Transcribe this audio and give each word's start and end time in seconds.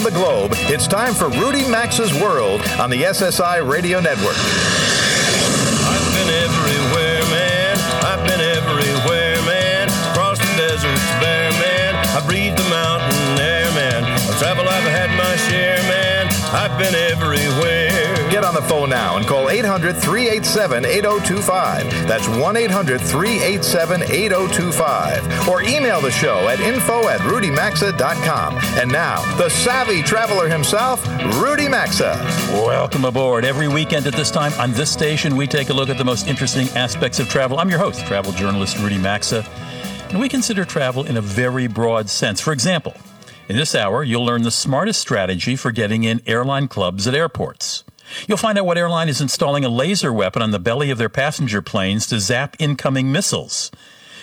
Around 0.00 0.12
the 0.14 0.18
globe, 0.18 0.52
it's 0.72 0.86
time 0.86 1.12
for 1.12 1.28
Rudy 1.28 1.64
Maxa's 1.68 2.14
World 2.22 2.62
on 2.80 2.88
the 2.88 3.02
SSI 3.02 3.68
Radio 3.68 4.00
Network. 4.00 4.36
I've 5.84 6.08
been 6.16 6.30
everywhere, 6.40 7.20
man. 7.28 7.76
I've 8.00 8.24
been 8.26 8.40
everywhere, 8.40 9.36
man. 9.44 9.88
Across 10.12 10.38
the 10.38 10.56
deserts 10.56 11.10
bare, 11.20 11.50
man. 11.60 11.94
I 12.16 12.24
breathe 12.24 12.56
the 12.56 12.64
mountain 12.70 13.44
air, 13.44 13.70
man. 13.72 14.04
I've 14.04 14.38
traveled, 14.38 14.68
I've 14.68 14.88
had 14.88 15.10
my 15.18 15.36
share, 15.50 15.76
man. 15.82 16.28
I've 16.48 16.78
been 16.78 16.94
everywhere. 16.94 17.99
Get 18.40 18.48
on 18.48 18.54
the 18.54 18.62
phone 18.62 18.88
now 18.88 19.18
and 19.18 19.26
call 19.26 19.50
800 19.50 19.94
387 19.98 20.86
8025. 20.86 22.08
That's 22.08 22.26
1 22.26 22.56
800 22.56 22.98
387 22.98 24.02
8025. 24.04 25.46
Or 25.46 25.60
email 25.60 26.00
the 26.00 26.10
show 26.10 26.48
at 26.48 26.58
info 26.58 27.06
at 27.10 27.20
rudymaxa.com. 27.20 28.56
And 28.80 28.90
now, 28.90 29.20
the 29.36 29.50
savvy 29.50 30.02
traveler 30.02 30.48
himself, 30.48 31.06
Rudy 31.38 31.68
Maxa. 31.68 32.14
Welcome 32.64 33.04
aboard. 33.04 33.44
Every 33.44 33.68
weekend 33.68 34.06
at 34.06 34.14
this 34.14 34.30
time 34.30 34.54
on 34.54 34.72
this 34.72 34.90
station, 34.90 35.36
we 35.36 35.46
take 35.46 35.68
a 35.68 35.74
look 35.74 35.90
at 35.90 35.98
the 35.98 36.04
most 36.06 36.26
interesting 36.26 36.66
aspects 36.70 37.20
of 37.20 37.28
travel. 37.28 37.58
I'm 37.58 37.68
your 37.68 37.78
host, 37.78 38.06
travel 38.06 38.32
journalist 38.32 38.78
Rudy 38.78 38.96
Maxa, 38.96 39.44
and 40.08 40.18
we 40.18 40.30
consider 40.30 40.64
travel 40.64 41.04
in 41.04 41.18
a 41.18 41.20
very 41.20 41.66
broad 41.66 42.08
sense. 42.08 42.40
For 42.40 42.54
example, 42.54 42.94
in 43.50 43.56
this 43.56 43.74
hour, 43.74 44.02
you'll 44.02 44.24
learn 44.24 44.44
the 44.44 44.50
smartest 44.50 44.98
strategy 44.98 45.56
for 45.56 45.72
getting 45.72 46.04
in 46.04 46.22
airline 46.26 46.68
clubs 46.68 47.06
at 47.06 47.14
airports. 47.14 47.84
You'll 48.26 48.38
find 48.38 48.58
out 48.58 48.66
what 48.66 48.78
airline 48.78 49.08
is 49.08 49.20
installing 49.20 49.64
a 49.64 49.68
laser 49.68 50.12
weapon 50.12 50.42
on 50.42 50.50
the 50.50 50.58
belly 50.58 50.90
of 50.90 50.98
their 50.98 51.08
passenger 51.08 51.62
planes 51.62 52.06
to 52.08 52.20
zap 52.20 52.56
incoming 52.58 53.12
missiles. 53.12 53.70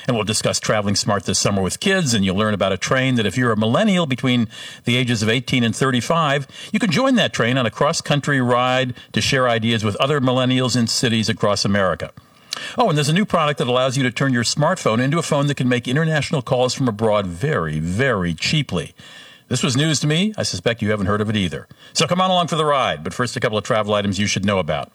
And 0.08 0.16
we'll 0.16 0.24
discuss 0.24 0.60
traveling 0.60 0.96
smart 0.96 1.26
this 1.26 1.38
summer 1.38 1.62
with 1.62 1.82
kids, 1.82 2.14
and 2.14 2.24
you'll 2.24 2.38
learn 2.38 2.54
about 2.54 2.72
a 2.72 2.78
train 2.78 3.16
that 3.16 3.26
if 3.26 3.36
you're 3.36 3.52
a 3.52 3.58
millennial 3.58 4.06
between 4.06 4.48
the 4.86 4.96
ages 4.96 5.22
of 5.22 5.28
18 5.28 5.66
and 5.66 5.76
35, 5.76 6.48
you 6.72 6.80
can 6.80 6.90
join 6.90 7.16
that 7.16 7.34
train 7.34 7.58
on 7.58 7.66
a 7.66 7.72
cross 7.72 8.00
country 8.00 8.40
ride 8.40 8.94
to 9.12 9.20
share 9.20 9.50
ideas 9.50 9.84
with 9.84 9.98
other 9.98 10.22
millennials 10.22 10.78
in 10.78 10.88
cities 10.88 11.28
across 11.28 11.66
America. 11.66 12.14
Oh, 12.78 12.88
and 12.88 12.98
there's 12.98 13.10
a 13.10 13.14
new 13.14 13.26
product 13.26 13.58
that 13.60 13.68
allows 13.68 13.98
you 13.98 14.04
to 14.04 14.12
turn 14.12 14.34
your 14.34 14.44
smartphone 14.44 15.02
into 15.02 15.20
a 15.20 15.24
phone 15.24 15.48
that 15.48 15.58
can 15.58 15.68
make 15.68 15.88
international 15.88 16.42
calls 16.42 16.74
from 16.74 16.88
abroad 16.88 17.28
very, 17.28 17.80
very 17.80 18.34
cheaply. 18.34 18.96
This 19.48 19.64
was 19.64 19.78
news 19.78 20.00
to 20.02 20.08
me. 20.08 20.34
I 20.38 20.44
suspect 20.44 20.82
you 20.82 20.92
haven't 20.92 21.06
heard 21.06 21.22
of 21.22 21.30
it 21.30 21.36
either. 21.36 21.68
So 21.94 22.06
come 22.06 22.20
on 22.20 22.30
along 22.30 22.48
for 22.48 22.58
the 22.58 22.66
ride. 22.66 23.04
But 23.04 23.14
first, 23.14 23.36
a 23.38 23.40
couple 23.40 23.58
of 23.58 23.64
travel 23.64 23.94
items 23.94 24.20
you 24.20 24.28
should 24.28 24.46
know 24.46 24.60
about. 24.60 24.92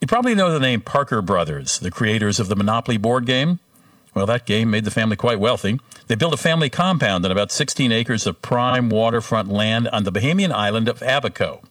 You 0.00 0.06
probably 0.06 0.34
know 0.34 0.52
the 0.52 0.60
name 0.60 0.82
Parker 0.82 1.22
Brothers, 1.22 1.78
the 1.78 1.90
creators 1.90 2.38
of 2.38 2.48
the 2.48 2.56
Monopoly 2.56 2.98
board 2.98 3.24
game. 3.24 3.60
Well, 4.14 4.26
that 4.26 4.44
game 4.44 4.70
made 4.70 4.84
the 4.84 4.90
family 4.90 5.16
quite 5.16 5.40
wealthy. 5.40 5.80
They 6.06 6.14
built 6.14 6.34
a 6.34 6.38
family 6.38 6.68
compound 6.68 7.24
on 7.24 7.32
about 7.32 7.50
16 7.50 7.90
acres 7.90 8.26
of 8.26 8.42
prime 8.42 8.90
waterfront 8.90 9.48
land 9.48 9.88
on 9.88 10.04
the 10.04 10.12
Bahamian 10.12 10.52
island 10.52 10.88
of 10.88 11.02
Abaco 11.02 11.62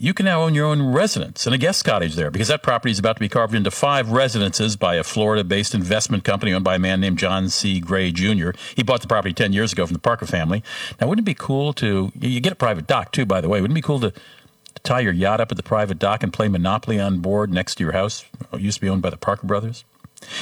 you 0.00 0.14
can 0.14 0.24
now 0.24 0.42
own 0.42 0.54
your 0.54 0.66
own 0.66 0.80
residence 0.80 1.44
and 1.44 1.52
a 1.52 1.58
guest 1.58 1.84
cottage 1.84 2.14
there 2.14 2.30
because 2.30 2.46
that 2.46 2.62
property 2.62 2.92
is 2.92 3.00
about 3.00 3.16
to 3.16 3.20
be 3.20 3.28
carved 3.28 3.52
into 3.52 3.68
five 3.68 4.12
residences 4.12 4.76
by 4.76 4.94
a 4.94 5.02
Florida 5.02 5.42
based 5.42 5.74
investment 5.74 6.22
company 6.22 6.52
owned 6.52 6.62
by 6.62 6.76
a 6.76 6.78
man 6.78 7.00
named 7.00 7.18
John 7.18 7.48
C. 7.48 7.80
Gray 7.80 8.12
Jr. 8.12 8.50
He 8.76 8.84
bought 8.84 9.02
the 9.02 9.08
property 9.08 9.34
10 9.34 9.52
years 9.52 9.72
ago 9.72 9.84
from 9.86 9.94
the 9.94 10.00
Parker 10.00 10.24
family. 10.24 10.62
Now, 11.00 11.08
wouldn't 11.08 11.26
it 11.26 11.30
be 11.30 11.34
cool 11.34 11.72
to, 11.74 12.12
you 12.14 12.38
get 12.38 12.52
a 12.52 12.56
private 12.56 12.86
dock 12.86 13.10
too, 13.10 13.26
by 13.26 13.40
the 13.40 13.48
way. 13.48 13.60
Wouldn't 13.60 13.76
it 13.76 13.82
be 13.82 13.84
cool 13.84 13.98
to, 13.98 14.12
to 14.12 14.82
tie 14.84 15.00
your 15.00 15.12
yacht 15.12 15.40
up 15.40 15.50
at 15.50 15.56
the 15.56 15.64
private 15.64 15.98
dock 15.98 16.22
and 16.22 16.32
play 16.32 16.46
Monopoly 16.46 17.00
on 17.00 17.18
board 17.18 17.52
next 17.52 17.74
to 17.76 17.84
your 17.84 17.92
house? 17.92 18.24
It 18.52 18.60
used 18.60 18.76
to 18.76 18.80
be 18.80 18.88
owned 18.88 19.02
by 19.02 19.10
the 19.10 19.16
Parker 19.16 19.48
brothers. 19.48 19.84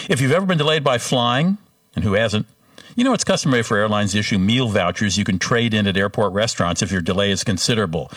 If 0.07 0.21
you've 0.21 0.33
ever 0.33 0.45
been 0.45 0.59
delayed 0.59 0.85
by 0.85 0.99
flying, 0.99 1.57
and 1.95 2.05
who 2.05 2.13
hasn't, 2.13 2.47
you 2.95 3.05
know, 3.05 3.15
it's 3.15 3.25
customary 3.25 3.63
for 3.63 3.79
airlines 3.79 4.13
to 4.13 4.19
issue 4.19 4.39
meal 4.39 4.69
vouchers 4.69 5.17
you 5.17 5.25
can 5.25 5.39
trade 5.39 5.73
in 5.73 5.87
at 5.87 5.97
airport 5.97 6.35
restaurants 6.35 6.83
if 6.83 6.93
your 6.93 7.01
delay 7.01 7.31
is 7.31 7.43
considerable. 7.43 8.11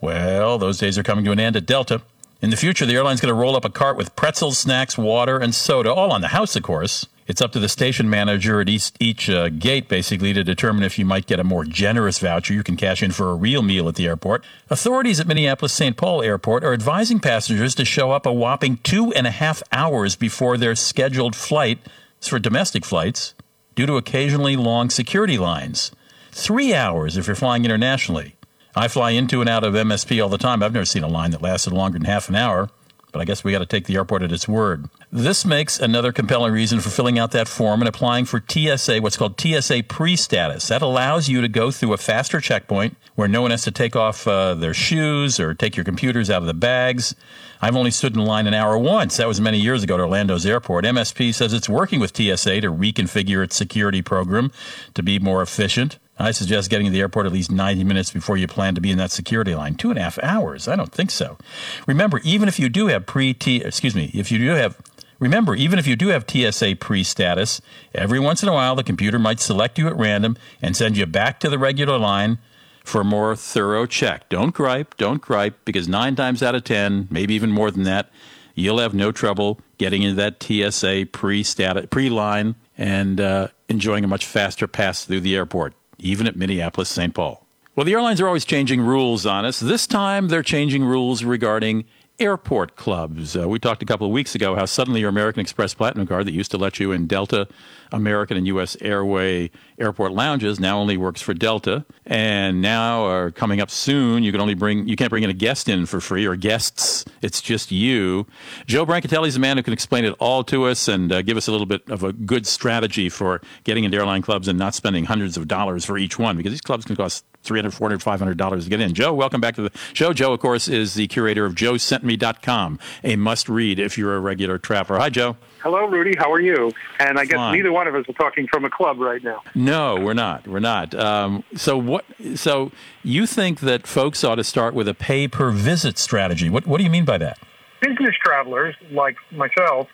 Well, 0.00 0.58
those 0.58 0.78
days 0.78 0.96
are 0.98 1.02
coming 1.02 1.24
to 1.26 1.32
an 1.32 1.40
end 1.40 1.56
at 1.56 1.66
Delta. 1.66 2.02
In 2.42 2.48
the 2.48 2.56
future, 2.56 2.86
the 2.86 2.94
airline's 2.94 3.20
going 3.20 3.28
to 3.28 3.34
roll 3.34 3.54
up 3.54 3.66
a 3.66 3.70
cart 3.70 3.98
with 3.98 4.16
pretzels, 4.16 4.56
snacks, 4.56 4.96
water, 4.96 5.36
and 5.36 5.54
soda, 5.54 5.92
all 5.92 6.10
on 6.10 6.22
the 6.22 6.28
house, 6.28 6.56
of 6.56 6.62
course. 6.62 7.06
It's 7.26 7.42
up 7.42 7.52
to 7.52 7.60
the 7.60 7.68
station 7.68 8.08
manager 8.08 8.60
at 8.60 8.68
each, 8.68 8.92
each 8.98 9.28
uh, 9.28 9.50
gate, 9.50 9.88
basically, 9.88 10.32
to 10.32 10.42
determine 10.42 10.82
if 10.82 10.98
you 10.98 11.04
might 11.04 11.26
get 11.26 11.38
a 11.38 11.44
more 11.44 11.64
generous 11.64 12.18
voucher 12.18 12.54
you 12.54 12.64
can 12.64 12.76
cash 12.76 13.02
in 13.02 13.12
for 13.12 13.30
a 13.30 13.34
real 13.34 13.62
meal 13.62 13.88
at 13.88 13.94
the 13.94 14.06
airport. 14.06 14.42
Authorities 14.70 15.20
at 15.20 15.28
Minneapolis 15.28 15.74
St. 15.74 15.96
Paul 15.96 16.22
Airport 16.22 16.64
are 16.64 16.72
advising 16.72 17.20
passengers 17.20 17.74
to 17.74 17.84
show 17.84 18.10
up 18.10 18.24
a 18.24 18.32
whopping 18.32 18.78
two 18.78 19.12
and 19.12 19.26
a 19.26 19.30
half 19.30 19.62
hours 19.70 20.16
before 20.16 20.56
their 20.56 20.74
scheduled 20.74 21.36
flight 21.36 21.78
for 22.20 22.38
domestic 22.38 22.84
flights 22.84 23.34
due 23.76 23.86
to 23.86 23.96
occasionally 23.96 24.56
long 24.56 24.90
security 24.90 25.38
lines. 25.38 25.92
Three 26.32 26.74
hours 26.74 27.16
if 27.16 27.26
you're 27.26 27.36
flying 27.36 27.64
internationally. 27.64 28.34
I 28.74 28.88
fly 28.88 29.10
into 29.10 29.40
and 29.40 29.50
out 29.50 29.64
of 29.64 29.74
MSP 29.74 30.22
all 30.22 30.28
the 30.28 30.38
time. 30.38 30.62
I've 30.62 30.72
never 30.72 30.84
seen 30.84 31.02
a 31.02 31.08
line 31.08 31.32
that 31.32 31.42
lasted 31.42 31.72
longer 31.72 31.98
than 31.98 32.06
half 32.06 32.28
an 32.28 32.36
hour, 32.36 32.70
but 33.12 33.20
I 33.20 33.24
guess 33.24 33.42
we 33.42 33.52
got 33.52 33.58
to 33.58 33.66
take 33.66 33.86
the 33.86 33.96
airport 33.96 34.22
at 34.22 34.30
its 34.30 34.46
word. 34.46 34.88
This 35.10 35.44
makes 35.44 35.80
another 35.80 36.12
compelling 36.12 36.52
reason 36.52 36.78
for 36.78 36.90
filling 36.90 37.18
out 37.18 37.32
that 37.32 37.48
form 37.48 37.80
and 37.80 37.88
applying 37.88 38.26
for 38.26 38.42
TSA, 38.46 39.00
what's 39.00 39.16
called 39.16 39.40
TSA 39.40 39.84
pre 39.88 40.14
status. 40.14 40.68
That 40.68 40.82
allows 40.82 41.28
you 41.28 41.40
to 41.40 41.48
go 41.48 41.72
through 41.72 41.92
a 41.92 41.96
faster 41.96 42.40
checkpoint 42.40 42.96
where 43.16 43.26
no 43.26 43.42
one 43.42 43.50
has 43.50 43.62
to 43.62 43.72
take 43.72 43.96
off 43.96 44.28
uh, 44.28 44.54
their 44.54 44.74
shoes 44.74 45.40
or 45.40 45.52
take 45.52 45.76
your 45.76 45.84
computers 45.84 46.30
out 46.30 46.42
of 46.42 46.46
the 46.46 46.54
bags. 46.54 47.16
I've 47.60 47.76
only 47.76 47.90
stood 47.90 48.14
in 48.14 48.24
line 48.24 48.46
an 48.46 48.54
hour 48.54 48.78
once. 48.78 49.16
That 49.16 49.28
was 49.28 49.40
many 49.40 49.58
years 49.58 49.82
ago 49.82 49.94
at 49.94 50.00
Orlando's 50.00 50.46
airport. 50.46 50.84
MSP 50.84 51.34
says 51.34 51.52
it's 51.52 51.68
working 51.68 52.00
with 52.00 52.16
TSA 52.16 52.60
to 52.62 52.72
reconfigure 52.72 53.44
its 53.44 53.56
security 53.56 54.00
program 54.00 54.52
to 54.94 55.02
be 55.02 55.18
more 55.18 55.42
efficient. 55.42 55.98
I 56.20 56.32
suggest 56.32 56.68
getting 56.68 56.86
to 56.86 56.92
the 56.92 57.00
airport 57.00 57.24
at 57.24 57.32
least 57.32 57.50
90 57.50 57.82
minutes 57.82 58.10
before 58.10 58.36
you 58.36 58.46
plan 58.46 58.74
to 58.74 58.80
be 58.80 58.90
in 58.90 58.98
that 58.98 59.10
security 59.10 59.54
line. 59.54 59.74
Two 59.74 59.88
and 59.88 59.98
a 59.98 60.02
half 60.02 60.18
hours? 60.22 60.68
I 60.68 60.76
don't 60.76 60.92
think 60.92 61.10
so. 61.10 61.38
Remember, 61.86 62.20
even 62.22 62.46
if 62.46 62.58
you 62.58 62.68
do 62.68 62.88
have 62.88 63.06
pre 63.06 63.32
T, 63.32 63.62
excuse 63.62 63.94
me, 63.94 64.10
if 64.12 64.30
you 64.30 64.38
do 64.38 64.50
have, 64.50 64.76
remember, 65.18 65.54
even 65.54 65.78
if 65.78 65.86
you 65.86 65.96
do 65.96 66.08
have 66.08 66.26
TSA 66.28 66.76
pre 66.76 67.02
status, 67.02 67.62
every 67.94 68.20
once 68.20 68.42
in 68.42 68.50
a 68.50 68.52
while 68.52 68.76
the 68.76 68.84
computer 68.84 69.18
might 69.18 69.40
select 69.40 69.78
you 69.78 69.88
at 69.88 69.96
random 69.96 70.36
and 70.60 70.76
send 70.76 70.98
you 70.98 71.06
back 71.06 71.40
to 71.40 71.48
the 71.48 71.58
regular 71.58 71.98
line 71.98 72.38
for 72.84 73.00
a 73.00 73.04
more 73.04 73.34
thorough 73.34 73.86
check. 73.86 74.28
Don't 74.28 74.54
gripe, 74.54 74.96
don't 74.98 75.22
gripe, 75.22 75.64
because 75.64 75.88
nine 75.88 76.16
times 76.16 76.42
out 76.42 76.54
of 76.54 76.64
10, 76.64 77.08
maybe 77.10 77.32
even 77.34 77.50
more 77.50 77.70
than 77.70 77.84
that, 77.84 78.10
you'll 78.54 78.78
have 78.78 78.92
no 78.92 79.10
trouble 79.10 79.58
getting 79.78 80.02
into 80.02 80.16
that 80.16 80.42
TSA 80.42 81.06
pre 81.12 81.42
status 81.42 81.86
pre 81.90 82.10
line 82.10 82.56
and 82.76 83.20
uh, 83.22 83.48
enjoying 83.70 84.04
a 84.04 84.08
much 84.08 84.26
faster 84.26 84.66
pass 84.66 85.06
through 85.06 85.20
the 85.20 85.34
airport 85.34 85.74
even 86.00 86.26
at 86.26 86.36
Minneapolis 86.36 86.88
St. 86.88 87.14
Paul. 87.14 87.46
Well, 87.76 87.84
the 87.84 87.92
airlines 87.92 88.20
are 88.20 88.26
always 88.26 88.44
changing 88.44 88.80
rules 88.80 89.24
on 89.24 89.44
us. 89.44 89.60
This 89.60 89.86
time 89.86 90.28
they're 90.28 90.42
changing 90.42 90.84
rules 90.84 91.24
regarding 91.24 91.84
airport 92.20 92.76
clubs. 92.76 93.36
Uh, 93.36 93.48
we 93.48 93.58
talked 93.58 93.82
a 93.82 93.86
couple 93.86 94.06
of 94.06 94.12
weeks 94.12 94.34
ago 94.34 94.54
how 94.54 94.66
suddenly 94.66 95.00
your 95.00 95.08
American 95.08 95.40
Express 95.40 95.72
Platinum 95.72 96.06
card 96.06 96.26
that 96.26 96.32
used 96.32 96.50
to 96.50 96.58
let 96.58 96.78
you 96.78 96.92
in 96.92 97.06
Delta, 97.06 97.48
American, 97.90 98.36
and 98.36 98.46
U.S. 98.48 98.76
Airway 98.80 99.50
airport 99.78 100.12
lounges 100.12 100.60
now 100.60 100.78
only 100.78 100.96
works 100.96 101.22
for 101.22 101.32
Delta, 101.32 101.84
and 102.04 102.60
now 102.60 103.06
are 103.06 103.30
coming 103.30 103.60
up 103.60 103.70
soon. 103.70 104.22
You 104.22 104.32
can 104.32 104.40
only 104.40 104.54
bring 104.54 104.86
you 104.86 104.96
can't 104.96 105.10
bring 105.10 105.22
in 105.22 105.30
a 105.30 105.34
guest 105.34 105.68
in 105.68 105.86
for 105.86 106.00
free 106.00 106.26
or 106.26 106.36
guests. 106.36 107.04
It's 107.22 107.40
just 107.40 107.72
you. 107.72 108.26
Joe 108.66 108.84
Brancatelli 108.84 109.28
is 109.28 109.34
the 109.34 109.40
man 109.40 109.56
who 109.56 109.62
can 109.62 109.72
explain 109.72 110.04
it 110.04 110.14
all 110.18 110.44
to 110.44 110.64
us 110.64 110.88
and 110.88 111.10
uh, 111.10 111.22
give 111.22 111.36
us 111.36 111.48
a 111.48 111.52
little 111.52 111.66
bit 111.66 111.82
of 111.88 112.04
a 112.04 112.12
good 112.12 112.46
strategy 112.46 113.08
for 113.08 113.40
getting 113.64 113.84
into 113.84 113.96
airline 113.96 114.22
clubs 114.22 114.46
and 114.46 114.58
not 114.58 114.74
spending 114.74 115.06
hundreds 115.06 115.36
of 115.36 115.48
dollars 115.48 115.84
for 115.84 115.96
each 115.96 116.18
one 116.18 116.36
because 116.36 116.52
these 116.52 116.60
clubs 116.60 116.84
can 116.84 116.96
cost 116.96 117.24
300 117.42 117.72
400 117.72 118.00
$500 118.36 118.64
to 118.64 118.68
get 118.70 118.80
in. 118.80 118.92
Joe, 118.94 119.12
welcome 119.14 119.40
back 119.40 119.54
to 119.56 119.62
the 119.62 119.70
show. 119.92 120.12
Joe, 120.12 120.32
of 120.32 120.40
course, 120.40 120.68
is 120.68 120.94
the 120.94 121.06
curator 121.08 121.44
of 121.46 121.54
joesentme.com, 121.54 122.78
a 123.04 123.16
must 123.16 123.48
read 123.48 123.78
if 123.78 123.96
you're 123.96 124.14
a 124.14 124.20
regular 124.20 124.58
traveler. 124.58 124.98
Hi, 124.98 125.10
Joe. 125.10 125.36
Hello, 125.62 125.86
Rudy. 125.86 126.16
How 126.18 126.32
are 126.32 126.40
you? 126.40 126.72
And 126.98 127.18
I 127.18 127.24
guess 127.24 127.36
Fine. 127.36 127.54
neither 127.54 127.72
one 127.72 127.86
of 127.86 127.94
us 127.94 128.04
are 128.08 128.12
talking 128.14 128.46
from 128.46 128.64
a 128.64 128.70
club 128.70 128.98
right 128.98 129.22
now. 129.22 129.42
No, 129.54 129.96
we're 129.96 130.14
not. 130.14 130.46
We're 130.48 130.58
not. 130.60 130.94
Um, 130.94 131.44
so 131.54 131.76
what? 131.76 132.04
So 132.34 132.72
you 133.02 133.26
think 133.26 133.60
that 133.60 133.86
folks 133.86 134.24
ought 134.24 134.36
to 134.36 134.44
start 134.44 134.74
with 134.74 134.88
a 134.88 134.94
pay 134.94 135.28
per 135.28 135.50
visit 135.50 135.98
strategy? 135.98 136.48
What 136.48 136.66
What 136.66 136.78
do 136.78 136.84
you 136.84 136.90
mean 136.90 137.04
by 137.04 137.18
that? 137.18 137.38
Business 137.82 138.14
travelers 138.24 138.74
like 138.90 139.16
myself, 139.32 139.88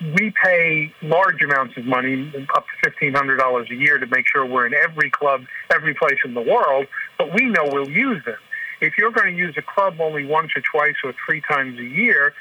we 0.00 0.32
pay 0.42 0.92
large 1.02 1.42
amounts 1.42 1.76
of 1.76 1.84
money, 1.84 2.32
up 2.54 2.64
to 2.82 2.90
$1,500 2.90 3.70
a 3.70 3.74
year, 3.74 3.98
to 3.98 4.06
make 4.06 4.26
sure 4.32 4.46
we're 4.46 4.66
in 4.66 4.74
every 4.74 5.10
club, 5.10 5.42
every 5.72 5.94
place 5.94 6.18
in 6.24 6.34
the 6.34 6.40
world, 6.40 6.86
but 7.18 7.34
we 7.34 7.46
know 7.46 7.64
we'll 7.66 7.90
use 7.90 8.22
them. 8.24 8.38
If 8.80 8.94
you're 8.96 9.10
going 9.10 9.34
to 9.34 9.38
use 9.38 9.54
a 9.58 9.62
club 9.62 10.00
only 10.00 10.24
once 10.24 10.50
or 10.56 10.62
twice 10.62 10.94
or 11.04 11.12
three 11.26 11.42
times 11.42 11.78
a 11.78 11.84
year, 11.84 12.32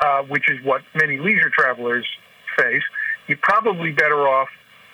uh, 0.00 0.22
which 0.24 0.44
is 0.48 0.62
what 0.64 0.82
many 0.94 1.18
leisure 1.18 1.50
travelers 1.50 2.06
face, 2.58 2.82
you're 3.26 3.38
probably 3.40 3.92
better 3.92 4.28
off 4.28 4.48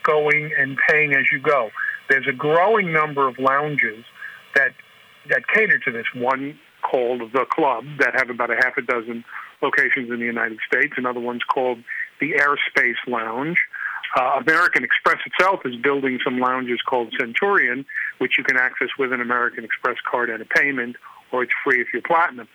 going 0.04 0.52
and 0.56 0.76
paying 0.88 1.14
as 1.14 1.24
you 1.32 1.40
go. 1.40 1.70
There's 2.08 2.26
a 2.28 2.32
growing 2.32 2.92
number 2.92 3.26
of 3.26 3.38
lounges 3.38 4.04
that 4.54 4.72
that 5.30 5.48
cater 5.48 5.78
to 5.78 5.90
this. 5.90 6.04
One 6.14 6.58
called 6.82 7.22
the 7.32 7.46
Club 7.50 7.84
that 7.98 8.12
have 8.14 8.28
about 8.28 8.50
a 8.50 8.56
half 8.56 8.76
a 8.76 8.82
dozen 8.82 9.24
locations 9.62 10.10
in 10.10 10.18
the 10.18 10.26
United 10.26 10.58
States. 10.66 10.92
Another 10.96 11.20
one's 11.20 11.42
called 11.42 11.78
the 12.20 12.32
Airspace 12.32 12.96
Lounge. 13.06 13.58
Uh, 14.16 14.40
American 14.46 14.84
Express 14.84 15.18
itself 15.26 15.60
is 15.64 15.74
building 15.76 16.20
some 16.22 16.38
lounges 16.38 16.80
called 16.88 17.12
Centurion, 17.18 17.84
which 18.18 18.38
you 18.38 18.44
can 18.44 18.56
access 18.56 18.88
with 18.98 19.12
an 19.12 19.20
American 19.20 19.64
Express 19.64 19.96
card 20.08 20.30
and 20.30 20.40
a 20.40 20.44
payment, 20.44 20.96
or 21.32 21.42
it's 21.42 21.52
free 21.64 21.80
if 21.80 21.88
you're 21.92 22.02
platinum. 22.02 22.46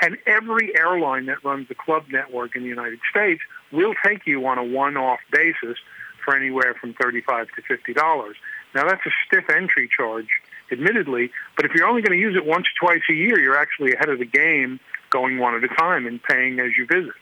And 0.00 0.16
every 0.26 0.76
airline 0.78 1.26
that 1.26 1.44
runs 1.44 1.68
the 1.68 1.74
club 1.74 2.04
network 2.10 2.56
in 2.56 2.62
the 2.62 2.68
United 2.68 3.00
States 3.10 3.42
will 3.72 3.94
take 4.04 4.26
you 4.26 4.46
on 4.46 4.58
a 4.58 4.64
one-off 4.64 5.20
basis 5.32 5.78
for 6.24 6.36
anywhere 6.36 6.74
from 6.80 6.94
thirty-five 6.94 7.48
to 7.56 7.62
fifty 7.62 7.92
dollars. 7.92 8.36
Now 8.74 8.86
that's 8.88 9.04
a 9.06 9.10
stiff 9.26 9.48
entry 9.48 9.88
charge, 9.94 10.28
admittedly, 10.70 11.30
but 11.56 11.64
if 11.64 11.72
you're 11.74 11.86
only 11.86 12.02
going 12.02 12.18
to 12.18 12.22
use 12.22 12.36
it 12.36 12.44
once 12.44 12.66
or 12.66 12.88
twice 12.88 13.02
a 13.08 13.14
year, 13.14 13.38
you're 13.38 13.56
actually 13.56 13.92
ahead 13.94 14.08
of 14.08 14.18
the 14.18 14.26
game, 14.26 14.80
going 15.10 15.38
one 15.38 15.54
at 15.54 15.64
a 15.64 15.68
time 15.68 16.06
and 16.06 16.22
paying 16.22 16.58
as 16.58 16.72
you 16.76 16.86
visit. 16.86 17.14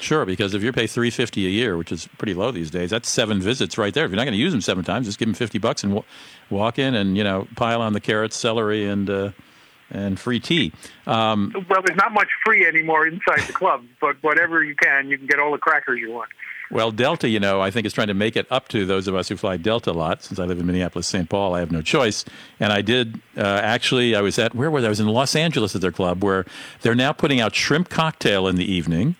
Sure, 0.00 0.24
because 0.24 0.54
if 0.54 0.62
you 0.62 0.72
pay 0.72 0.86
three 0.86 1.10
fifty 1.10 1.46
a 1.46 1.50
year, 1.50 1.76
which 1.76 1.92
is 1.92 2.08
pretty 2.18 2.34
low 2.34 2.50
these 2.50 2.70
days, 2.70 2.90
that's 2.90 3.08
seven 3.08 3.40
visits 3.40 3.76
right 3.76 3.92
there. 3.92 4.06
If 4.06 4.10
you're 4.10 4.16
not 4.16 4.24
going 4.24 4.32
to 4.32 4.38
use 4.38 4.52
them 4.52 4.62
seven 4.62 4.82
times, 4.82 5.06
just 5.06 5.18
give 5.18 5.28
them 5.28 5.34
fifty 5.34 5.58
bucks 5.58 5.84
and 5.84 5.92
w- 5.92 6.06
walk 6.48 6.78
in 6.78 6.94
and 6.94 7.16
you 7.16 7.24
know 7.24 7.46
pile 7.54 7.82
on 7.82 7.92
the 7.92 8.00
carrots, 8.00 8.36
celery, 8.36 8.86
and 8.86 9.10
uh, 9.10 9.30
and 9.90 10.18
free 10.18 10.40
tea. 10.40 10.72
Um, 11.06 11.52
well, 11.68 11.82
there's 11.84 11.98
not 11.98 12.12
much 12.12 12.28
free 12.44 12.66
anymore 12.66 13.06
inside 13.06 13.46
the 13.46 13.52
club, 13.52 13.84
but 14.00 14.16
whatever 14.22 14.62
you 14.64 14.74
can, 14.74 15.10
you 15.10 15.18
can 15.18 15.26
get 15.26 15.38
all 15.38 15.52
the 15.52 15.58
crackers 15.58 16.00
you 16.00 16.10
want. 16.10 16.30
Well, 16.70 16.92
Delta, 16.92 17.28
you 17.28 17.40
know, 17.40 17.60
I 17.60 17.72
think 17.72 17.84
is 17.84 17.92
trying 17.92 18.06
to 18.06 18.14
make 18.14 18.36
it 18.36 18.46
up 18.48 18.68
to 18.68 18.86
those 18.86 19.08
of 19.08 19.16
us 19.16 19.28
who 19.28 19.36
fly 19.36 19.56
Delta 19.56 19.90
a 19.90 19.92
lot. 19.92 20.22
Since 20.22 20.38
I 20.38 20.44
live 20.44 20.60
in 20.60 20.66
Minneapolis, 20.66 21.08
St. 21.08 21.28
Paul, 21.28 21.52
I 21.52 21.58
have 21.58 21.72
no 21.72 21.82
choice. 21.82 22.24
And 22.60 22.72
I 22.72 22.80
did 22.80 23.20
uh, 23.36 23.40
actually. 23.40 24.14
I 24.14 24.20
was 24.20 24.38
at 24.38 24.54
where 24.54 24.70
was 24.70 24.84
I? 24.84 24.86
I 24.86 24.90
was 24.90 25.00
in 25.00 25.08
Los 25.08 25.34
Angeles 25.34 25.74
at 25.74 25.80
their 25.80 25.90
club, 25.90 26.22
where 26.22 26.46
they're 26.82 26.94
now 26.94 27.12
putting 27.12 27.40
out 27.40 27.56
shrimp 27.56 27.88
cocktail 27.88 28.46
in 28.46 28.54
the 28.54 28.72
evening. 28.72 29.16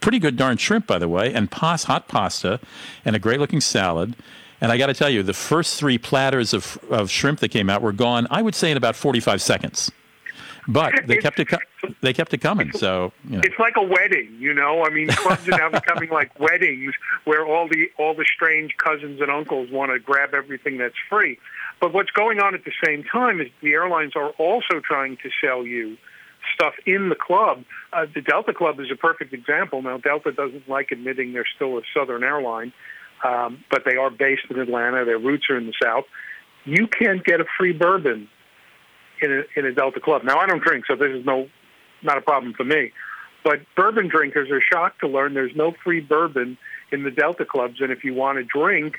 Pretty 0.00 0.18
good 0.18 0.36
darn 0.36 0.56
shrimp, 0.56 0.86
by 0.86 0.98
the 0.98 1.08
way, 1.08 1.32
and 1.34 1.50
pas, 1.50 1.84
hot 1.84 2.08
pasta, 2.08 2.60
and 3.04 3.14
a 3.14 3.18
great 3.18 3.38
looking 3.40 3.60
salad. 3.60 4.14
And 4.60 4.72
I 4.72 4.78
got 4.78 4.86
to 4.88 4.94
tell 4.94 5.10
you, 5.10 5.22
the 5.22 5.32
first 5.34 5.78
three 5.78 5.98
platters 5.98 6.52
of, 6.52 6.78
of 6.90 7.10
shrimp 7.10 7.40
that 7.40 7.50
came 7.50 7.70
out 7.70 7.80
were 7.82 7.92
gone. 7.92 8.26
I 8.30 8.42
would 8.42 8.54
say 8.54 8.70
in 8.70 8.76
about 8.76 8.96
forty 8.96 9.20
five 9.20 9.40
seconds. 9.42 9.90
But 10.66 11.06
they 11.06 11.14
It's- 11.16 11.22
kept 11.22 11.40
it. 11.40 11.46
Co- 11.48 11.58
they 12.02 12.12
kept 12.12 12.34
it 12.34 12.38
coming. 12.38 12.72
So 12.72 13.12
you 13.28 13.36
know. 13.36 13.42
It's 13.44 13.58
like 13.58 13.74
a 13.76 13.82
wedding, 13.82 14.36
you 14.38 14.52
know. 14.52 14.84
I 14.84 14.90
mean, 14.90 15.08
clubs 15.08 15.46
are 15.48 15.56
now 15.56 15.70
becoming 15.70 16.10
like 16.10 16.38
weddings, 16.48 16.92
where 17.24 17.46
all 17.46 17.68
the 17.68 17.88
all 17.98 18.14
the 18.14 18.26
strange 18.34 18.76
cousins 18.76 19.20
and 19.20 19.30
uncles 19.30 19.70
want 19.70 19.92
to 19.92 19.98
grab 19.98 20.34
everything 20.34 20.76
that's 20.76 20.96
free. 21.08 21.38
But 21.80 21.94
what's 21.94 22.10
going 22.10 22.40
on 22.40 22.54
at 22.54 22.64
the 22.64 22.72
same 22.84 23.04
time 23.04 23.40
is 23.40 23.48
the 23.62 23.72
airlines 23.72 24.14
are 24.16 24.30
also 24.30 24.80
trying 24.82 25.16
to 25.18 25.30
sell 25.40 25.64
you 25.64 25.96
stuff 26.54 26.74
in 26.86 27.08
the 27.08 27.14
club. 27.14 27.64
Uh, 27.92 28.06
the 28.14 28.20
Delta 28.20 28.52
Club 28.52 28.80
is 28.80 28.90
a 28.90 28.96
perfect 28.96 29.32
example. 29.32 29.82
Now, 29.82 29.98
Delta 29.98 30.32
doesn't 30.32 30.68
like 30.68 30.90
admitting 30.92 31.32
they're 31.32 31.46
still 31.56 31.78
a 31.78 31.82
Southern 31.96 32.22
airline, 32.22 32.72
um, 33.24 33.64
but 33.70 33.82
they 33.84 33.96
are 33.96 34.10
based 34.10 34.42
in 34.50 34.58
Atlanta. 34.58 35.04
Their 35.04 35.18
roots 35.18 35.46
are 35.50 35.56
in 35.56 35.66
the 35.66 35.74
South. 35.82 36.04
You 36.64 36.86
can't 36.86 37.24
get 37.24 37.40
a 37.40 37.44
free 37.58 37.72
bourbon 37.72 38.28
in 39.22 39.32
a, 39.32 39.58
in 39.58 39.66
a 39.66 39.72
Delta 39.72 40.00
Club. 40.00 40.22
Now, 40.24 40.38
I 40.38 40.46
don't 40.46 40.62
drink, 40.62 40.84
so 40.86 40.96
this 40.96 41.10
is 41.10 41.24
no 41.24 41.48
not 42.02 42.16
a 42.18 42.20
problem 42.20 42.52
for 42.54 42.64
me. 42.64 42.92
But 43.42 43.60
bourbon 43.76 44.08
drinkers 44.08 44.50
are 44.50 44.60
shocked 44.60 45.00
to 45.00 45.08
learn 45.08 45.34
there's 45.34 45.56
no 45.56 45.72
free 45.82 46.00
bourbon 46.00 46.58
in 46.92 47.02
the 47.02 47.10
Delta 47.10 47.44
clubs, 47.44 47.80
and 47.80 47.90
if 47.90 48.04
you 48.04 48.14
want 48.14 48.38
to 48.38 48.44
drink 48.44 48.96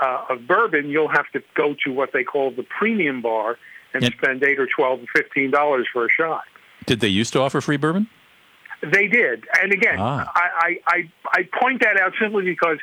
uh, 0.00 0.24
of 0.30 0.46
bourbon, 0.46 0.88
you'll 0.88 1.08
have 1.08 1.30
to 1.32 1.42
go 1.54 1.74
to 1.84 1.92
what 1.92 2.10
they 2.12 2.24
call 2.24 2.50
the 2.50 2.62
premium 2.62 3.20
bar 3.22 3.58
and 3.94 4.02
Yep. 4.02 4.12
spend 4.14 4.44
eight 4.44 4.58
or 4.58 4.66
twelve 4.66 5.00
or 5.00 5.06
fifteen 5.14 5.50
dollars 5.50 5.86
for 5.92 6.06
a 6.06 6.08
shot. 6.08 6.44
Did 6.86 7.00
they 7.00 7.08
used 7.08 7.32
to 7.34 7.40
offer 7.40 7.60
free 7.60 7.76
bourbon? 7.76 8.08
They 8.82 9.06
did, 9.06 9.44
and 9.62 9.72
again, 9.72 9.96
Ah. 10.00 10.30
I, 10.34 10.80
I, 10.88 11.10
I 11.32 11.48
point 11.60 11.82
that 11.82 12.00
out 12.00 12.14
simply 12.20 12.44
because 12.44 12.78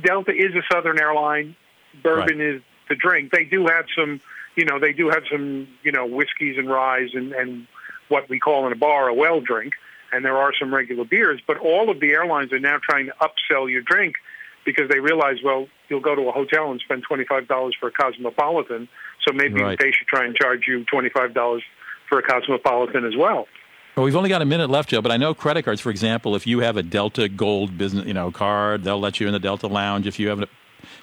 Delta 0.00 0.32
is 0.32 0.54
a 0.54 0.62
Southern 0.72 0.98
airline. 1.00 1.56
Bourbon 2.02 2.40
is 2.40 2.62
the 2.88 2.94
drink. 2.94 3.32
They 3.32 3.44
do 3.44 3.66
have 3.66 3.86
some, 3.98 4.20
you 4.56 4.64
know, 4.64 4.78
they 4.78 4.92
do 4.92 5.08
have 5.10 5.24
some, 5.30 5.66
you 5.82 5.90
know, 5.92 6.06
whiskeys 6.06 6.56
and 6.56 6.70
ryes 6.70 7.10
and 7.14 7.32
and 7.32 7.66
what 8.08 8.28
we 8.28 8.38
call 8.38 8.66
in 8.66 8.72
a 8.72 8.76
bar 8.76 9.08
a 9.08 9.14
well 9.14 9.40
drink, 9.40 9.72
and 10.12 10.24
there 10.24 10.36
are 10.36 10.52
some 10.58 10.72
regular 10.72 11.04
beers. 11.04 11.40
But 11.46 11.58
all 11.58 11.90
of 11.90 11.98
the 12.00 12.10
airlines 12.12 12.52
are 12.52 12.58
now 12.60 12.78
trying 12.82 13.06
to 13.06 13.14
upsell 13.20 13.70
your 13.70 13.82
drink 13.82 14.14
because 14.64 14.88
they 14.88 15.00
realize, 15.00 15.38
well, 15.42 15.66
you'll 15.88 16.00
go 16.00 16.14
to 16.14 16.28
a 16.28 16.32
hotel 16.32 16.70
and 16.70 16.80
spend 16.80 17.02
twenty 17.02 17.24
five 17.24 17.48
dollars 17.48 17.74
for 17.78 17.88
a 17.88 17.92
cosmopolitan, 17.92 18.88
so 19.26 19.32
maybe 19.34 19.60
Right. 19.60 19.78
they 19.78 19.90
should 19.90 20.06
try 20.06 20.24
and 20.24 20.36
charge 20.36 20.68
you 20.68 20.84
twenty 20.84 21.08
five 21.08 21.34
dollars 21.34 21.64
for 22.12 22.18
a 22.18 22.22
cosmopolitan 22.22 23.06
as 23.06 23.16
well. 23.16 23.48
Well, 23.96 24.04
we've 24.04 24.16
only 24.16 24.28
got 24.28 24.42
a 24.42 24.44
minute 24.44 24.68
left, 24.68 24.90
Joe, 24.90 25.00
but 25.00 25.10
I 25.10 25.16
know 25.16 25.32
credit 25.32 25.64
cards, 25.64 25.80
for 25.80 25.88
example, 25.88 26.36
if 26.36 26.46
you 26.46 26.58
have 26.58 26.76
a 26.76 26.82
Delta 26.82 27.26
Gold 27.26 27.78
business, 27.78 28.06
you 28.06 28.12
know, 28.12 28.30
card, 28.30 28.84
they'll 28.84 29.00
let 29.00 29.18
you 29.18 29.26
in 29.26 29.32
the 29.32 29.38
Delta 29.38 29.66
Lounge. 29.66 30.06
If 30.06 30.20
you 30.20 30.28
have 30.28 30.42
a 30.42 30.48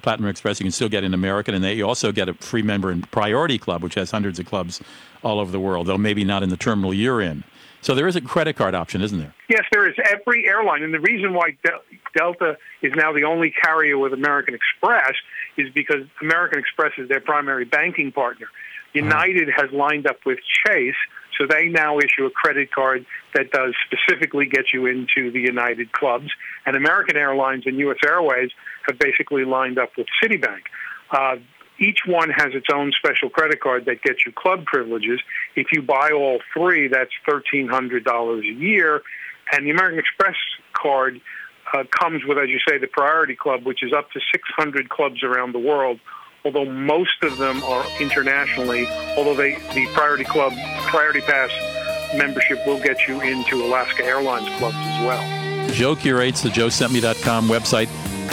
Platinum 0.04 0.30
Express, 0.30 0.60
you 0.60 0.66
can 0.66 0.72
still 0.72 0.90
get 0.90 1.04
an 1.04 1.16
American, 1.16 1.56
and 1.56 1.64
they 1.64 1.74
you 1.74 1.88
also 1.88 2.12
get 2.12 2.30
a 2.30 2.36
free 2.36 2.62
member 2.62 2.92
in 2.92 3.02
Priority 3.02 3.58
Club, 3.58 3.82
which 3.82 3.96
has 3.96 4.12
hundreds 4.12 4.38
of 4.38 4.46
clubs 4.46 4.82
all 5.24 5.40
over 5.40 5.52
the 5.52 5.60
world, 5.60 5.88
though 5.88 5.98
maybe 5.98 6.24
not 6.24 6.44
in 6.44 6.50
the 6.50 6.58
terminal 6.58 6.94
you're 6.94 7.22
in. 7.22 7.44
So 7.82 7.96
there 7.96 8.08
is 8.08 8.16
a 8.16 8.22
credit 8.22 8.56
card 8.56 8.76
option, 8.76 9.02
isn't 9.02 9.18
there? 9.18 9.34
Yes, 9.50 9.64
there 9.72 9.90
is 9.90 9.96
every 10.12 10.48
airline, 10.48 10.84
and 10.84 10.94
the 10.94 11.00
reason 11.00 11.34
why 11.34 11.58
Del- 11.64 11.82
Delta 12.16 12.58
is 12.84 12.94
now 12.96 13.14
the 13.14 13.24
only 13.24 13.52
carrier 13.64 13.98
with 13.98 14.14
American 14.14 14.54
Express 14.54 15.14
is 15.58 15.70
because 15.74 16.06
American 16.22 16.60
Express 16.60 16.92
is 16.98 17.10
their 17.10 17.22
primary 17.22 17.66
banking 17.66 18.12
partner. 18.12 18.48
United 18.94 19.50
has 19.56 19.72
lined 19.72 20.08
up 20.08 20.18
with 20.26 20.40
Chase, 20.66 20.96
so 21.38 21.46
they 21.48 21.68
now 21.68 22.00
issue 22.00 22.26
a 22.26 22.32
credit 22.32 22.72
card 22.72 23.06
that 23.34 23.52
does 23.52 23.74
specifically 23.86 24.46
get 24.46 24.66
you 24.74 24.88
into 24.88 25.32
the 25.32 25.40
United 25.40 25.92
clubs. 25.92 26.30
And 26.66 26.76
American 26.76 27.16
Airlines 27.16 27.64
and 27.66 27.78
U.S. 27.80 27.98
Airways 28.06 28.50
have 28.88 29.00
basically 29.00 29.46
lined 29.46 29.78
up 29.78 29.92
with 29.98 30.08
Citibank. 30.22 30.64
Uh, 31.12 31.38
each 31.80 32.00
one 32.06 32.30
has 32.30 32.50
its 32.54 32.68
own 32.74 32.92
special 32.92 33.30
credit 33.30 33.62
card 33.62 33.86
that 33.86 34.02
gets 34.02 34.26
you 34.26 34.34
club 34.34 34.66
privileges. 34.66 35.20
If 35.56 35.68
you 35.72 35.82
buy 35.82 36.12
all 36.14 36.40
three, 36.54 36.88
that's 36.88 37.12
thirteen 37.28 37.68
hundred 37.68 38.04
dollars 38.04 38.44
a 38.44 38.54
year, 38.54 39.02
and 39.52 39.66
the 39.66 39.72
American 39.72 40.00
Express 40.00 40.36
card 40.74 41.22
uh, 41.74 41.84
comes 41.90 42.24
with, 42.28 42.38
as 42.38 42.50
you 42.50 42.60
say, 42.68 42.78
the 42.78 42.88
Priority 42.88 43.36
Club, 43.36 43.66
which 43.66 43.82
is 43.84 43.94
up 43.94 44.12
to 44.12 44.20
six 44.32 44.44
hundred 44.58 44.90
clubs 44.90 45.24
around 45.24 45.54
the 45.54 45.60
world. 45.60 46.00
Although 46.46 46.66
most 46.66 47.22
of 47.24 47.38
them 47.38 47.62
are 47.64 47.86
internationally, 48.00 48.88
although 49.18 49.36
they 49.36 49.56
the 49.74 49.88
Priority 49.94 50.24
Club 50.24 50.54
Priority 50.88 51.22
Pass 51.22 51.52
membership 52.16 52.66
will 52.66 52.80
get 52.80 53.08
you 53.08 53.22
into 53.22 53.64
Alaska 53.64 54.04
Airlines 54.04 54.48
clubs 54.58 54.76
as 54.78 55.06
well. 55.06 55.70
Joe 55.72 55.96
curates 55.96 56.42
the 56.42 56.50
joesentme.com 56.50 57.48
website. 57.48 57.90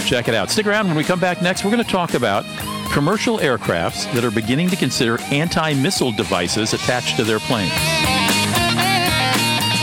Check 0.06 0.28
it 0.28 0.34
out. 0.34 0.50
Stick 0.50 0.66
around 0.66 0.86
when 0.86 0.96
we 0.96 1.04
come 1.04 1.20
back 1.20 1.42
next. 1.42 1.64
We're 1.64 1.70
going 1.72 1.84
to 1.84 1.90
talk 1.90 2.14
about 2.14 2.44
commercial 2.92 3.38
aircrafts 3.38 4.10
that 4.14 4.25
are 4.25 4.30
beginning 4.30 4.68
to 4.70 4.76
consider 4.76 5.20
anti 5.32 5.75
missile 5.75 6.12
devices 6.12 6.72
attached 6.72 7.16
to 7.16 7.25
their 7.25 7.40
planes. 7.40 7.72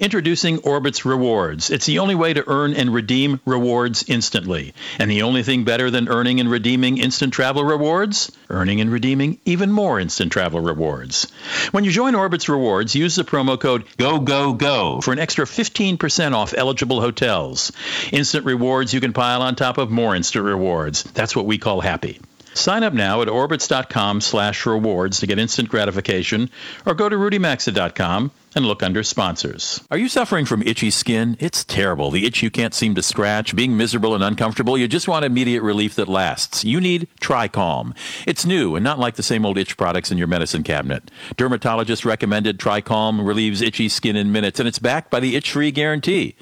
Introducing 0.00 0.58
Orbitz 0.58 1.04
Rewards. 1.04 1.70
It's 1.70 1.86
the 1.86 1.98
only 1.98 2.14
way 2.14 2.32
to 2.32 2.48
earn 2.48 2.72
and 2.72 2.94
redeem 2.94 3.40
rewards 3.44 4.04
instantly. 4.06 4.72
And 4.96 5.10
the 5.10 5.22
only 5.22 5.42
thing 5.42 5.64
better 5.64 5.90
than 5.90 6.08
earning 6.08 6.38
and 6.38 6.48
redeeming 6.48 6.98
instant 6.98 7.32
travel 7.32 7.64
rewards? 7.64 8.30
Earning 8.48 8.80
and 8.80 8.92
redeeming 8.92 9.40
even 9.44 9.72
more 9.72 9.98
instant 9.98 10.30
travel 10.30 10.60
rewards. 10.60 11.32
When 11.72 11.82
you 11.82 11.90
join 11.90 12.14
Orbitz 12.14 12.48
Rewards, 12.48 12.94
use 12.94 13.16
the 13.16 13.24
promo 13.24 13.58
code 13.58 13.86
GOGOGO 13.96 15.02
for 15.02 15.12
an 15.12 15.18
extra 15.18 15.46
15% 15.46 16.32
off 16.32 16.54
eligible 16.56 17.00
hotels. 17.00 17.72
Instant 18.12 18.44
rewards 18.46 18.94
you 18.94 19.00
can 19.00 19.12
pile 19.12 19.42
on 19.42 19.56
top 19.56 19.78
of 19.78 19.90
more 19.90 20.14
instant 20.14 20.44
rewards. 20.44 21.02
That's 21.02 21.34
what 21.34 21.46
we 21.46 21.58
call 21.58 21.80
happy. 21.80 22.20
Sign 22.54 22.82
up 22.82 22.92
now 22.92 23.22
at 23.22 23.28
orbitz.com 23.28 24.20
slash 24.20 24.66
rewards 24.66 25.20
to 25.20 25.26
get 25.26 25.38
instant 25.38 25.68
gratification 25.68 26.50
or 26.84 26.94
go 26.94 27.08
to 27.08 27.16
rudymaxa.com 27.16 28.30
and 28.54 28.66
look 28.66 28.82
under 28.82 29.02
sponsors. 29.02 29.80
Are 29.90 29.98
you 29.98 30.08
suffering 30.08 30.44
from 30.44 30.62
itchy 30.62 30.90
skin? 30.90 31.36
It's 31.38 31.64
terrible. 31.64 32.10
The 32.10 32.26
itch 32.26 32.42
you 32.42 32.50
can't 32.50 32.74
seem 32.74 32.94
to 32.96 33.02
scratch, 33.02 33.54
being 33.54 33.76
miserable 33.76 34.14
and 34.14 34.24
uncomfortable. 34.24 34.76
You 34.76 34.88
just 34.88 35.06
want 35.06 35.24
immediate 35.24 35.62
relief 35.62 35.94
that 35.96 36.08
lasts. 36.08 36.64
You 36.64 36.80
need 36.80 37.08
TriCalm. 37.20 37.94
It's 38.26 38.44
new 38.44 38.74
and 38.74 38.82
not 38.82 38.98
like 38.98 39.14
the 39.14 39.22
same 39.22 39.46
old 39.46 39.58
itch 39.58 39.76
products 39.76 40.10
in 40.10 40.18
your 40.18 40.26
medicine 40.26 40.62
cabinet. 40.62 41.10
Dermatologist 41.36 42.04
recommended 42.04 42.58
TriCalm 42.58 43.24
relieves 43.24 43.62
itchy 43.62 43.88
skin 43.88 44.16
in 44.16 44.32
minutes 44.32 44.58
and 44.58 44.68
it's 44.68 44.78
backed 44.78 45.10
by 45.10 45.20
the 45.20 45.36
itch-free 45.36 45.70
guarantee. 45.70 46.34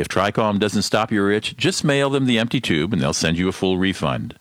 If 0.00 0.08
TriCalm 0.08 0.58
doesn't 0.58 0.82
stop 0.82 1.12
your 1.12 1.30
itch, 1.30 1.56
just 1.56 1.84
mail 1.84 2.08
them 2.08 2.24
the 2.24 2.38
empty 2.38 2.60
tube 2.60 2.92
and 2.92 3.02
they'll 3.02 3.12
send 3.12 3.38
you 3.38 3.48
a 3.48 3.52
full 3.52 3.76
refund. 3.76 4.34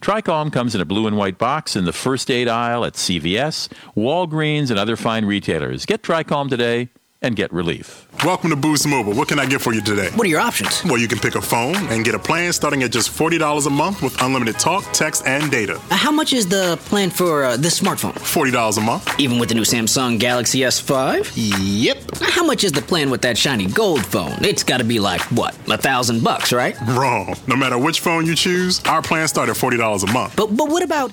TriCalm 0.00 0.52
comes 0.52 0.74
in 0.74 0.80
a 0.80 0.86
blue 0.86 1.06
and 1.06 1.16
white 1.16 1.36
box 1.36 1.76
in 1.76 1.84
the 1.84 1.92
first 1.92 2.30
aid 2.30 2.48
aisle 2.48 2.84
at 2.84 2.94
CVS, 2.94 3.68
Walgreens, 3.94 4.70
and 4.70 4.78
other 4.78 4.96
fine 4.96 5.26
retailers. 5.26 5.84
Get 5.84 6.02
TriCalm 6.02 6.48
today 6.48 6.88
and 7.22 7.36
get 7.36 7.52
relief. 7.52 8.06
Welcome 8.24 8.50
to 8.50 8.56
Boost 8.56 8.86
Mobile. 8.86 9.14
What 9.14 9.28
can 9.28 9.38
I 9.38 9.46
get 9.46 9.60
for 9.60 9.72
you 9.72 9.80
today? 9.80 10.10
What 10.14 10.26
are 10.26 10.30
your 10.30 10.40
options? 10.40 10.84
Well, 10.84 10.98
you 10.98 11.08
can 11.08 11.18
pick 11.18 11.34
a 11.34 11.40
phone 11.40 11.74
and 11.90 12.04
get 12.04 12.14
a 12.14 12.18
plan 12.18 12.52
starting 12.52 12.82
at 12.82 12.92
just 12.92 13.10
$40 13.10 13.66
a 13.66 13.70
month 13.70 14.02
with 14.02 14.20
unlimited 14.22 14.58
talk, 14.58 14.84
text, 14.92 15.26
and 15.26 15.50
data. 15.50 15.80
Uh, 15.90 15.96
how 15.96 16.12
much 16.12 16.32
is 16.32 16.46
the 16.48 16.78
plan 16.84 17.10
for 17.10 17.44
uh, 17.44 17.56
this 17.56 17.80
smartphone? 17.80 18.12
$40 18.12 18.78
a 18.78 18.80
month. 18.80 19.20
Even 19.20 19.38
with 19.38 19.48
the 19.48 19.54
new 19.54 19.62
Samsung 19.62 20.18
Galaxy 20.18 20.60
S5? 20.60 21.32
Yep. 21.36 21.98
How 22.20 22.44
much 22.44 22.64
is 22.64 22.72
the 22.72 22.82
plan 22.82 23.10
with 23.10 23.22
that 23.22 23.36
shiny 23.38 23.66
gold 23.66 24.04
phone? 24.04 24.44
It's 24.44 24.62
got 24.62 24.78
to 24.78 24.84
be 24.84 24.98
like, 24.98 25.20
what, 25.32 25.56
a 25.68 25.78
thousand 25.78 26.22
bucks, 26.22 26.52
right? 26.52 26.76
Wrong. 26.88 27.34
No 27.46 27.56
matter 27.56 27.78
which 27.78 28.00
phone 28.00 28.26
you 28.26 28.34
choose, 28.34 28.80
our 28.84 29.02
plans 29.02 29.30
start 29.30 29.48
at 29.48 29.56
$40 29.56 30.08
a 30.08 30.12
month. 30.12 30.36
But, 30.36 30.56
but 30.56 30.68
what 30.68 30.82
about. 30.82 31.12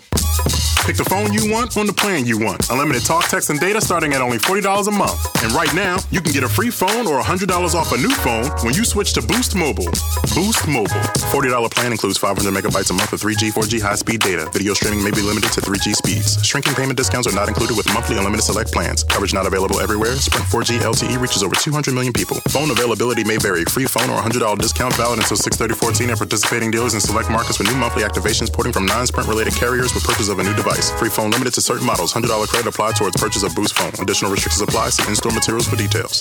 Pick 0.85 0.97
the 0.97 1.05
phone 1.05 1.31
you 1.33 1.51
want 1.51 1.77
on 1.77 1.85
the 1.85 1.93
plan 1.93 2.25
you 2.25 2.39
want. 2.39 2.69
Unlimited 2.71 3.05
talk, 3.05 3.27
text, 3.29 3.49
and 3.51 3.59
data 3.59 3.79
starting 3.79 4.13
at 4.13 4.21
only 4.21 4.37
$40 4.39 4.65
a 4.87 4.91
month. 4.91 5.19
And 5.43 5.53
right 5.53 5.69
now, 5.75 5.99
you 6.09 6.19
can 6.19 6.31
get 6.33 6.43
a 6.43 6.49
free 6.49 6.71
phone 6.71 7.05
or 7.05 7.21
$100 7.21 7.45
off 7.75 7.91
a 7.91 7.97
new 7.97 8.09
phone 8.09 8.49
when 8.65 8.73
you 8.73 8.83
switch 8.83 9.13
to 9.13 9.21
Boost 9.21 9.55
Mobile. 9.55 9.85
Boost 10.33 10.67
Mobile. 10.67 11.05
$40 11.29 11.69
plan 11.71 11.91
includes 11.91 12.17
500 12.17 12.41
megabytes 12.49 12.89
a 12.89 12.93
month 12.93 13.13
of 13.13 13.21
3G, 13.21 13.53
4G 13.53 13.81
high 13.81 13.95
speed 13.95 14.21
data. 14.21 14.49
Video 14.51 14.73
streaming 14.73 15.03
may 15.03 15.11
be 15.11 15.21
limited 15.21 15.51
to 15.53 15.61
3G 15.61 15.93
speeds. 15.93 16.43
Shrinking 16.43 16.73
payment 16.73 16.97
discounts 16.97 17.27
are 17.27 17.35
not 17.35 17.47
included 17.47 17.77
with 17.77 17.85
monthly 17.93 18.17
unlimited 18.17 18.43
select 18.43 18.73
plans. 18.73 19.03
Coverage 19.03 19.33
not 19.33 19.45
available 19.45 19.79
everywhere. 19.79 20.15
Sprint 20.15 20.45
4G 20.47 20.79
LTE 20.79 21.21
reaches 21.21 21.43
over 21.43 21.55
200 21.55 21.93
million 21.93 22.13
people. 22.13 22.37
Phone 22.49 22.71
availability 22.71 23.23
may 23.23 23.37
vary. 23.37 23.63
Free 23.65 23.85
phone 23.85 24.09
or 24.09 24.19
$100 24.21 24.57
discount 24.57 24.95
valid 24.95 25.19
until 25.19 25.37
63014 25.37 26.09
at 26.09 26.17
participating 26.17 26.71
dealers 26.71 26.95
in 26.95 26.99
select 26.99 27.29
markets 27.29 27.59
with 27.59 27.67
new 27.69 27.77
monthly 27.77 28.01
activations 28.01 28.51
porting 28.51 28.73
from 28.73 28.87
non 28.87 29.05
Sprint 29.05 29.29
related 29.29 29.53
carriers 29.53 29.93
with 29.93 30.03
purchase 30.03 30.29
of 30.29 30.39
a 30.39 30.43
new 30.43 30.55
device. 30.69 30.91
Free 30.99 31.09
phone 31.09 31.31
limited 31.31 31.53
to 31.53 31.61
certain 31.61 31.85
models. 31.85 32.13
$100 32.13 32.47
credit 32.47 32.67
applied 32.67 32.95
towards 32.95 33.21
purchase 33.21 33.43
of 33.43 33.55
Boost 33.55 33.77
phone. 33.77 33.91
Additional 34.01 34.31
restrictions 34.31 34.61
apply. 34.61 34.89
See 34.89 35.07
in-store 35.07 35.31
materials 35.31 35.67
for 35.67 35.75
details. 35.75 36.19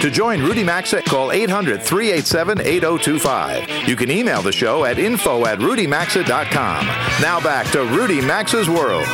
To 0.00 0.10
join 0.10 0.42
Rudy 0.42 0.64
Maxa, 0.64 1.02
call 1.02 1.30
800 1.30 1.82
387 1.82 2.60
8025. 2.60 3.88
You 3.88 3.96
can 3.96 4.10
email 4.10 4.40
the 4.40 4.50
show 4.50 4.86
at 4.86 4.98
info 4.98 5.44
at 5.44 5.58
rudymaxa.com. 5.58 6.86
Now 7.20 7.38
back 7.40 7.70
to 7.72 7.84
Rudy 7.84 8.22
Maxa's 8.22 8.70
World. 8.70 9.06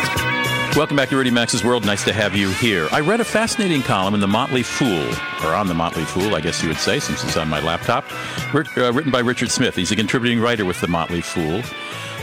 Welcome 0.76 0.98
back 0.98 1.08
to 1.08 1.16
Rudy 1.16 1.30
Maxa's 1.30 1.64
World. 1.64 1.86
Nice 1.86 2.04
to 2.04 2.12
have 2.12 2.36
you 2.36 2.50
here. 2.50 2.86
I 2.92 3.00
read 3.00 3.18
a 3.18 3.24
fascinating 3.24 3.80
column 3.80 4.12
in 4.12 4.20
the 4.20 4.28
Motley 4.28 4.62
Fool, 4.62 5.08
or 5.42 5.54
on 5.54 5.68
the 5.68 5.74
Motley 5.74 6.04
Fool, 6.04 6.34
I 6.34 6.42
guess 6.42 6.62
you 6.62 6.68
would 6.68 6.76
say, 6.76 7.00
since 7.00 7.24
it's 7.24 7.38
on 7.38 7.48
my 7.48 7.60
laptop, 7.60 8.04
uh, 8.52 8.92
written 8.92 9.10
by 9.10 9.20
Richard 9.20 9.50
Smith. 9.50 9.74
He's 9.74 9.90
a 9.90 9.96
contributing 9.96 10.38
writer 10.38 10.66
with 10.66 10.78
the 10.82 10.86
Motley 10.86 11.22
Fool. 11.22 11.62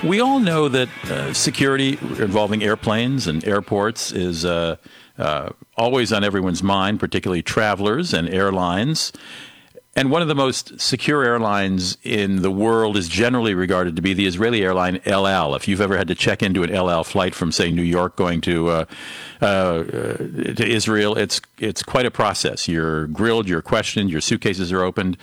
We 0.03 0.19
all 0.19 0.39
know 0.39 0.69
that 0.69 0.88
uh, 1.05 1.33
security 1.33 1.98
involving 2.19 2.63
airplanes 2.63 3.25
and 3.25 3.43
airports 3.43 4.12
is 4.12 4.45
uh, 4.45 4.75
uh, 5.17 5.50
always 5.75 6.13
on 6.13 6.24
everyone's 6.24 6.62
mind, 6.62 7.00
particularly 7.00 7.41
travelers 7.41 8.13
and 8.13 8.29
airlines. 8.29 9.13
And 9.95 10.09
one 10.09 10.23
of 10.23 10.27
the 10.27 10.33
most 10.33 10.81
secure 10.81 11.23
airlines 11.23 11.97
in 12.01 12.41
the 12.41 12.50
world 12.50 12.97
is 12.97 13.07
generally 13.07 13.53
regarded 13.53 13.95
to 13.95 14.01
be 14.01 14.15
the 14.15 14.25
Israeli 14.25 14.63
airline 14.63 15.00
El 15.05 15.27
Al. 15.27 15.53
If 15.53 15.67
you've 15.67 15.81
ever 15.81 15.97
had 15.97 16.07
to 16.07 16.15
check 16.15 16.41
into 16.41 16.63
an 16.63 16.71
El 16.71 16.89
Al 16.89 17.03
flight 17.03 17.35
from, 17.35 17.51
say, 17.51 17.71
New 17.71 17.83
York 17.83 18.15
going 18.15 18.41
to 18.41 18.69
uh, 18.69 18.85
uh, 19.39 19.83
to 19.83 20.65
Israel, 20.65 21.15
it's 21.15 21.41
it's 21.59 21.83
quite 21.83 22.07
a 22.07 22.12
process. 22.12 22.67
You're 22.67 23.05
grilled, 23.07 23.47
you're 23.47 23.62
questioned, 23.62 24.09
your 24.09 24.21
suitcases 24.21 24.71
are 24.71 24.81
opened, 24.81 25.15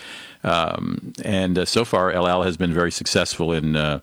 um, 0.44 1.14
and 1.24 1.58
uh, 1.58 1.64
so 1.64 1.84
far 1.84 2.12
El 2.12 2.28
Al 2.28 2.44
has 2.44 2.56
been 2.56 2.72
very 2.72 2.92
successful 2.92 3.52
in. 3.52 3.76
Uh, 3.76 4.00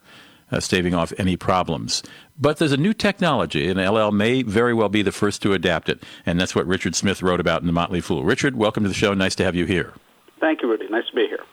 uh, 0.50 0.62
staving 0.62 0.93
off 0.93 1.12
any 1.17 1.36
problems. 1.36 2.01
But 2.39 2.55
there's 2.55 2.71
a 2.71 2.77
new 2.77 2.93
technology, 2.93 3.69
and 3.69 3.77
El 3.77 3.97
Al 3.97 4.13
may 4.13 4.43
very 4.43 4.74
well 4.74 4.88
be 4.88 5.01
the 5.01 5.12
first 5.12 5.41
to 5.41 5.51
adapt 5.51 5.89
it. 5.89 6.01
And 6.25 6.39
that's 6.39 6.55
what 6.55 6.65
Richard 6.65 6.95
Smith 6.95 7.21
wrote 7.21 7.41
about 7.41 7.59
in 7.59 7.67
The 7.67 7.74
Motley 7.74 8.00
Fool. 8.00 8.24
Richard, 8.24 8.55
welcome 8.55 8.83
to 8.83 8.88
the 8.88 8.95
show. 8.95 9.13
Nice 9.13 9.36
to 9.36 9.43
have 9.43 9.55
you 9.55 9.65
here. 9.65 9.91
Thank 10.39 10.62
you, 10.62 10.70
Rudy. 10.70 10.88
Nice 10.89 11.08
to 11.10 11.15
be 11.15 11.27
here. 11.27 11.44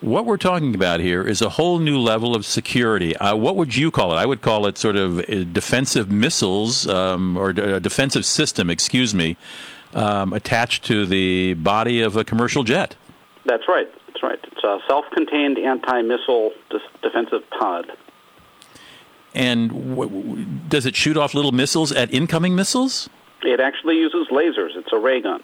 What 0.00 0.26
we're 0.26 0.36
talking 0.36 0.74
about 0.74 1.00
here 1.00 1.26
is 1.26 1.40
a 1.40 1.48
whole 1.48 1.78
new 1.78 1.98
level 1.98 2.36
of 2.36 2.44
security. 2.44 3.16
Uh, 3.16 3.34
what 3.34 3.56
would 3.56 3.74
you 3.74 3.90
call 3.90 4.12
it? 4.12 4.16
I 4.16 4.26
would 4.26 4.42
call 4.42 4.66
it 4.66 4.76
sort 4.76 4.96
of 4.96 5.18
uh, 5.20 5.44
defensive 5.44 6.10
missiles 6.10 6.86
um, 6.86 7.36
or 7.36 7.50
a 7.50 7.80
defensive 7.80 8.26
system, 8.26 8.68
excuse 8.68 9.14
me, 9.14 9.36
um, 9.94 10.32
attached 10.32 10.84
to 10.84 11.06
the 11.06 11.54
body 11.54 12.02
of 12.02 12.16
a 12.16 12.24
commercial 12.24 12.62
jet. 12.62 12.94
That's 13.46 13.66
right. 13.68 13.88
That's 14.06 14.22
right. 14.22 14.38
It's 14.44 14.62
a 14.62 14.78
self-contained 14.86 15.58
anti-missile 15.58 16.52
defensive 17.02 17.48
pod. 17.58 17.90
And 19.34 19.96
w- 19.96 20.44
does 20.68 20.86
it 20.86 20.94
shoot 20.94 21.16
off 21.16 21.34
little 21.34 21.52
missiles 21.52 21.90
at 21.90 22.12
incoming 22.12 22.54
missiles? 22.54 23.08
It 23.42 23.60
actually 23.60 23.96
uses 23.96 24.28
lasers. 24.30 24.76
It's 24.76 24.92
a 24.92 24.98
ray 24.98 25.20
gun. 25.20 25.42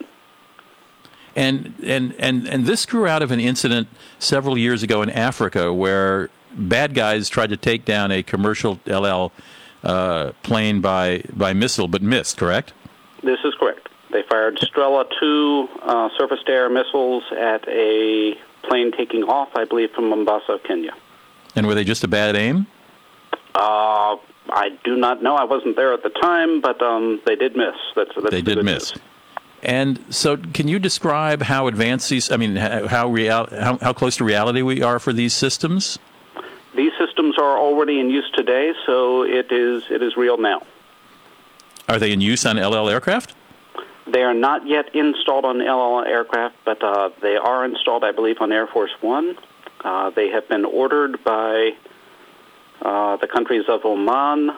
And 1.35 1.75
and 1.83 2.15
and 2.19 2.47
and 2.47 2.67
this 2.67 2.85
grew 2.85 3.07
out 3.07 3.23
of 3.23 3.31
an 3.31 3.41
incident 3.41 3.89
several 4.19 4.59
years 4.59 4.83
ago 4.83 5.03
in 5.03 5.11
Africa 5.11 5.73
where 5.73 6.29
bad 6.55 6.95
guys 6.95 7.29
tried 7.29 7.51
to 7.51 7.57
take 7.57 7.85
down 7.85 8.11
a 8.11 8.23
commercial 8.23 8.79
El 8.87 9.07
Al 9.07 9.33
uh, 9.83 10.33
plane 10.43 10.81
by 10.81 11.23
by 11.33 11.53
missile, 11.55 11.89
but 11.89 12.03
missed. 12.03 12.37
Correct? 12.37 12.73
This 13.23 13.39
is 13.45 13.55
correct. 13.59 13.89
They 14.11 14.23
fired 14.29 14.59
Strela 14.59 15.07
two 15.19 15.69
uh, 15.81 16.11
surface-to-air 16.19 16.69
missiles 16.69 17.25
at 17.33 17.67
a 17.67 18.35
plane 18.63 18.93
taking 18.93 19.23
off, 19.23 19.49
I 19.55 19.65
believe, 19.65 19.91
from 19.93 20.11
Mombasa, 20.11 20.59
Kenya. 20.65 20.95
And 21.57 21.67
were 21.67 21.75
they 21.75 21.85
just 21.85 22.05
a 22.05 22.09
bad 22.09 22.37
aim? 22.37 22.67
Uh, 23.55 24.17
I 24.51 24.79
do 24.85 24.97
not 24.97 25.23
know. 25.23 25.35
I 25.35 25.45
wasn't 25.45 25.77
there 25.77 25.95
at 25.95 26.03
the 26.03 26.11
time, 26.11 26.61
but 26.61 26.83
um, 26.83 27.23
they 27.25 27.37
did 27.37 27.57
miss. 27.57 27.75
That's, 27.97 28.11
that's 28.15 28.31
they 28.31 28.43
did 28.43 28.63
miss. 28.63 28.95
News. 28.95 29.05
And 29.63 30.05
so, 30.11 30.37
can 30.37 30.67
you 30.67 30.81
describe 30.81 31.43
how 31.43 31.69
advanced 31.69 32.11
these? 32.11 32.33
I 32.33 32.37
mean, 32.37 32.57
how 32.57 33.09
real, 33.09 33.47
how, 33.51 33.79
how 33.79 33.93
close 33.93 34.17
to 34.17 34.25
reality 34.25 34.63
we 34.63 34.83
are 34.83 34.99
for 34.99 35.13
these 35.13 35.35
systems? 35.35 35.99
These 36.75 36.93
systems 36.99 37.37
are 37.39 37.59
already 37.59 38.01
in 38.01 38.11
use 38.11 38.29
today, 38.35 38.73
so 38.87 39.23
it 39.23 39.53
is 39.53 39.85
it 39.91 40.03
is 40.03 40.17
real 40.17 40.37
now. 40.37 40.63
Are 41.89 41.99
they 41.99 42.13
in 42.13 42.21
use 42.21 42.45
on 42.45 42.59
El 42.59 42.75
Al 42.75 42.89
aircraft? 42.89 43.35
They 44.07 44.23
are 44.23 44.35
not 44.35 44.67
yet 44.67 44.95
installed 44.95 45.45
on 45.45 45.61
El 45.61 45.79
Al 45.79 46.05
aircraft, 46.05 46.57
but 46.65 46.83
uh, 46.83 47.11
they 47.21 47.37
are 47.37 47.65
installed, 47.65 48.03
I 48.03 48.11
believe, 48.11 48.41
on 48.41 48.51
Air 48.51 48.67
Force 48.67 48.91
One. 49.01 49.37
Uh, 49.85 50.11
they 50.11 50.29
have 50.31 50.49
been 50.49 50.65
ordered 50.65 51.23
by 51.23 51.73
uh, 52.81 53.17
the 53.17 53.29
countries 53.29 53.65
of 53.69 53.85
Oman, 53.85 54.51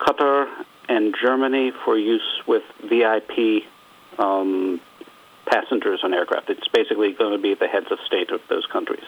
Qatar, 0.00 0.48
and 0.88 1.14
Germany 1.20 1.72
for 1.84 1.98
use 1.98 2.40
with 2.46 2.62
VIP 2.82 3.64
um, 4.18 4.80
passengers 5.46 6.00
on 6.02 6.12
aircraft. 6.14 6.50
It's 6.50 6.68
basically 6.68 7.12
going 7.12 7.32
to 7.32 7.38
be 7.38 7.54
the 7.54 7.68
heads 7.68 7.86
of 7.90 7.98
state 8.06 8.30
of 8.30 8.40
those 8.48 8.66
countries. 8.66 9.04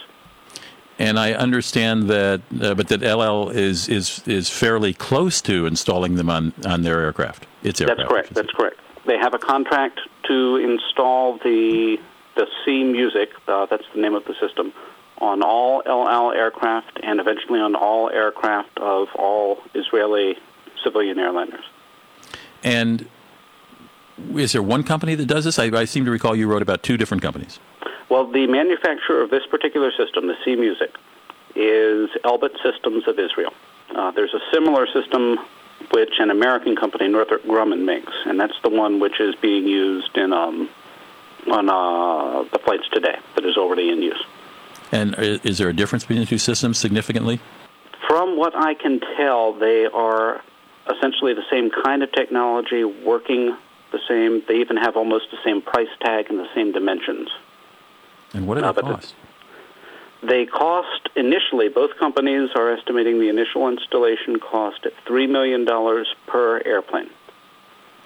And 0.98 1.18
I 1.18 1.32
understand 1.32 2.08
that, 2.10 2.42
uh, 2.60 2.74
but 2.74 2.88
that 2.88 3.04
El 3.04 3.22
Al 3.22 3.50
is 3.50 3.88
is 3.88 4.20
is 4.26 4.50
fairly 4.50 4.92
close 4.92 5.40
to 5.42 5.66
installing 5.66 6.16
them 6.16 6.28
on, 6.28 6.52
on 6.66 6.82
their 6.82 7.00
aircraft. 7.00 7.46
It's 7.62 7.80
aircraft. 7.80 7.98
That's 7.98 8.08
correct. 8.08 8.34
That's 8.34 8.50
correct. 8.50 8.80
They 9.06 9.16
have 9.16 9.32
a 9.32 9.38
contract 9.38 10.00
to 10.24 10.56
install 10.56 11.38
the 11.38 11.98
the 12.34 12.46
C 12.64 12.82
Music. 12.82 13.30
Uh, 13.46 13.66
that's 13.66 13.84
the 13.94 14.00
name 14.00 14.14
of 14.14 14.24
the 14.24 14.34
system 14.40 14.72
on 15.18 15.42
all 15.42 15.82
El 15.86 16.08
Al 16.08 16.32
aircraft 16.32 16.98
and 17.02 17.20
eventually 17.20 17.60
on 17.60 17.76
all 17.76 18.10
aircraft 18.10 18.76
of 18.78 19.08
all 19.14 19.62
Israeli 19.74 20.36
civilian 20.82 21.18
airliners. 21.18 21.64
And 22.64 23.08
is 24.34 24.52
there 24.52 24.62
one 24.62 24.82
company 24.82 25.14
that 25.14 25.26
does 25.26 25.44
this? 25.44 25.58
I, 25.58 25.66
I, 25.66 25.84
seem 25.84 26.04
to 26.04 26.10
recall 26.10 26.34
you 26.36 26.48
wrote 26.48 26.62
about 26.62 26.82
two 26.82 26.96
different 26.96 27.22
companies. 27.22 27.58
Well, 28.10 28.30
the 28.30 28.46
manufacturer 28.46 29.22
of 29.22 29.30
this 29.30 29.46
particular 29.46 29.90
system, 29.92 30.26
the 30.26 30.34
C 30.44 30.56
Music, 30.56 30.94
is 31.54 32.10
Elbit 32.24 32.56
Systems 32.62 33.06
of 33.06 33.18
Israel. 33.18 33.52
Uh, 33.94 34.10
there's 34.12 34.34
a 34.34 34.40
similar 34.52 34.86
system 34.86 35.38
which 35.92 36.14
an 36.18 36.30
American 36.30 36.76
company, 36.76 37.08
Northrop 37.08 37.42
Grumman, 37.44 37.84
makes, 37.84 38.12
and 38.26 38.38
that's 38.38 38.58
the 38.62 38.68
one 38.68 39.00
which 39.00 39.20
is 39.20 39.34
being 39.36 39.66
used 39.66 40.16
in 40.16 40.32
um, 40.32 40.68
on 41.50 41.68
uh, 41.68 42.42
the 42.52 42.58
flights 42.58 42.88
today 42.92 43.16
that 43.36 43.44
is 43.44 43.56
already 43.56 43.90
in 43.90 44.02
use. 44.02 44.22
And 44.90 45.14
is 45.18 45.58
there 45.58 45.68
a 45.68 45.72
difference 45.72 46.04
between 46.04 46.20
the 46.20 46.26
two 46.26 46.38
systems 46.38 46.78
significantly? 46.78 47.40
From 48.06 48.38
what 48.38 48.54
I 48.56 48.74
can 48.74 49.00
tell, 49.16 49.52
they 49.52 49.86
are 49.86 50.42
essentially 50.90 51.34
the 51.34 51.44
same 51.50 51.70
kind 51.70 52.02
of 52.02 52.10
technology, 52.12 52.84
working 52.84 53.56
the 53.92 54.00
same. 54.08 54.42
They 54.46 54.60
even 54.60 54.76
have 54.76 54.96
almost 54.96 55.30
the 55.30 55.38
same 55.44 55.62
price 55.62 55.88
tag 56.00 56.26
and 56.30 56.38
the 56.38 56.48
same 56.54 56.72
dimensions. 56.72 57.28
And 58.34 58.46
what 58.46 58.54
do 58.56 58.60
they 58.60 58.66
uh, 58.68 58.72
cost? 58.72 59.14
They 60.22 60.46
cost 60.46 61.08
initially. 61.16 61.68
Both 61.68 61.96
companies 61.98 62.50
are 62.56 62.72
estimating 62.72 63.20
the 63.20 63.28
initial 63.28 63.68
installation 63.68 64.40
cost 64.40 64.84
at 64.84 64.92
three 65.06 65.26
million 65.26 65.64
dollars 65.64 66.08
per 66.26 66.60
airplane. 66.64 67.10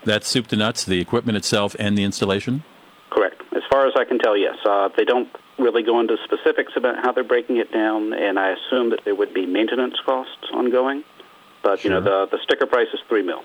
That's 0.04 0.28
soup 0.28 0.48
to 0.48 0.56
nuts, 0.56 0.84
the 0.84 1.00
equipment 1.00 1.36
itself 1.36 1.76
and 1.78 1.96
the 1.96 2.04
installation. 2.04 2.64
Correct. 3.10 3.40
As 3.54 3.62
far 3.70 3.86
as 3.86 3.94
I 3.96 4.04
can 4.04 4.18
tell, 4.18 4.36
yes. 4.36 4.56
Uh, 4.64 4.88
they 4.96 5.04
don't 5.04 5.28
really 5.58 5.82
go 5.82 6.00
into 6.00 6.16
specifics 6.24 6.72
about 6.76 6.96
how 6.96 7.12
they're 7.12 7.24
breaking 7.24 7.58
it 7.58 7.72
down, 7.72 8.12
and 8.12 8.38
I 8.38 8.50
assume 8.50 8.90
that 8.90 9.00
there 9.04 9.14
would 9.14 9.32
be 9.32 9.46
maintenance 9.46 9.96
costs 10.04 10.50
ongoing. 10.52 11.04
But 11.62 11.84
you 11.84 11.90
know, 11.90 12.00
the 12.00 12.26
the 12.30 12.38
sticker 12.42 12.66
price 12.66 12.88
is 12.92 13.00
three 13.08 13.22
mil. 13.22 13.42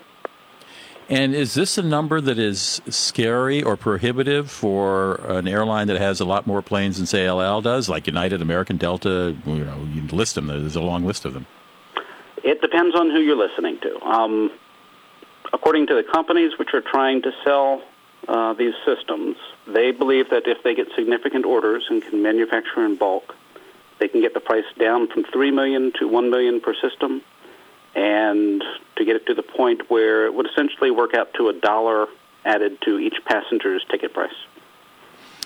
And 1.08 1.34
is 1.34 1.54
this 1.54 1.78
a 1.78 1.82
number 1.82 2.20
that 2.20 2.38
is 2.38 2.82
scary 2.90 3.62
or 3.62 3.78
prohibitive 3.78 4.50
for 4.50 5.14
an 5.26 5.48
airline 5.48 5.86
that 5.86 5.98
has 5.98 6.20
a 6.20 6.26
lot 6.26 6.46
more 6.46 6.60
planes 6.60 6.98
than 6.98 7.06
say 7.06 7.24
El 7.24 7.40
Al 7.40 7.62
does, 7.62 7.88
like 7.88 8.06
United, 8.06 8.42
American, 8.42 8.76
Delta? 8.76 9.34
You 9.46 9.64
know, 9.64 9.88
you 9.90 10.02
list 10.08 10.34
them. 10.34 10.48
There's 10.48 10.76
a 10.76 10.82
long 10.82 11.06
list 11.06 11.24
of 11.24 11.32
them. 11.32 11.46
It 12.44 12.60
depends 12.60 12.94
on 12.94 13.10
who 13.10 13.20
you're 13.20 13.36
listening 13.36 13.78
to. 13.80 14.00
Um, 14.04 14.50
according 15.52 15.86
to 15.86 15.94
the 15.94 16.02
companies 16.02 16.52
which 16.58 16.74
are 16.74 16.82
trying 16.82 17.22
to 17.22 17.32
sell 17.42 17.82
uh, 18.28 18.52
these 18.52 18.74
systems, 18.84 19.36
they 19.66 19.92
believe 19.92 20.28
that 20.28 20.46
if 20.46 20.62
they 20.62 20.74
get 20.74 20.88
significant 20.94 21.46
orders 21.46 21.86
and 21.88 22.02
can 22.02 22.22
manufacture 22.22 22.84
in 22.84 22.96
bulk, 22.96 23.34
they 23.98 24.08
can 24.08 24.20
get 24.20 24.34
the 24.34 24.40
price 24.40 24.64
down 24.78 25.08
from 25.08 25.24
three 25.24 25.50
million 25.50 25.90
to 25.98 26.06
one 26.06 26.30
million 26.30 26.60
per 26.60 26.74
system, 26.74 27.22
and 27.94 28.62
to 28.96 29.04
get 29.04 29.16
it 29.16 29.26
to 29.26 29.34
the 29.34 29.42
point 29.42 29.90
where 29.90 30.26
it 30.26 30.34
would 30.34 30.46
essentially 30.46 30.90
work 30.90 31.14
out 31.14 31.32
to 31.34 31.48
a 31.48 31.52
dollar 31.52 32.06
added 32.44 32.78
to 32.82 32.98
each 32.98 33.16
passenger's 33.24 33.84
ticket 33.90 34.12
price 34.14 34.30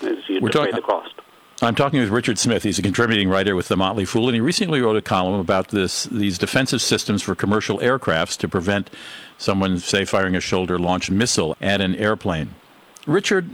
as 0.03 0.17
you 0.27 0.39
talking- 0.49 0.75
the 0.75 0.81
cost. 0.81 1.13
I'm 1.61 1.75
talking 1.75 2.01
with 2.01 2.09
Richard 2.09 2.37
Smith. 2.37 2.63
He's 2.63 2.77
a 2.77 2.81
contributing 2.81 3.29
writer 3.29 3.55
with 3.55 3.69
The 3.69 3.77
Motley 3.77 4.03
Fool, 4.03 4.27
and 4.27 4.35
he 4.35 4.41
recently 4.41 4.81
wrote 4.81 4.97
a 4.97 5.01
column 5.01 5.39
about 5.39 5.69
this 5.69 6.03
these 6.05 6.37
defensive 6.37 6.81
systems 6.81 7.21
for 7.21 7.35
commercial 7.35 7.77
aircrafts 7.77 8.37
to 8.39 8.49
prevent 8.49 8.89
someone, 9.37 9.77
say, 9.79 10.03
firing 10.03 10.35
a 10.35 10.41
shoulder-launched 10.41 11.11
missile 11.11 11.55
at 11.61 11.79
an 11.79 11.95
airplane. 11.95 12.55
Richard, 13.05 13.49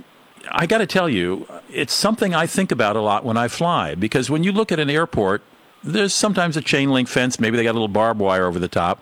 I 0.52 0.66
got 0.66 0.80
to 0.80 0.88
tell 0.88 1.08
you, 1.10 1.46
it's 1.72 1.94
something 1.94 2.34
I 2.34 2.48
think 2.48 2.72
about 2.72 2.96
a 2.96 3.02
lot 3.02 3.24
when 3.24 3.38
I 3.38 3.48
fly 3.48 3.94
because 3.94 4.30
when 4.30 4.44
you 4.44 4.52
look 4.52 4.72
at 4.72 4.80
an 4.80 4.90
airport, 4.90 5.44
there's 5.84 6.14
sometimes 6.14 6.58
a 6.58 6.62
chain 6.62 6.92
link 6.92 7.08
fence, 7.08 7.40
maybe 7.40 7.58
they 7.58 7.64
got 7.64 7.72
a 7.72 7.74
little 7.74 7.88
barbed 7.88 8.20
wire 8.20 8.46
over 8.46 8.60
the 8.60 8.68
top, 8.68 9.02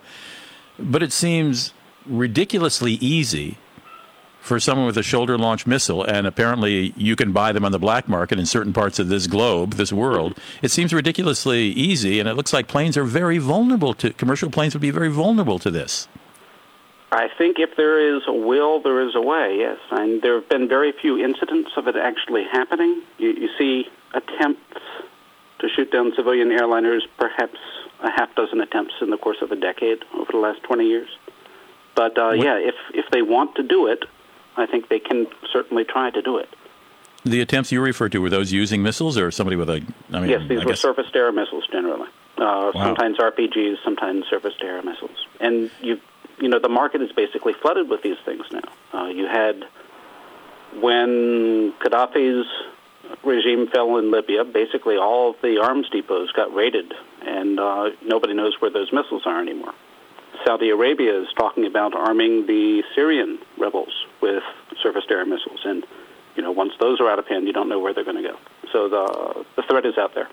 but 0.80 1.02
it 1.02 1.12
seems 1.12 1.74
ridiculously 2.06 2.94
easy 2.94 3.58
for 4.40 4.60
someone 4.62 4.88
with 4.88 4.98
a 4.98 5.04
shoulder 5.04 5.38
launched 5.38 5.68
missile, 5.68 6.04
and 6.04 6.26
apparently 6.26 6.94
you 6.96 7.18
can 7.18 7.34
buy 7.34 7.52
them 7.52 7.66
on 7.66 7.72
the 7.74 7.80
black 7.80 8.08
market 8.08 8.40
in 8.40 8.46
certain 8.46 8.72
parts 8.72 8.98
of 8.98 9.10
this 9.10 9.28
globe, 9.28 9.74
this 9.74 9.92
world. 9.92 10.40
It 10.62 10.72
seems 10.72 10.94
ridiculously 10.94 11.64
easy, 11.64 12.20
and 12.20 12.30
it 12.30 12.36
looks 12.36 12.54
like 12.54 12.68
planes 12.68 12.96
are 12.96 13.04
very 13.04 13.40
vulnerable 13.40 13.94
to 13.96 14.14
commercial 14.14 14.50
planes 14.50 14.74
would 14.74 14.82
be 14.82 14.92
very 14.92 15.10
vulnerable 15.10 15.60
to 15.60 15.70
this. 15.70 16.08
I 17.12 17.28
think 17.38 17.58
if 17.60 17.76
there 17.76 18.16
is 18.16 18.24
a 18.28 18.34
will, 18.34 18.82
there 18.82 19.02
is 19.02 19.16
a 19.16 19.22
way, 19.22 19.58
yes. 19.60 19.80
And 19.92 20.22
there 20.22 20.36
have 20.36 20.50
been 20.50 20.68
very 20.68 20.94
few 20.94 21.18
incidents 21.18 21.72
of 21.76 21.88
it 21.88 21.96
actually 21.96 22.44
happening. 22.44 23.02
You, 23.18 23.30
you 23.30 23.50
see 23.58 23.88
attempts 24.14 24.78
to 25.60 25.70
shoot 25.70 25.92
down 25.92 26.14
civilian 26.16 26.50
airliners, 26.50 27.02
perhaps 27.18 27.58
a 28.02 28.10
half 28.12 28.34
dozen 28.36 28.62
attempts 28.62 28.94
in 29.02 29.10
the 29.10 29.18
course 29.18 29.38
of 29.42 29.52
a 29.52 29.56
decade 29.56 30.04
over 30.16 30.32
the 30.32 30.38
last 30.38 30.62
20 30.64 30.86
years. 30.86 31.10
But 31.96 32.18
uh, 32.18 32.30
yeah, 32.32 32.58
if, 32.58 32.76
if 32.94 33.06
they 33.12 33.22
want 33.24 33.56
to 33.56 33.64
do 33.64 33.88
it, 33.88 34.06
I 34.56 34.66
think 34.68 34.90
they 34.90 35.00
can 35.00 35.28
certainly 35.52 35.84
try 35.84 36.12
to 36.12 36.22
do 36.22 36.38
it. 36.38 36.50
The 37.24 37.42
attempts 37.42 37.72
you 37.72 37.82
referred 37.82 38.12
to 38.14 38.20
were 38.20 38.30
those 38.30 38.52
using 38.52 38.82
missiles, 38.84 39.18
or 39.18 39.32
somebody 39.32 39.56
with 39.58 39.70
a? 39.70 39.82
I 40.14 40.20
mean, 40.20 40.30
yes, 40.30 40.42
these 40.48 40.62
I 40.62 40.66
were 40.66 40.72
guess- 40.72 40.80
surface-to-air 40.80 41.32
missiles 41.32 41.66
generally. 41.72 42.08
Uh, 42.38 42.72
Wow. 42.74 42.84
Sometimes 42.84 43.18
RPGs, 43.18 43.78
sometimes 43.84 44.26
surface-to-air 44.30 44.84
missiles. 44.84 45.26
And 45.40 45.72
you, 45.82 46.00
you 46.40 46.48
know, 46.48 46.60
the 46.60 46.70
market 46.70 47.02
is 47.02 47.12
basically 47.12 47.54
flooded 47.54 47.90
with 47.90 48.04
these 48.04 48.18
things 48.26 48.44
now. 48.52 48.62
Uh, 48.94 49.08
you 49.08 49.26
had 49.26 49.66
when 50.80 51.74
Gaddafi's 51.82 52.46
regime 53.24 53.68
fell 53.68 53.98
in 53.98 54.12
Libya, 54.12 54.44
basically 54.44 54.98
all 54.98 55.32
of 55.32 55.36
the 55.42 55.60
arms 55.62 55.90
depots 55.90 56.32
got 56.32 56.54
raided, 56.54 56.94
and 57.26 57.60
uh, 57.60 57.90
nobody 58.04 58.34
knows 58.34 58.56
where 58.60 58.72
those 58.72 58.92
missiles 58.94 59.24
are 59.26 59.42
anymore. 59.42 59.74
Saudi 60.46 60.70
Arabia 60.70 61.22
is 61.22 61.28
talking 61.38 61.66
about 61.66 61.96
arming 61.96 62.46
the 62.46 62.84
Syrian 62.94 63.40
rebels 63.58 64.06
with 64.22 64.44
surface-to-air 64.82 65.26
missiles, 65.26 65.62
and 65.66 65.86
you 66.36 66.44
know, 66.44 66.52
once 66.52 66.74
those 66.80 67.02
are 67.02 67.10
out 67.10 67.18
of 67.18 67.28
hand, 67.28 67.48
you 67.48 67.54
don't 67.54 67.68
know 67.68 67.80
where 67.80 67.94
they're 67.94 68.04
going 68.04 68.22
to 68.24 68.30
go. 68.30 68.38
So 68.72 68.88
the 68.88 69.46
the 69.56 69.64
threat 69.64 69.86
is 69.86 69.98
out 69.98 70.14
there. 70.14 70.30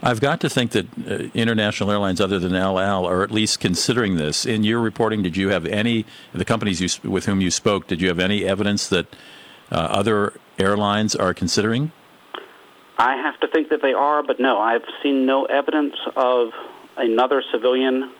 I've 0.00 0.20
got 0.20 0.40
to 0.42 0.48
think 0.48 0.70
that 0.70 0.86
uh, 1.10 1.28
international 1.34 1.90
airlines 1.90 2.20
other 2.20 2.38
than 2.38 2.54
El 2.54 2.78
Al 2.78 3.04
are 3.04 3.24
at 3.24 3.32
least 3.32 3.58
considering 3.58 4.16
this. 4.16 4.46
In 4.46 4.62
your 4.62 4.80
reporting, 4.80 5.22
did 5.22 5.36
you 5.36 5.48
have 5.48 5.66
any 5.66 6.06
the 6.32 6.44
companies 6.44 6.80
you, 6.80 7.10
with 7.10 7.26
whom 7.26 7.40
you 7.40 7.50
spoke? 7.50 7.88
Did 7.88 8.00
you 8.00 8.08
have 8.08 8.20
any 8.20 8.44
evidence 8.44 8.88
that 8.88 9.06
uh, 9.70 9.76
other 9.76 10.34
airlines 10.58 11.14
are 11.14 11.34
considering? 11.34 11.92
I 12.98 13.16
have 13.16 13.38
to 13.40 13.48
think 13.48 13.68
that 13.68 13.80
they 13.80 13.92
are, 13.92 14.22
but 14.22 14.40
no, 14.40 14.58
I've 14.58 14.84
seen 15.02 15.24
no 15.24 15.44
evidence 15.44 15.94
of 16.16 16.50
another 16.96 17.42
civilian 17.52 18.10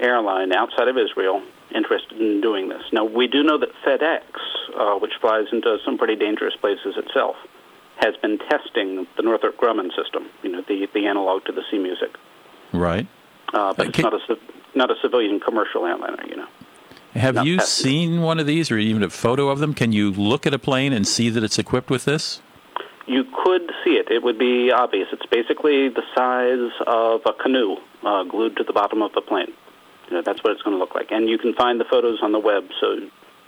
airline 0.00 0.52
outside 0.52 0.88
of 0.88 0.96
Israel 0.98 1.42
interested 1.74 2.20
in 2.20 2.40
doing 2.40 2.68
this. 2.68 2.82
Now, 2.92 3.04
we 3.04 3.26
do 3.28 3.42
know 3.42 3.58
that 3.58 3.70
FedEx, 3.84 4.22
uh, 4.76 4.98
which 4.98 5.12
flies 5.20 5.46
into 5.52 5.78
some 5.84 5.96
pretty 5.96 6.16
dangerous 6.16 6.54
places 6.56 6.96
itself, 6.96 7.36
has 7.96 8.14
been 8.16 8.38
testing 8.38 9.06
the 9.16 9.22
Northrop 9.22 9.56
Grumman 9.56 9.94
system, 9.94 10.28
you 10.42 10.50
know, 10.50 10.62
the, 10.68 10.88
the 10.92 11.06
analog 11.06 11.44
to 11.46 11.52
the 11.52 11.62
C 11.70 11.78
Music. 11.78 12.14
Right. 12.72 13.06
Uh, 13.54 13.72
but 13.74 13.86
Uh, 13.86 13.88
it's 13.88 13.98
not 13.98 14.14
a, 14.14 14.38
not 14.74 14.90
a 14.90 14.94
civilian 15.00 15.40
commercial 15.40 15.86
airliner, 15.86 16.24
you 16.28 16.36
know. 16.36 16.48
Have 17.16 17.46
you 17.46 17.56
that- 17.56 17.66
seen 17.66 18.20
one 18.22 18.38
of 18.38 18.46
these, 18.46 18.70
or 18.70 18.78
even 18.78 19.02
a 19.02 19.10
photo 19.10 19.48
of 19.48 19.58
them? 19.58 19.74
Can 19.74 19.92
you 19.92 20.10
look 20.10 20.46
at 20.46 20.54
a 20.54 20.58
plane 20.58 20.92
and 20.92 21.06
see 21.06 21.30
that 21.30 21.42
it's 21.42 21.58
equipped 21.58 21.90
with 21.90 22.04
this? 22.04 22.40
You 23.06 23.24
could 23.44 23.70
see 23.84 23.92
it. 23.92 24.10
It 24.10 24.22
would 24.24 24.38
be 24.38 24.70
obvious. 24.72 25.08
It's 25.12 25.26
basically 25.26 25.88
the 25.88 26.02
size 26.14 26.72
of 26.86 27.20
a 27.24 27.32
canoe 27.32 27.76
uh, 28.04 28.24
glued 28.24 28.56
to 28.56 28.64
the 28.64 28.72
bottom 28.72 29.00
of 29.02 29.12
the 29.12 29.20
plane. 29.20 29.52
You 30.08 30.16
know, 30.16 30.22
that's 30.22 30.42
what 30.42 30.52
it's 30.52 30.62
going 30.62 30.74
to 30.74 30.78
look 30.78 30.94
like. 30.94 31.10
And 31.10 31.28
you 31.28 31.38
can 31.38 31.54
find 31.54 31.80
the 31.80 31.84
photos 31.84 32.18
on 32.22 32.32
the 32.32 32.38
web, 32.40 32.64
so 32.80 32.98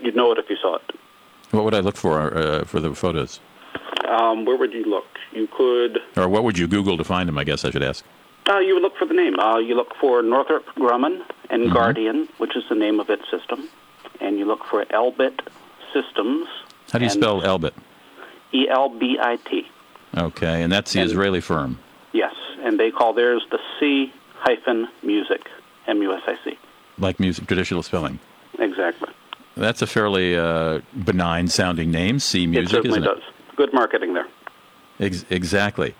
you'd 0.00 0.14
know 0.16 0.30
it 0.32 0.38
if 0.38 0.48
you 0.48 0.56
saw 0.62 0.76
it. 0.76 0.82
What 1.50 1.64
would 1.64 1.74
I 1.74 1.80
look 1.80 1.96
for 1.96 2.36
uh, 2.36 2.64
for 2.64 2.78
the 2.78 2.94
photos, 2.94 3.40
Um, 4.08 4.44
where 4.44 4.56
would 4.56 4.72
you 4.72 4.84
look? 4.84 5.06
You 5.32 5.48
could. 5.56 5.98
or 6.16 6.28
what 6.28 6.44
would 6.44 6.56
you 6.58 6.66
Google 6.68 6.96
to 6.96 7.04
find 7.04 7.28
them? 7.28 7.36
I 7.38 7.44
guess 7.44 7.64
I 7.64 7.70
should 7.70 7.82
ask. 7.82 8.04
Uh, 8.48 8.58
you 8.60 8.80
look 8.80 8.96
for 8.96 9.04
the 9.06 9.14
name. 9.14 9.38
Uh, 9.38 9.58
you 9.58 9.74
look 9.74 9.94
for 10.00 10.22
Northrop 10.22 10.64
Grumman 10.76 11.22
and 11.50 11.64
Mm-hmm. 11.64 11.72
Guardian, 11.72 12.28
which 12.38 12.56
is 12.56 12.64
the 12.68 12.74
name 12.74 13.00
of 13.00 13.10
its 13.10 13.22
system, 13.30 13.68
and 14.20 14.38
you 14.38 14.44
look 14.44 14.64
for 14.64 14.84
Elbit 14.86 15.40
Systems. 15.92 16.46
How 16.92 16.98
do 16.98 17.04
you 17.04 17.10
spell 17.10 17.40
Elbit? 17.42 17.72
E 18.52 18.68
L 18.68 18.88
B 18.88 19.18
I 19.20 19.36
T. 19.36 19.66
Okay, 20.16 20.62
and 20.62 20.72
that's 20.72 20.92
the 20.92 21.00
And- 21.00 21.10
Israeli 21.10 21.40
firm. 21.40 21.78
Yes, 22.12 22.34
and 22.62 22.80
they 22.80 22.90
call 22.90 23.12
theirs 23.12 23.42
the 23.50 23.58
C 23.78 24.12
hyphen 24.38 24.88
Music, 25.02 25.42
M 25.86 26.00
U 26.02 26.14
S 26.14 26.22
I 26.26 26.36
C. 26.44 26.58
like 26.98 27.20
music 27.20 27.46
traditional 27.46 27.82
spelling. 27.82 28.18
Exactly. 28.58 29.10
That's 29.56 29.82
a 29.82 29.86
fairly 29.86 30.36
uh, 30.36 30.80
benign 31.04 31.48
sounding 31.48 31.90
name, 31.90 32.18
C 32.18 32.46
music, 32.46 32.68
it 32.68 32.70
certainly 32.70 33.00
isn't 33.00 33.14
does. 33.14 33.22
Good 33.56 33.72
marketing 33.74 34.14
there. 34.14 34.26
Ex- 35.00 35.24
exactly. 35.30 35.94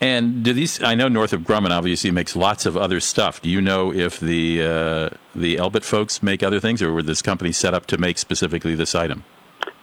And 0.00 0.42
do 0.42 0.54
these? 0.54 0.82
I 0.82 0.94
know 0.94 1.08
Northrop 1.08 1.42
Grumman 1.42 1.70
obviously 1.70 2.10
makes 2.10 2.34
lots 2.34 2.64
of 2.64 2.76
other 2.76 3.00
stuff. 3.00 3.42
Do 3.42 3.50
you 3.50 3.60
know 3.60 3.92
if 3.92 4.18
the 4.18 4.62
uh, 4.62 5.10
the 5.34 5.56
Elbit 5.56 5.84
folks 5.84 6.22
make 6.22 6.42
other 6.42 6.58
things, 6.58 6.80
or 6.80 6.92
were 6.92 7.02
this 7.02 7.20
company 7.20 7.52
set 7.52 7.74
up 7.74 7.86
to 7.86 7.98
make 7.98 8.16
specifically 8.16 8.74
this 8.74 8.94
item? 8.94 9.24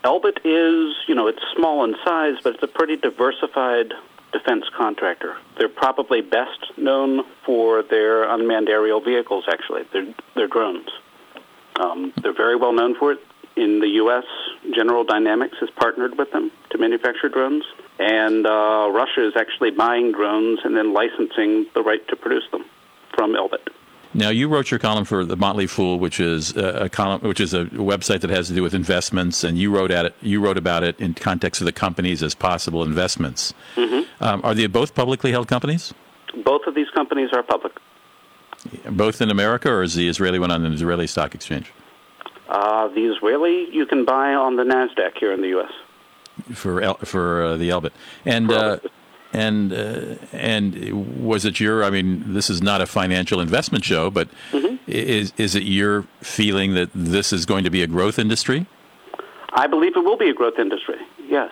Elbit 0.03 0.37
is, 0.43 0.95
you 1.07 1.13
know, 1.13 1.27
it's 1.27 1.41
small 1.55 1.83
in 1.83 1.95
size, 2.03 2.35
but 2.43 2.55
it's 2.55 2.63
a 2.63 2.67
pretty 2.67 2.95
diversified 2.95 3.93
defense 4.31 4.65
contractor. 4.75 5.35
They're 5.57 5.69
probably 5.69 6.21
best 6.21 6.77
known 6.77 7.23
for 7.45 7.83
their 7.83 8.23
unmanned 8.23 8.69
aerial 8.69 9.01
vehicles, 9.01 9.45
actually. 9.51 9.83
They're, 9.91 10.13
they're 10.35 10.47
drones. 10.47 10.89
Um, 11.79 12.13
they're 12.21 12.33
very 12.33 12.55
well 12.55 12.73
known 12.73 12.95
for 12.95 13.13
it. 13.13 13.19
In 13.57 13.79
the 13.79 13.87
U.S., 14.03 14.23
General 14.75 15.03
Dynamics 15.03 15.57
has 15.59 15.69
partnered 15.71 16.15
with 16.15 16.31
them 16.31 16.51
to 16.69 16.77
manufacture 16.77 17.27
drones, 17.27 17.63
and 17.97 18.45
uh, 18.45 18.91
Russia 18.93 19.27
is 19.27 19.33
actually 19.35 19.71
buying 19.71 20.11
drones 20.11 20.59
and 20.63 20.77
then 20.77 20.93
licensing 20.93 21.65
the 21.73 21.81
right 21.81 22.07
to 22.07 22.15
produce 22.15 22.43
them 22.51 22.65
from 23.15 23.33
Elbit. 23.33 23.67
Now, 24.13 24.29
you 24.29 24.47
wrote 24.47 24.69
your 24.69 24.79
column 24.79 25.05
for 25.05 25.25
the 25.25 25.35
Motley 25.35 25.65
Fool, 25.65 25.99
which 25.99 26.19
is 26.19 26.55
a, 26.55 26.87
column, 26.87 27.21
which 27.21 27.39
is 27.39 27.55
a 27.55 27.65
website 27.65 28.21
that 28.21 28.29
has 28.29 28.47
to 28.47 28.53
do 28.53 28.61
with 28.61 28.75
investments, 28.75 29.43
and 29.43 29.57
you 29.57 29.75
wrote 29.75 29.89
at 29.89 30.05
it. 30.05 30.15
You 30.21 30.39
wrote 30.39 30.57
about 30.57 30.83
it 30.83 30.99
in 30.99 31.15
context 31.15 31.59
of 31.59 31.65
the 31.65 31.71
companies 31.71 32.21
as 32.21 32.35
possible 32.35 32.83
investments. 32.83 33.55
Um, 34.19 34.41
are 34.43 34.53
they 34.53 34.67
both 34.67 34.95
publicly 34.95 35.31
held 35.31 35.47
companies? 35.47 35.93
Both 36.45 36.67
of 36.67 36.75
these 36.75 36.89
companies 36.91 37.29
are 37.33 37.43
public. 37.43 37.73
Both 38.89 39.21
in 39.21 39.29
America, 39.29 39.69
or 39.69 39.83
is 39.83 39.95
the 39.95 40.07
Israeli 40.07 40.39
one 40.39 40.51
on 40.51 40.63
the 40.63 40.71
Israeli 40.71 41.07
stock 41.07 41.35
exchange? 41.35 41.71
Uh, 42.47 42.87
the 42.89 43.05
Israeli 43.05 43.67
you 43.73 43.85
can 43.85 44.05
buy 44.05 44.33
on 44.33 44.55
the 44.55 44.63
NASDAQ 44.63 45.17
here 45.17 45.33
in 45.33 45.41
the 45.41 45.49
U.S. 45.49 45.71
for 46.53 46.81
El, 46.81 46.95
for 46.95 47.43
uh, 47.43 47.57
the 47.57 47.69
Elbit. 47.69 47.91
And 48.25 48.51
uh, 48.51 48.77
and 49.33 49.73
uh, 49.73 50.15
and 50.31 51.23
was 51.23 51.45
it 51.45 51.59
your? 51.59 51.83
I 51.83 51.89
mean, 51.89 52.33
this 52.33 52.49
is 52.49 52.61
not 52.61 52.81
a 52.81 52.85
financial 52.85 53.41
investment 53.41 53.83
show, 53.83 54.09
but 54.09 54.29
is 54.87 55.33
is 55.37 55.55
it 55.55 55.63
your 55.63 56.03
feeling 56.21 56.73
that 56.75 56.89
this 56.93 57.33
is 57.33 57.45
going 57.45 57.63
to 57.63 57.69
be 57.69 57.81
a 57.81 57.87
growth 57.87 58.17
industry? 58.17 58.65
I 59.49 59.67
believe 59.67 59.95
it 59.95 60.01
will 60.01 60.17
be 60.17 60.29
a 60.29 60.33
growth 60.33 60.59
industry. 60.59 60.97
Yes. 61.27 61.51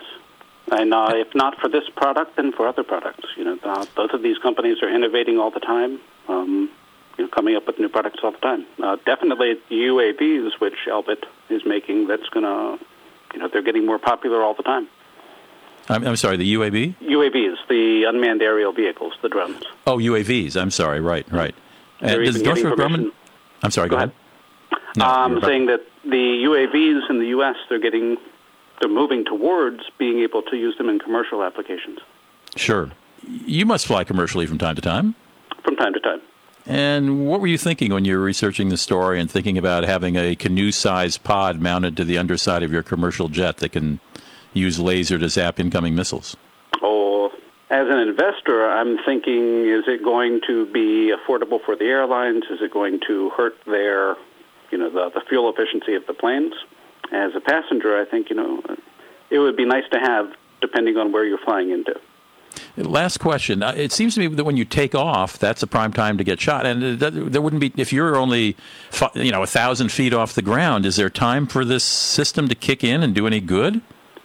And 0.70 0.92
uh, 0.92 1.12
if 1.14 1.34
not 1.34 1.58
for 1.60 1.68
this 1.68 1.84
product, 1.94 2.36
then 2.36 2.52
for 2.52 2.66
other 2.66 2.82
products. 2.82 3.28
You 3.36 3.44
know, 3.44 3.58
uh, 3.62 3.86
both 3.94 4.10
of 4.10 4.22
these 4.22 4.38
companies 4.38 4.82
are 4.82 4.88
innovating 4.88 5.38
all 5.38 5.50
the 5.50 5.60
time. 5.60 6.00
Um, 6.28 6.70
you 7.16 7.24
know, 7.24 7.30
coming 7.30 7.56
up 7.56 7.66
with 7.66 7.78
new 7.78 7.88
products 7.88 8.20
all 8.22 8.32
the 8.32 8.38
time. 8.38 8.66
Uh, 8.82 8.96
definitely 9.06 9.54
UAVs, 9.70 10.60
which 10.60 10.74
Elbit 10.88 11.24
is 11.50 11.62
making, 11.64 12.06
that's 12.08 12.28
going 12.28 12.44
to, 12.44 12.84
you 13.32 13.40
know, 13.40 13.48
they're 13.48 13.62
getting 13.62 13.86
more 13.86 13.98
popular 13.98 14.42
all 14.42 14.54
the 14.54 14.62
time. 14.62 14.88
I'm, 15.88 16.06
I'm 16.06 16.16
sorry, 16.16 16.36
the 16.36 16.54
UAV? 16.54 16.96
UAVs, 17.00 17.56
the 17.68 18.04
unmanned 18.08 18.42
aerial 18.42 18.72
vehicles, 18.72 19.14
the 19.22 19.28
drones. 19.28 19.62
Oh, 19.86 19.98
UAVs. 19.98 20.60
I'm 20.60 20.70
sorry. 20.70 21.00
Right, 21.00 21.30
right. 21.32 21.54
They're 22.00 22.24
does 22.24 22.42
Northrop 22.42 22.78
Grumman? 22.78 23.12
I'm 23.62 23.70
sorry. 23.70 23.88
Go, 23.88 23.96
Go 23.96 23.96
ahead. 23.98 24.12
No, 24.96 25.04
I'm 25.04 25.32
you're 25.32 25.42
saying 25.42 25.66
that 25.66 25.80
the 26.04 26.44
UAVs 26.44 27.08
in 27.10 27.18
the 27.20 27.26
U.S. 27.26 27.56
they're 27.68 27.78
getting, 27.78 28.16
they're 28.80 28.90
moving 28.90 29.24
towards 29.24 29.82
being 29.98 30.20
able 30.20 30.42
to 30.42 30.56
use 30.56 30.76
them 30.76 30.88
in 30.88 30.98
commercial 30.98 31.42
applications 31.42 32.00
Sure. 32.56 32.90
You 33.26 33.66
must 33.66 33.86
fly 33.86 34.02
commercially 34.04 34.46
from 34.46 34.58
time 34.58 34.74
to 34.76 34.82
time. 34.82 35.14
from 35.62 35.76
time 35.76 35.92
to 35.92 36.00
time. 36.00 36.20
And 36.66 37.26
what 37.26 37.40
were 37.40 37.46
you 37.46 37.58
thinking 37.58 37.92
when 37.92 38.04
you 38.04 38.18
were 38.18 38.24
researching 38.24 38.70
the 38.70 38.76
story 38.76 39.20
and 39.20 39.30
thinking 39.30 39.56
about 39.56 39.84
having 39.84 40.16
a 40.16 40.34
canoe-sized 40.34 41.22
pod 41.22 41.60
mounted 41.60 41.96
to 41.98 42.04
the 42.04 42.18
underside 42.18 42.64
of 42.64 42.72
your 42.72 42.82
commercial 42.82 43.28
jet 43.28 43.58
that 43.58 43.70
can 43.70 44.00
use 44.52 44.80
laser 44.80 45.18
to 45.18 45.28
zap 45.28 45.60
incoming 45.60 45.94
missiles? 45.94 46.36
Oh, 46.82 47.30
as 47.70 47.86
an 47.88 47.98
investor, 47.98 48.68
I'm 48.68 48.98
thinking: 49.04 49.66
is 49.68 49.84
it 49.86 50.02
going 50.02 50.40
to 50.48 50.66
be 50.72 51.14
affordable 51.14 51.64
for 51.64 51.76
the 51.76 51.84
airlines? 51.84 52.44
Is 52.50 52.60
it 52.60 52.72
going 52.72 53.00
to 53.06 53.30
hurt 53.30 53.56
their, 53.66 54.16
you 54.72 54.78
know, 54.78 54.90
the, 54.90 55.10
the 55.14 55.20
fuel 55.28 55.48
efficiency 55.48 55.94
of 55.94 56.04
the 56.06 56.14
planes? 56.14 56.54
As 57.12 57.36
a 57.36 57.40
passenger, 57.40 57.96
I 57.96 58.04
think 58.04 58.30
you 58.30 58.36
know, 58.36 58.62
it 59.30 59.38
would 59.38 59.56
be 59.56 59.64
nice 59.64 59.88
to 59.92 60.00
have, 60.00 60.32
depending 60.60 60.96
on 60.96 61.12
where 61.12 61.24
you're 61.24 61.38
flying 61.38 61.70
into. 61.70 62.00
Last 62.76 63.18
question. 63.18 63.62
Uh, 63.62 63.74
It 63.76 63.92
seems 63.92 64.14
to 64.14 64.20
me 64.20 64.26
that 64.28 64.44
when 64.44 64.56
you 64.56 64.64
take 64.64 64.94
off, 64.94 65.38
that's 65.38 65.62
a 65.62 65.66
prime 65.66 65.92
time 65.92 66.18
to 66.18 66.24
get 66.24 66.40
shot. 66.40 66.66
And 66.66 66.98
there 67.00 67.42
wouldn't 67.42 67.60
be 67.60 67.72
if 67.76 67.92
you're 67.92 68.16
only, 68.16 68.56
you 69.14 69.30
know, 69.30 69.42
a 69.42 69.46
thousand 69.46 69.90
feet 69.90 70.12
off 70.12 70.34
the 70.34 70.42
ground. 70.42 70.86
Is 70.86 70.96
there 70.96 71.10
time 71.10 71.46
for 71.46 71.64
this 71.64 71.84
system 71.84 72.48
to 72.48 72.54
kick 72.54 72.84
in 72.84 73.02
and 73.02 73.14
do 73.14 73.26
any 73.26 73.40
good? 73.40 73.80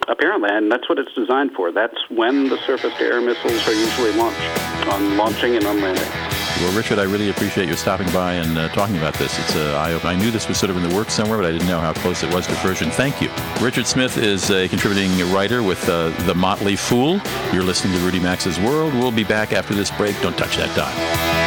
Apparently, 0.07 0.49
and 0.51 0.71
that's 0.71 0.89
what 0.89 0.97
it's 0.97 1.13
designed 1.13 1.51
for. 1.53 1.71
That's 1.71 1.97
when 2.09 2.49
the 2.49 2.57
surface-to-air 2.65 3.21
missiles 3.21 3.67
are 3.67 3.73
usually 3.73 4.11
launched, 4.13 4.87
on 4.87 5.15
launching 5.15 5.55
and 5.55 5.65
on 5.65 5.79
landing. 5.79 6.40
Well, 6.61 6.77
Richard, 6.77 6.99
I 6.99 7.03
really 7.03 7.31
appreciate 7.31 7.67
you 7.69 7.75
stopping 7.75 8.07
by 8.11 8.33
and 8.33 8.55
uh, 8.55 8.69
talking 8.69 8.95
about 8.97 9.15
this. 9.15 9.39
It's 9.39 9.55
uh, 9.55 9.99
I, 10.05 10.11
I 10.11 10.15
knew 10.15 10.29
this 10.29 10.47
was 10.47 10.59
sort 10.59 10.69
of 10.69 10.77
in 10.77 10.87
the 10.87 10.95
works 10.95 11.11
somewhere, 11.11 11.39
but 11.39 11.47
I 11.47 11.51
didn't 11.51 11.67
know 11.67 11.79
how 11.79 11.91
close 11.91 12.21
it 12.21 12.31
was 12.31 12.45
to 12.45 12.53
fruition. 12.53 12.91
Thank 12.91 13.19
you. 13.19 13.31
Richard 13.59 13.87
Smith 13.87 14.19
is 14.19 14.51
a 14.51 14.67
contributing 14.67 15.11
writer 15.33 15.63
with 15.63 15.89
uh, 15.89 16.09
The 16.27 16.35
Motley 16.35 16.75
Fool. 16.75 17.19
You're 17.51 17.63
listening 17.63 17.97
to 17.97 17.99
Rudy 18.05 18.19
Maxa's 18.19 18.59
World. 18.59 18.93
We'll 18.93 19.11
be 19.11 19.23
back 19.23 19.53
after 19.53 19.73
this 19.73 19.89
break. 19.89 20.21
Don't 20.21 20.37
touch 20.37 20.57
that 20.57 20.75
dial. 20.77 21.41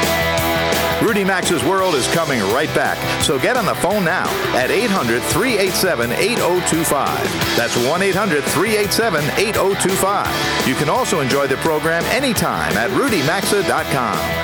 Rudy 1.01 1.23
Maxa's 1.23 1.63
World 1.63 1.95
is 1.95 2.09
coming 2.09 2.41
right 2.53 2.75
back. 2.75 2.99
So 3.23 3.39
get 3.39 3.57
on 3.57 3.67
the 3.67 3.75
phone 3.77 4.05
now 4.05 4.27
at 4.57 4.73
800 4.73 5.23
387 5.23 6.11
8025. 6.11 7.57
That's 7.57 7.77
1 7.87 8.03
800 8.03 8.43
387 8.43 9.23
8025. 9.39 10.67
You 10.67 10.75
can 10.75 10.89
also 10.89 11.21
enjoy 11.21 11.47
the 11.47 11.57
program 11.59 12.03
anytime 12.07 12.73
at 12.77 12.91
rudymaxa.com. 12.91 14.44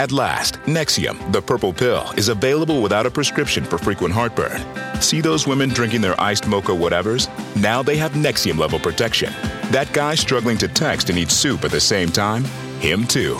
At 0.00 0.12
last, 0.12 0.54
Nexium, 0.62 1.30
the 1.30 1.42
purple 1.42 1.74
pill, 1.74 2.10
is 2.16 2.30
available 2.30 2.80
without 2.80 3.04
a 3.04 3.10
prescription 3.10 3.64
for 3.64 3.76
frequent 3.76 4.14
heartburn. 4.14 4.62
See 5.02 5.20
those 5.20 5.46
women 5.46 5.68
drinking 5.68 6.00
their 6.00 6.18
iced 6.18 6.46
mocha 6.46 6.72
whatevers? 6.72 7.28
Now 7.60 7.82
they 7.82 7.98
have 7.98 8.12
Nexium 8.12 8.56
level 8.56 8.78
protection. 8.78 9.30
That 9.70 9.92
guy 9.92 10.14
struggling 10.14 10.56
to 10.56 10.68
text 10.68 11.10
and 11.10 11.18
eat 11.18 11.30
soup 11.30 11.66
at 11.66 11.70
the 11.70 11.82
same 11.82 12.08
time? 12.08 12.44
Him 12.80 13.06
too. 13.06 13.38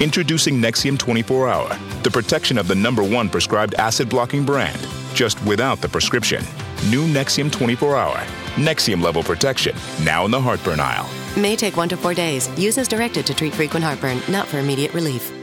Introducing 0.00 0.54
Nexium 0.54 0.98
24 0.98 1.46
Hour, 1.46 1.78
the 2.04 2.10
protection 2.10 2.56
of 2.56 2.68
the 2.68 2.74
number 2.74 3.02
one 3.02 3.28
prescribed 3.28 3.74
acid 3.74 4.08
blocking 4.08 4.46
brand, 4.46 4.80
just 5.12 5.38
without 5.44 5.82
the 5.82 5.90
prescription. 5.90 6.42
New 6.88 7.06
Nexium 7.06 7.52
24 7.52 7.98
Hour. 7.98 8.16
Nexium 8.56 9.02
level 9.02 9.22
protection, 9.22 9.76
now 10.04 10.24
in 10.24 10.30
the 10.30 10.40
heartburn 10.40 10.80
aisle. 10.80 11.06
May 11.36 11.54
take 11.54 11.76
one 11.76 11.90
to 11.90 11.98
four 11.98 12.14
days. 12.14 12.48
Use 12.58 12.78
as 12.78 12.88
directed 12.88 13.26
to 13.26 13.34
treat 13.34 13.54
frequent 13.54 13.84
heartburn, 13.84 14.22
not 14.30 14.46
for 14.46 14.58
immediate 14.58 14.94
relief. 14.94 15.37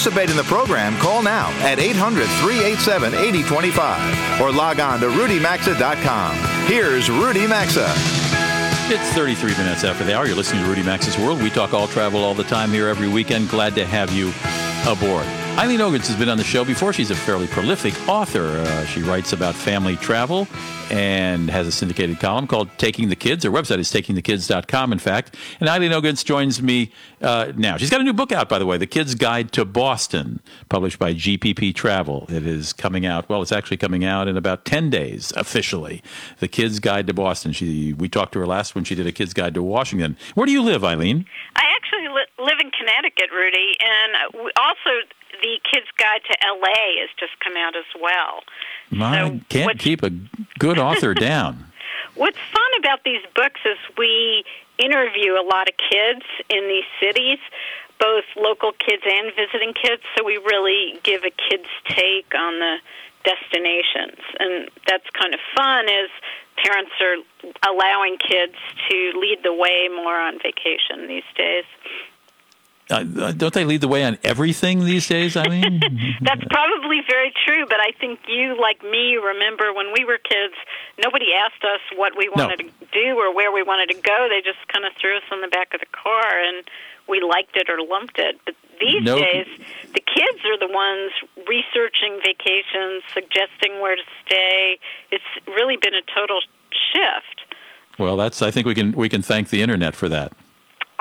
Participate 0.00 0.30
in 0.30 0.36
the 0.38 0.44
program, 0.44 0.96
call 0.96 1.22
now 1.22 1.50
at 1.60 1.78
800 1.78 2.24
387 2.40 3.12
8025 3.12 4.40
or 4.40 4.50
log 4.50 4.80
on 4.80 4.98
to 4.98 5.08
rudymaxa.com. 5.08 6.36
Here's 6.64 7.10
Rudy 7.10 7.46
Maxa. 7.46 7.84
It's 8.88 9.12
33 9.12 9.50
minutes 9.58 9.84
after 9.84 10.02
the 10.02 10.16
hour. 10.16 10.24
You're 10.24 10.36
listening 10.36 10.62
to 10.62 10.68
Rudy 10.70 10.82
Maxa's 10.82 11.18
World. 11.18 11.42
We 11.42 11.50
talk 11.50 11.74
all 11.74 11.86
travel 11.86 12.24
all 12.24 12.32
the 12.32 12.44
time 12.44 12.70
here 12.70 12.88
every 12.88 13.08
weekend. 13.08 13.50
Glad 13.50 13.74
to 13.74 13.84
have 13.84 14.10
you 14.10 14.32
aboard. 14.90 15.26
Eileen 15.60 15.80
Ogintz 15.80 16.06
has 16.06 16.16
been 16.16 16.30
on 16.30 16.38
the 16.38 16.42
show 16.44 16.64
before. 16.64 16.90
She's 16.90 17.10
a 17.10 17.14
fairly 17.14 17.46
prolific 17.46 17.92
author. 18.08 18.46
Uh, 18.46 18.86
she 18.86 19.02
writes 19.02 19.34
about 19.34 19.54
family 19.54 19.94
travel 19.96 20.48
and 20.90 21.50
has 21.50 21.66
a 21.66 21.70
syndicated 21.70 22.18
column 22.18 22.46
called 22.46 22.70
Taking 22.78 23.10
the 23.10 23.14
Kids. 23.14 23.44
Her 23.44 23.50
website 23.50 23.78
is 23.78 23.92
takingthekids.com, 23.92 24.90
in 24.90 24.98
fact. 24.98 25.36
And 25.60 25.68
Eileen 25.68 25.92
Ogintz 25.92 26.24
joins 26.24 26.62
me 26.62 26.92
uh, 27.20 27.52
now. 27.56 27.76
She's 27.76 27.90
got 27.90 28.00
a 28.00 28.04
new 28.04 28.14
book 28.14 28.32
out, 28.32 28.48
by 28.48 28.58
the 28.58 28.64
way, 28.64 28.78
The 28.78 28.86
Kid's 28.86 29.14
Guide 29.14 29.52
to 29.52 29.66
Boston, 29.66 30.40
published 30.70 30.98
by 30.98 31.12
GPP 31.12 31.74
Travel. 31.74 32.24
It 32.30 32.46
is 32.46 32.72
coming 32.72 33.04
out, 33.04 33.28
well, 33.28 33.42
it's 33.42 33.52
actually 33.52 33.76
coming 33.76 34.02
out 34.02 34.28
in 34.28 34.38
about 34.38 34.64
10 34.64 34.88
days 34.88 35.30
officially. 35.36 36.02
The 36.38 36.48
Kid's 36.48 36.80
Guide 36.80 37.06
to 37.08 37.12
Boston. 37.12 37.52
She, 37.52 37.92
we 37.92 38.08
talked 38.08 38.32
to 38.32 38.38
her 38.38 38.46
last 38.46 38.74
when 38.74 38.84
she 38.84 38.94
did 38.94 39.06
a 39.06 39.12
Kid's 39.12 39.34
Guide 39.34 39.52
to 39.52 39.62
Washington. 39.62 40.16
Where 40.34 40.46
do 40.46 40.52
you 40.52 40.62
live, 40.62 40.84
Eileen? 40.84 41.26
I 41.54 41.64
actually 41.76 42.08
li- 42.08 42.46
live 42.46 42.58
in 42.60 42.70
Rudy, 43.50 43.76
and 43.80 44.34
also 44.56 45.06
the 45.42 45.58
Kids 45.70 45.86
Guide 45.98 46.20
to 46.30 46.46
L.A. 46.46 47.00
has 47.00 47.10
just 47.18 47.32
come 47.42 47.56
out 47.56 47.76
as 47.76 47.84
well. 48.00 48.42
I 48.92 49.40
can't 49.48 49.78
keep 49.78 50.02
a 50.02 50.10
good 50.58 50.78
author 50.78 51.14
down. 51.28 51.66
What's 52.14 52.38
fun 52.52 52.70
about 52.78 53.04
these 53.04 53.22
books 53.34 53.60
is 53.64 53.78
we 53.96 54.44
interview 54.78 55.32
a 55.34 55.44
lot 55.44 55.68
of 55.68 55.74
kids 55.76 56.24
in 56.48 56.68
these 56.68 56.88
cities, 57.00 57.38
both 57.98 58.24
local 58.36 58.72
kids 58.72 59.02
and 59.06 59.32
visiting 59.36 59.74
kids, 59.74 60.02
so 60.16 60.24
we 60.24 60.36
really 60.38 60.98
give 61.02 61.22
a 61.22 61.30
kid's 61.30 61.68
take 61.88 62.32
on 62.34 62.58
the 62.58 62.76
destinations. 63.24 64.18
And 64.38 64.70
that's 64.86 65.04
kind 65.12 65.34
of 65.34 65.40
fun 65.54 65.86
is 65.88 66.10
parents 66.56 66.92
are 67.00 67.16
allowing 67.68 68.16
kids 68.18 68.56
to 68.90 69.12
lead 69.18 69.38
the 69.44 69.52
way 69.52 69.88
more 69.94 70.18
on 70.18 70.38
vacation 70.38 71.06
these 71.08 71.28
days. 71.36 71.64
Uh, 72.90 73.30
don't 73.32 73.54
they 73.54 73.64
lead 73.64 73.80
the 73.80 73.88
way 73.88 74.02
on 74.04 74.18
everything 74.24 74.84
these 74.84 75.06
days, 75.06 75.36
I 75.36 75.46
mean, 75.48 75.80
That's 76.22 76.42
probably 76.50 77.00
very 77.08 77.32
true, 77.46 77.64
but 77.68 77.78
I 77.80 77.92
think 78.00 78.18
you, 78.26 78.60
like 78.60 78.82
me, 78.82 79.14
remember 79.16 79.72
when 79.72 79.92
we 79.94 80.04
were 80.04 80.18
kids, 80.18 80.54
nobody 80.98 81.26
asked 81.32 81.62
us 81.62 81.80
what 81.96 82.12
we 82.18 82.28
No. 82.34 82.46
wanted 82.48 82.58
to 82.66 82.86
do 82.92 83.16
or 83.18 83.32
where 83.34 83.52
we 83.52 83.62
wanted 83.62 83.94
to 83.94 84.00
go. 84.02 84.26
They 84.28 84.42
just 84.42 84.58
kind 84.68 84.84
of 84.84 84.92
threw 85.00 85.16
us 85.16 85.22
in 85.30 85.40
the 85.40 85.48
back 85.48 85.72
of 85.72 85.80
the 85.80 85.86
car 85.92 86.26
and 86.42 86.64
we 87.08 87.20
liked 87.22 87.56
it 87.56 87.70
or 87.70 87.78
lumped 87.80 88.18
it. 88.18 88.40
But 88.44 88.54
these 88.80 89.02
No. 89.04 89.18
days, 89.18 89.46
the 89.94 90.00
kids 90.00 90.40
are 90.46 90.58
the 90.58 90.72
ones 90.72 91.12
researching 91.46 92.18
vacations, 92.26 93.02
suggesting 93.14 93.78
where 93.80 93.94
to 93.96 94.02
stay. 94.26 94.78
It's 95.10 95.30
really 95.46 95.76
been 95.76 95.94
a 95.94 96.02
total 96.12 96.40
shift. 96.92 97.46
well, 97.98 98.16
that's. 98.16 98.42
I 98.42 98.50
think 98.50 98.66
we 98.66 98.74
can 98.74 98.92
we 98.92 99.08
can 99.08 99.22
thank 99.22 99.50
the 99.50 99.62
internet 99.62 99.94
for 99.94 100.08
that. 100.08 100.32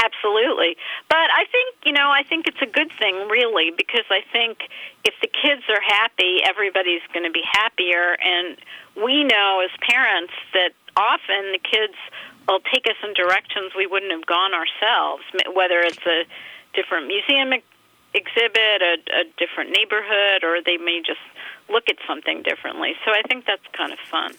Absolutely. 0.03 0.77
But 1.09 1.27
I 1.35 1.45
think, 1.51 1.75
you 1.85 1.91
know, 1.91 2.09
I 2.09 2.23
think 2.23 2.47
it's 2.47 2.61
a 2.61 2.65
good 2.65 2.91
thing, 2.97 3.27
really, 3.27 3.71
because 3.75 4.05
I 4.09 4.21
think 4.31 4.69
if 5.03 5.13
the 5.21 5.27
kids 5.27 5.63
are 5.67 5.81
happy, 5.81 6.39
everybody's 6.43 7.01
going 7.13 7.25
to 7.25 7.31
be 7.31 7.43
happier. 7.43 8.15
And 8.23 8.57
we 8.95 9.23
know 9.23 9.61
as 9.63 9.71
parents 9.81 10.33
that 10.53 10.71
often 10.95 11.51
the 11.51 11.59
kids 11.59 11.95
will 12.47 12.61
take 12.71 12.87
us 12.87 12.95
in 13.03 13.13
directions 13.13 13.73
we 13.75 13.87
wouldn't 13.87 14.11
have 14.11 14.25
gone 14.25 14.53
ourselves, 14.53 15.23
whether 15.53 15.79
it's 15.81 16.05
a 16.07 16.23
different 16.73 17.07
museum 17.07 17.53
exhibit, 18.13 18.81
a, 18.81 18.97
a 19.21 19.23
different 19.37 19.71
neighborhood, 19.71 20.43
or 20.43 20.61
they 20.63 20.77
may 20.77 21.01
just 21.05 21.21
look 21.69 21.89
at 21.89 21.97
something 22.07 22.41
differently. 22.41 22.95
So 23.05 23.11
I 23.11 23.21
think 23.27 23.45
that's 23.45 23.65
kind 23.73 23.91
of 23.91 23.99
fun. 23.99 24.33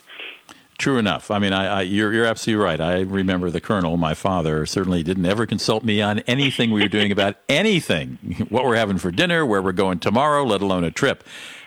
True 0.81 0.97
enough. 0.97 1.31
I 1.31 1.39
mean, 1.39 1.53
I, 1.53 1.67
I, 1.67 1.83
you're, 1.83 2.11
you're 2.11 2.25
absolutely 2.25 2.65
right. 2.65 2.81
I 2.81 3.01
remember 3.01 3.51
the 3.51 3.61
colonel, 3.61 3.99
my 3.99 4.15
father, 4.15 4.65
certainly 4.65 5.03
didn't 5.03 5.27
ever 5.27 5.45
consult 5.45 5.85
me 5.85 6.01
on 6.01 6.21
anything 6.21 6.71
we 6.71 6.81
were 6.81 6.89
doing 6.89 7.13
about 7.13 7.37
anything, 7.51 8.47
what 8.49 8.65
we're 8.65 8.77
having 8.77 8.97
for 8.97 9.11
dinner, 9.11 9.45
where 9.45 9.61
we're 9.61 9.73
going 9.73 9.99
tomorrow, 9.99 10.43
let 10.43 10.63
alone 10.63 10.85
a 10.85 10.91
trip. 10.91 11.23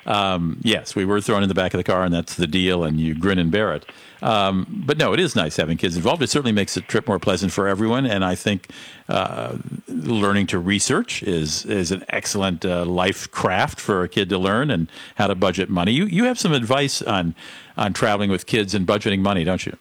Um, 0.08 0.60
yes, 0.64 0.96
we 0.96 1.06
were 1.06 1.22
thrown 1.22 1.44
in 1.44 1.48
the 1.48 1.54
back 1.54 1.76
of 1.76 1.78
the 1.78 1.84
car, 1.84 2.04
and 2.04 2.12
that's 2.12 2.34
the 2.34 2.48
deal, 2.48 2.84
and 2.84 3.00
you 3.00 3.14
grin 3.14 3.38
and 3.38 3.52
bear 3.52 3.76
it. 3.76 3.86
Um, 4.24 4.84
but 4.86 4.98
no, 4.98 5.12
it 5.12 5.20
is 5.20 5.36
nice 5.36 5.58
having 5.58 5.76
kids 5.78 5.98
involved. 5.98 6.24
It 6.24 6.30
certainly 6.30 6.54
makes 6.54 6.76
the 6.76 6.82
trip 6.82 7.08
more 7.08 7.20
pleasant 7.20 7.52
for 7.52 7.68
everyone, 7.68 8.06
and 8.06 8.24
I 8.24 8.36
think 8.36 8.70
uh, 9.10 9.58
learning 9.90 10.48
to 10.48 10.60
research 10.60 11.22
is 11.24 11.66
is 11.66 11.92
an 11.92 12.06
excellent 12.08 12.66
uh, 12.66 12.86
life 12.86 13.30
craft 13.32 13.82
for 13.82 14.02
a 14.04 14.08
kid 14.08 14.30
to 14.30 14.38
learn 14.38 14.72
and 14.72 14.90
how 15.16 15.28
to 15.28 15.36
budget 15.36 15.70
money. 15.70 15.92
You 15.92 16.06
you 16.06 16.24
have 16.24 16.40
some 16.40 16.54
advice 16.54 17.02
on 17.02 17.36
on 17.76 17.92
traveling 17.92 18.32
with 18.32 18.46
kids 18.46 18.74
and 18.74 18.88
budgeting 18.88 19.20
money, 19.20 19.44
don't 19.44 19.66
you? 19.66 19.76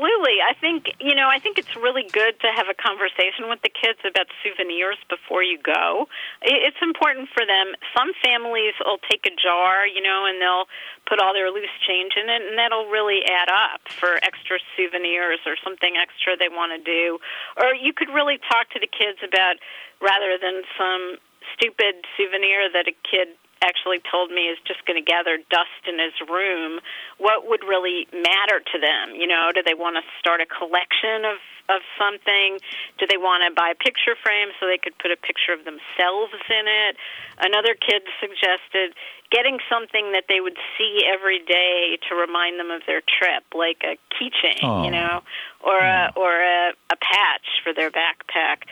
Absolutely. 0.00 0.40
I 0.40 0.56
think, 0.56 0.96
you 0.96 1.14
know, 1.14 1.28
I 1.28 1.38
think 1.38 1.58
it's 1.58 1.76
really 1.76 2.08
good 2.08 2.40
to 2.40 2.48
have 2.56 2.72
a 2.72 2.74
conversation 2.74 3.52
with 3.52 3.60
the 3.60 3.68
kids 3.68 4.00
about 4.00 4.32
souvenirs 4.40 4.96
before 5.12 5.44
you 5.44 5.60
go. 5.60 6.08
It's 6.40 6.80
important 6.80 7.28
for 7.36 7.44
them. 7.44 7.76
Some 7.92 8.16
families 8.24 8.72
will 8.80 8.96
take 9.12 9.28
a 9.28 9.34
jar, 9.36 9.84
you 9.84 10.00
know, 10.00 10.24
and 10.24 10.40
they'll 10.40 10.72
put 11.04 11.20
all 11.20 11.36
their 11.36 11.52
loose 11.52 11.68
change 11.84 12.16
in 12.16 12.32
it, 12.32 12.40
and 12.48 12.56
that'll 12.56 12.88
really 12.88 13.20
add 13.28 13.52
up 13.52 13.92
for 13.92 14.16
extra 14.24 14.56
souvenirs 14.72 15.44
or 15.44 15.60
something 15.60 16.00
extra 16.00 16.32
they 16.32 16.48
want 16.48 16.72
to 16.72 16.80
do. 16.80 17.20
Or 17.60 17.76
you 17.76 17.92
could 17.92 18.08
really 18.08 18.40
talk 18.48 18.72
to 18.72 18.80
the 18.80 18.88
kids 18.88 19.20
about 19.20 19.60
rather 20.00 20.40
than 20.40 20.64
some 20.80 21.20
stupid 21.52 22.08
souvenir 22.16 22.72
that 22.72 22.88
a 22.88 22.96
kid 23.04 23.36
actually 23.62 24.00
told 24.10 24.30
me 24.30 24.48
is 24.48 24.58
just 24.66 24.84
going 24.86 24.96
to 24.96 25.04
gather 25.04 25.36
dust 25.50 25.82
in 25.86 25.98
his 25.98 26.16
room, 26.28 26.80
what 27.18 27.48
would 27.48 27.62
really 27.64 28.06
matter 28.12 28.60
to 28.60 28.76
them? 28.80 29.14
You 29.14 29.26
know, 29.26 29.52
do 29.54 29.62
they 29.62 29.74
want 29.74 29.96
to 29.96 30.04
start 30.18 30.40
a 30.40 30.46
collection 30.46 31.24
of 31.24 31.38
of 31.70 31.86
something? 31.96 32.58
Do 32.98 33.06
they 33.06 33.16
want 33.16 33.46
to 33.46 33.54
buy 33.54 33.70
a 33.70 33.78
picture 33.78 34.18
frame 34.18 34.50
so 34.58 34.66
they 34.66 34.76
could 34.76 34.98
put 34.98 35.14
a 35.14 35.16
picture 35.16 35.54
of 35.54 35.62
themselves 35.62 36.34
in 36.50 36.66
it? 36.66 36.98
Another 37.38 37.78
kid 37.78 38.02
suggested 38.18 38.98
getting 39.30 39.58
something 39.70 40.10
that 40.12 40.24
they 40.28 40.40
would 40.40 40.58
see 40.76 41.06
every 41.06 41.38
day 41.38 41.96
to 42.08 42.14
remind 42.16 42.58
them 42.58 42.70
of 42.70 42.82
their 42.86 43.00
trip, 43.06 43.46
like 43.54 43.78
a 43.86 43.94
keychain, 44.10 44.66
oh. 44.66 44.82
you 44.82 44.90
know, 44.90 45.22
or 45.62 45.78
a 45.78 46.10
hmm. 46.10 46.18
or 46.18 46.34
a, 46.42 46.74
a 46.90 46.96
patch 46.96 47.46
for 47.62 47.72
their 47.72 47.90
backpack. 47.90 48.66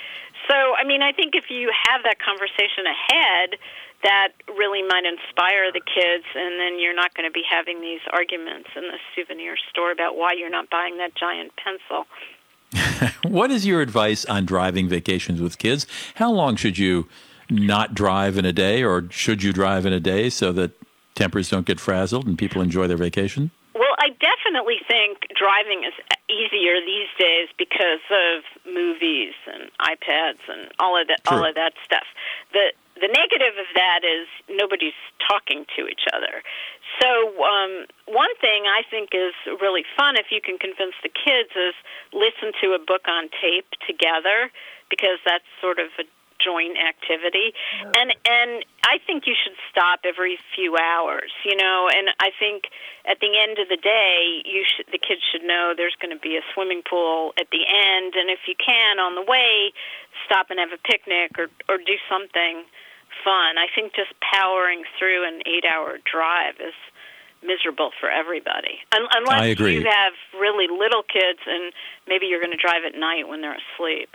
So, 0.47 0.55
I 0.55 0.85
mean, 0.87 1.03
I 1.03 1.13
think 1.13 1.35
if 1.35 1.51
you 1.51 1.73
have 1.89 2.03
that 2.05 2.17
conversation 2.23 2.87
ahead, 2.87 3.59
that 4.03 4.29
really 4.57 4.83
might 4.83 5.05
inspire 5.05 5.73
the 5.73 5.81
kids, 5.81 6.25
and 6.35 6.61
then 6.61 6.79
you're 6.79 6.95
not 6.95 7.15
going 7.15 7.29
to 7.29 7.33
be 7.33 7.43
having 7.49 7.81
these 7.81 8.01
arguments 8.13 8.69
in 8.77 8.83
the 8.83 8.99
souvenir 9.17 9.57
store 9.71 9.91
about 9.91 10.17
why 10.17 10.33
you're 10.33 10.51
not 10.51 10.71
buying 10.71 10.99
that 10.99 11.15
giant 11.17 11.53
pencil. 11.57 12.07
what 13.31 13.51
is 13.51 13.67
your 13.67 13.81
advice 13.81 14.25
on 14.27 14.47
driving 14.47 14.89
vacations 14.89 15.41
with 15.41 15.59
kids? 15.59 15.87
How 16.17 16.31
long 16.31 16.55
should 16.57 16.79
you 16.79 17.09
not 17.51 17.95
drive 17.95 18.39
in 18.39 18.45
a 18.45 18.53
day, 18.53 18.85
or 18.85 19.09
should 19.11 19.43
you 19.43 19.53
drive 19.53 19.87
in 19.87 19.93
a 19.93 20.01
day 20.01 20.31
so 20.31 20.53
that 20.53 20.73
tempers 21.15 21.51
don't 21.51 21.67
get 21.67 21.81
frazzled 21.81 22.27
and 22.27 22.39
people 22.39 22.63
enjoy 22.63 22.87
their 22.87 22.97
vacation? 22.97 23.51
Well, 23.79 23.95
I 24.03 24.11
definitely 24.11 24.83
think 24.91 25.31
driving 25.39 25.87
is 25.87 25.95
easier 26.27 26.83
these 26.83 27.07
days 27.15 27.47
because 27.57 28.03
of 28.11 28.43
movies 28.67 29.39
and 29.47 29.71
iPads 29.79 30.43
and 30.51 30.67
all 30.81 31.01
of 31.01 31.07
that, 31.07 31.23
all 31.31 31.47
of 31.47 31.55
that 31.55 31.75
stuff. 31.85 32.07
The 32.53 32.75
the 32.99 33.07
negative 33.07 33.55
of 33.55 33.71
that 33.79 34.03
is 34.03 34.27
nobody's 34.51 34.99
talking 35.23 35.65
to 35.79 35.87
each 35.87 36.11
other. 36.11 36.43
So 36.99 37.07
um, 37.39 37.87
one 38.11 38.35
thing 38.43 38.67
I 38.67 38.83
think 38.91 39.15
is 39.15 39.35
really 39.63 39.87
fun 39.97 40.19
if 40.19 40.35
you 40.35 40.43
can 40.43 40.59
convince 40.59 40.99
the 41.07 41.15
kids 41.15 41.55
is 41.55 41.79
listen 42.11 42.51
to 42.67 42.75
a 42.75 42.83
book 42.83 43.07
on 43.07 43.31
tape 43.39 43.71
together 43.87 44.51
because 44.91 45.23
that's 45.23 45.47
sort 45.63 45.79
of 45.79 45.95
a 46.03 46.05
joint 46.43 46.77
activity 46.79 47.53
and 47.95 48.15
and 48.25 48.65
I 48.85 48.99
think 49.07 49.27
you 49.27 49.35
should 49.35 49.57
stop 49.71 50.01
every 50.05 50.39
few 50.55 50.77
hours 50.77 51.31
you 51.45 51.57
know 51.57 51.89
and 51.93 52.11
I 52.21 52.31
think 52.39 52.71
at 53.07 53.21
the 53.21 53.33
end 53.39 53.59
of 53.59 53.69
the 53.69 53.77
day 53.81 54.43
you 54.45 54.65
should 54.65 54.87
the 54.91 54.99
kids 54.99 55.23
should 55.31 55.43
know 55.43 55.75
there's 55.77 55.97
going 56.01 56.15
to 56.15 56.21
be 56.21 56.37
a 56.37 56.45
swimming 56.55 56.83
pool 56.89 57.33
at 57.39 57.49
the 57.51 57.65
end 57.67 58.15
and 58.15 58.31
if 58.31 58.47
you 58.47 58.55
can 58.55 58.99
on 58.99 59.15
the 59.15 59.25
way 59.27 59.73
stop 60.27 60.51
and 60.51 60.59
have 60.59 60.73
a 60.73 60.81
picnic 60.81 61.39
or 61.39 61.49
or 61.69 61.79
do 61.79 61.97
something 62.09 62.65
fun. 63.25 63.59
I 63.59 63.67
think 63.75 63.95
just 63.95 64.13
powering 64.21 64.85
through 64.99 65.27
an 65.27 65.41
eight 65.47 65.65
hour 65.65 65.99
drive 66.05 66.61
is 66.61 66.75
miserable 67.43 67.91
for 68.01 68.11
everybody. 68.11 68.83
Un- 68.93 69.07
unless 69.15 69.43
you 69.83 69.91
have 69.91 70.13
really 70.39 70.67
little 70.67 71.03
kids 71.03 71.39
and 71.47 71.73
maybe 72.07 72.27
you're 72.27 72.41
going 72.41 72.57
to 72.57 72.61
drive 72.61 72.83
at 72.87 72.99
night 72.99 73.29
when 73.29 73.41
they're 73.41 73.57
asleep. 73.57 74.11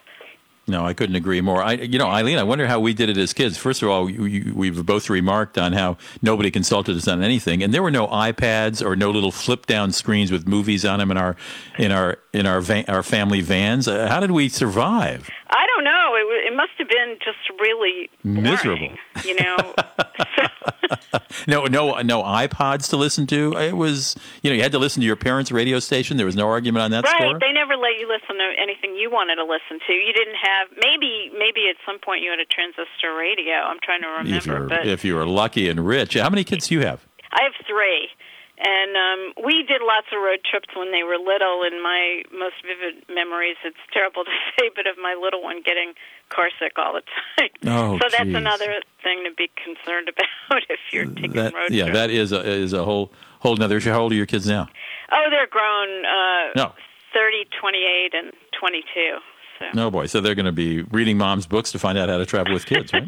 No, 0.65 0.85
I 0.85 0.93
couldn't 0.93 1.17
agree 1.17 1.41
more. 1.41 1.61
I, 1.61 1.73
you 1.73 1.99
know, 1.99 2.07
Eileen, 2.07 2.37
I 2.37 2.43
wonder 2.43 2.67
how 2.67 2.79
we 2.79 2.93
did 2.93 3.09
it 3.09 3.17
as 3.17 3.33
kids. 3.33 3.57
First 3.57 3.83
of 3.83 3.89
all, 3.89 4.05
we've 4.05 4.85
both 4.85 5.09
remarked 5.09 5.57
on 5.57 5.73
how 5.73 5.97
nobody 6.21 6.51
consulted 6.51 6.95
us 6.95 7.05
on 7.05 7.21
anything, 7.21 7.61
and 7.61 7.73
there 7.73 7.83
were 7.83 7.91
no 7.91 8.07
iPads 8.07 8.85
or 8.85 8.95
no 8.95 9.11
little 9.11 9.31
flip 9.31 9.65
down 9.65 9.91
screens 9.91 10.31
with 10.31 10.47
movies 10.47 10.85
on 10.85 10.99
them 10.99 11.11
in 11.11 11.17
our 11.17 11.35
in 11.77 11.91
our 11.91 12.17
in 12.31 12.45
our 12.45 12.61
van, 12.61 12.85
our 12.87 13.03
family 13.03 13.41
vans. 13.41 13.89
Uh, 13.89 14.07
how 14.07 14.21
did 14.21 14.31
we 14.31 14.47
survive? 14.47 15.29
I 15.49 15.65
don't 15.75 15.83
know. 15.83 16.15
It, 16.15 16.42
have 16.42 16.42
been 17.03 17.17
just 17.23 17.37
really 17.59 18.09
boring, 18.23 18.43
miserable. 18.43 18.89
You 19.23 19.35
know. 19.35 19.57
no, 21.47 21.65
no, 21.65 22.01
no 22.01 22.23
iPods 22.23 22.89
to 22.89 22.97
listen 22.97 23.27
to. 23.27 23.57
It 23.57 23.75
was, 23.75 24.15
you 24.41 24.49
know, 24.49 24.55
you 24.55 24.61
had 24.61 24.71
to 24.71 24.79
listen 24.79 25.01
to 25.01 25.05
your 25.05 25.15
parents' 25.15 25.51
radio 25.51 25.79
station. 25.79 26.17
There 26.17 26.25
was 26.25 26.35
no 26.35 26.47
argument 26.47 26.83
on 26.83 26.91
that 26.91 27.03
right. 27.05 27.15
score. 27.15 27.39
They 27.39 27.51
never 27.51 27.75
let 27.75 27.99
you 27.99 28.07
listen 28.07 28.37
to 28.37 28.53
anything 28.61 28.95
you 28.95 29.09
wanted 29.11 29.35
to 29.35 29.43
listen 29.43 29.79
to. 29.87 29.93
You 29.93 30.13
didn't 30.13 30.35
have 30.41 30.67
maybe 30.81 31.31
maybe 31.37 31.69
at 31.69 31.77
some 31.85 31.99
point 31.99 32.23
you 32.23 32.31
had 32.31 32.39
a 32.39 32.45
transistor 32.45 33.15
radio. 33.15 33.55
I'm 33.55 33.79
trying 33.83 34.01
to 34.01 34.07
remember. 34.07 34.37
If 34.37 34.45
you're, 34.45 34.93
if 34.93 35.05
you 35.05 35.15
were 35.15 35.25
lucky 35.25 35.69
and 35.69 35.85
rich, 35.85 36.15
how 36.15 36.29
many 36.29 36.43
kids 36.43 36.67
do 36.67 36.75
you 36.75 36.81
have? 36.81 37.05
I 37.31 37.43
have 37.43 37.53
three. 37.65 38.09
And 38.63 38.95
um, 38.95 39.43
we 39.43 39.63
did 39.67 39.83
lots 39.83 40.07
of 40.15 40.23
road 40.23 40.39
trips 40.47 40.71
when 40.75 40.95
they 40.95 41.03
were 41.03 41.19
little. 41.19 41.67
And 41.67 41.83
my 41.83 42.23
most 42.31 42.63
vivid 42.63 43.03
memories, 43.11 43.59
it's 43.65 43.83
terrible 43.91 44.23
to 44.29 44.31
say, 44.55 44.71
but 44.73 44.87
of 44.87 44.95
my 44.97 45.19
little 45.19 45.43
one 45.43 45.61
getting 45.61 45.93
car 46.29 46.47
sick 46.57 46.73
all 46.77 46.93
the 46.93 47.03
time. 47.35 47.49
Oh, 47.67 47.99
so 48.01 48.07
that's 48.09 48.23
geez. 48.23 48.35
another 48.35 48.79
thing 49.03 49.27
to 49.27 49.35
be 49.35 49.51
concerned 49.59 50.07
about 50.15 50.63
if 50.69 50.79
you're 50.91 51.05
taking 51.05 51.33
that, 51.33 51.53
road 51.53 51.71
yeah, 51.71 51.85
trips. 51.85 51.97
Yeah, 51.97 52.07
that 52.07 52.09
is 52.09 52.31
a, 52.31 52.41
is 52.47 52.73
a 52.73 52.83
whole 52.83 53.11
whole 53.39 53.55
another 53.55 53.77
issue. 53.77 53.91
How 53.91 54.01
old 54.01 54.13
are 54.13 54.15
your 54.15 54.25
kids 54.25 54.47
now? 54.47 54.69
Oh, 55.11 55.27
they're 55.29 55.47
grown. 55.47 56.05
Uh, 56.05 56.55
no. 56.55 56.73
30, 57.13 57.45
28, 57.59 58.13
and 58.15 58.31
22. 58.57 59.19
So. 59.59 59.65
No 59.75 59.91
boy, 59.91 60.07
so 60.07 60.19
they're 60.19 60.33
going 60.33 60.47
to 60.47 60.51
be 60.51 60.81
reading 60.83 61.17
mom's 61.17 61.45
books 61.45 61.71
to 61.73 61.79
find 61.79 61.97
out 61.97 62.09
how 62.09 62.17
to 62.17 62.25
travel 62.25 62.53
with 62.53 62.65
kids, 62.65 62.91
right? 62.91 63.03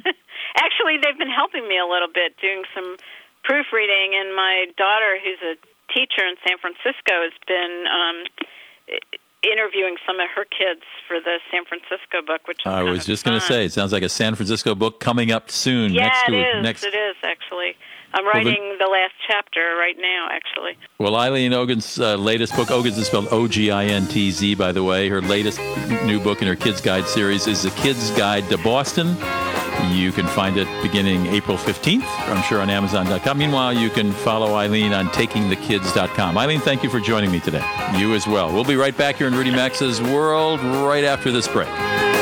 Actually, 0.55 0.97
they've 1.01 1.17
been 1.17 1.31
helping 1.31 1.67
me 1.67 1.79
a 1.79 1.87
little 1.87 2.07
bit 2.13 2.37
doing 2.39 2.63
some 2.75 2.97
proofreading, 3.45 4.17
and 4.17 4.35
my 4.35 4.65
daughter, 4.75 5.21
who's 5.21 5.39
a 5.45 5.55
teacher 5.93 6.25
in 6.25 6.35
San 6.41 6.57
Francisco, 6.57 7.13
has 7.23 7.37
been 7.47 7.85
um, 7.85 8.17
interviewing 9.45 9.97
some 10.05 10.19
of 10.19 10.27
her 10.35 10.45
kids 10.45 10.81
for 11.07 11.19
the 11.19 11.37
San 11.51 11.63
Francisco 11.65 12.25
book, 12.25 12.47
which 12.47 12.61
I 12.65 12.83
was 12.83 13.05
just 13.05 13.23
going 13.23 13.39
to 13.39 13.45
say, 13.45 13.65
it 13.65 13.71
sounds 13.71 13.93
like 13.93 14.03
a 14.03 14.09
San 14.09 14.35
Francisco 14.35 14.73
book 14.73 14.99
coming 14.99 15.31
up 15.31 15.51
soon. 15.51 15.93
Yeah, 15.93 16.09
next 16.09 16.23
it 16.27 16.31
to 16.31 16.57
is. 16.57 16.63
Next... 16.63 16.83
It 16.83 16.95
is 16.95 17.15
actually. 17.23 17.77
I'm 18.15 18.25
writing 18.25 18.55
well, 18.61 18.77
the, 18.79 18.85
the, 18.85 18.89
last 18.89 19.13
chapter 19.27 19.75
right 19.77 19.97
now, 19.99 20.27
actually. 20.31 20.77
Well, 20.99 21.17
Eileen 21.17 21.51
Ogintz 21.51 22.01
uh, 22.01 22.15
latest 22.15 22.55
book, 22.55 22.69
Ogintz 22.69 22.97
is 22.97 23.07
spelled 23.07 23.27
O 23.29 23.45
G 23.45 23.71
I 23.71 23.85
N 23.85 24.07
T 24.07 24.31
Z, 24.31 24.55
by 24.55 24.71
the 24.71 24.83
way. 24.83 25.09
Her 25.09 25.21
latest 25.21 25.59
new 26.05 26.21
book 26.21 26.41
in 26.41 26.47
her 26.47 26.55
Kids 26.55 26.79
Guide 26.79 27.05
series 27.07 27.45
is 27.45 27.63
The 27.63 27.71
Kids 27.71 28.11
Guide 28.11 28.47
to 28.49 28.57
Boston. 28.57 29.17
You 29.91 30.13
can 30.13 30.25
find 30.27 30.55
it 30.57 30.67
beginning 30.81 31.27
April 31.27 31.57
15th, 31.57 32.05
I'm 32.29 32.41
sure, 32.43 32.61
on 32.61 32.69
Amazon.com. 32.69 33.37
Meanwhile, 33.37 33.73
you 33.73 33.89
can 33.89 34.13
follow 34.13 34.55
Eileen 34.55 34.93
on 34.93 35.07
takingthekids.com. 35.09 36.37
Eileen, 36.37 36.61
thank 36.61 36.83
you 36.83 36.89
for 36.89 37.01
joining 37.01 37.31
me 37.31 37.41
today. 37.41 37.63
You 37.97 38.13
as 38.13 38.25
well. 38.25 38.51
We'll 38.51 38.63
be 38.63 38.77
right 38.77 38.97
back 38.97 39.17
here 39.17 39.27
in 39.27 39.35
Rudy 39.35 39.51
Maxa's 39.51 40.01
World 40.01 40.61
right 40.61 41.03
after 41.03 41.31
this 41.31 41.49
break. 41.49 42.14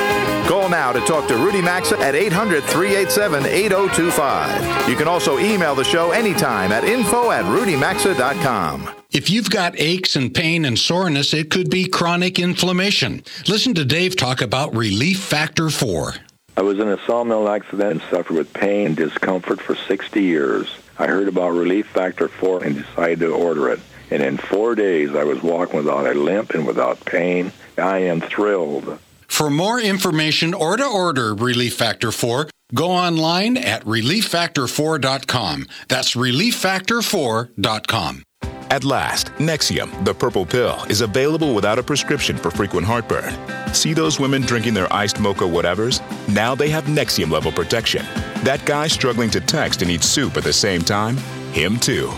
Call 0.48 0.68
now 0.68 0.92
to 0.92 1.00
talk 1.02 1.28
to 1.30 1.38
Rudy 1.38 1.62
Maxa 1.62 1.98
at 2.00 2.16
800 2.16 2.64
387 2.64 3.46
8025. 3.46 4.90
You 4.90 4.96
can 4.96 5.08
also 5.08 5.40
email 5.40 5.74
the 5.74 5.86
show 5.86 6.12
anytime 6.12 6.72
at 6.72 6.84
info 6.84 7.32
at 7.32 7.46
rudymaxa.com. 7.46 8.90
If 9.12 9.30
you've 9.30 9.50
got 9.50 9.80
aches 9.80 10.16
and 10.16 10.34
pain 10.34 10.66
and 10.66 10.78
soreness, 10.78 11.34
it 11.34 11.50
could 11.50 11.70
be 11.70 11.88
chronic 11.88 12.40
inflammation. 12.40 13.24
Listen 13.48 13.74
to 13.76 13.86
Dave 13.86 14.18
talk 14.18 14.42
about 14.42 14.76
Relief 14.76 15.20
Factor 15.20 15.70
4. 15.70 16.16
I 16.58 16.62
was 16.62 16.78
in 16.78 16.90
a 16.90 17.00
sawmill 17.06 17.48
accident 17.48 17.92
and 17.92 18.02
suffered 18.12 18.36
with 18.36 18.54
pain 18.54 18.88
and 18.88 18.96
discomfort 18.96 19.62
for 19.62 19.76
60 19.76 20.22
years. 20.22 20.68
I 21.00 21.08
heard 21.08 21.28
about 21.28 21.52
Relief 21.52 21.88
Factor 21.88 22.28
4 22.28 22.64
and 22.66 22.76
decided 22.76 23.20
to 23.20 23.34
order 23.34 23.70
it. 23.70 23.80
And 24.12 24.22
in 24.22 24.38
four 24.38 24.76
days, 24.76 25.16
I 25.16 25.24
was 25.24 25.42
walking 25.42 25.78
without 25.78 26.06
a 26.06 26.14
limp 26.14 26.54
and 26.54 26.68
without 26.68 27.04
pain. 27.06 27.52
I 27.78 28.00
am 28.00 28.20
thrilled. 28.20 29.00
For 29.34 29.50
more 29.50 29.80
information 29.80 30.54
or 30.54 30.78
to 30.78 30.86
order 30.86 31.34
Relief 31.34 31.74
Factor 31.74 32.12
4, 32.12 32.52
go 32.76 32.92
online 32.92 33.58
at 33.58 33.84
relieffactor4.com. 33.84 35.66
That's 35.88 36.14
relieffactor4.com. 36.14 38.24
At 38.70 38.84
last, 38.84 39.28
Nexium, 39.40 40.06
the 40.06 40.14
purple 40.14 40.46
pill, 40.46 40.84
is 40.88 41.02
available 41.02 41.56
without 41.56 41.80
a 41.80 41.84
prescription 41.84 42.38
for 42.38 42.52
frequent 42.52 42.86
heartburn. 42.86 43.34
See 43.74 43.94
those 43.94 44.20
women 44.20 44.44
drinking 44.44 44.76
their 44.76 44.94
iced 44.94 45.20
mocha 45.20 45.46
whatevers? 45.46 46.00
Now 46.32 46.54
they 46.54 46.70
have 46.70 46.84
Nexium 46.84 47.32
level 47.32 47.52
protection. 47.52 48.06
That 48.44 48.64
guy 48.66 48.86
struggling 48.86 49.32
to 49.32 49.42
text 49.42 49.82
and 49.82 49.90
eat 49.90 50.04
soup 50.04 50.38
at 50.38 50.44
the 50.44 50.54
same 50.54 50.84
time? 50.84 51.18
Him 51.54 51.80
too. 51.80 52.12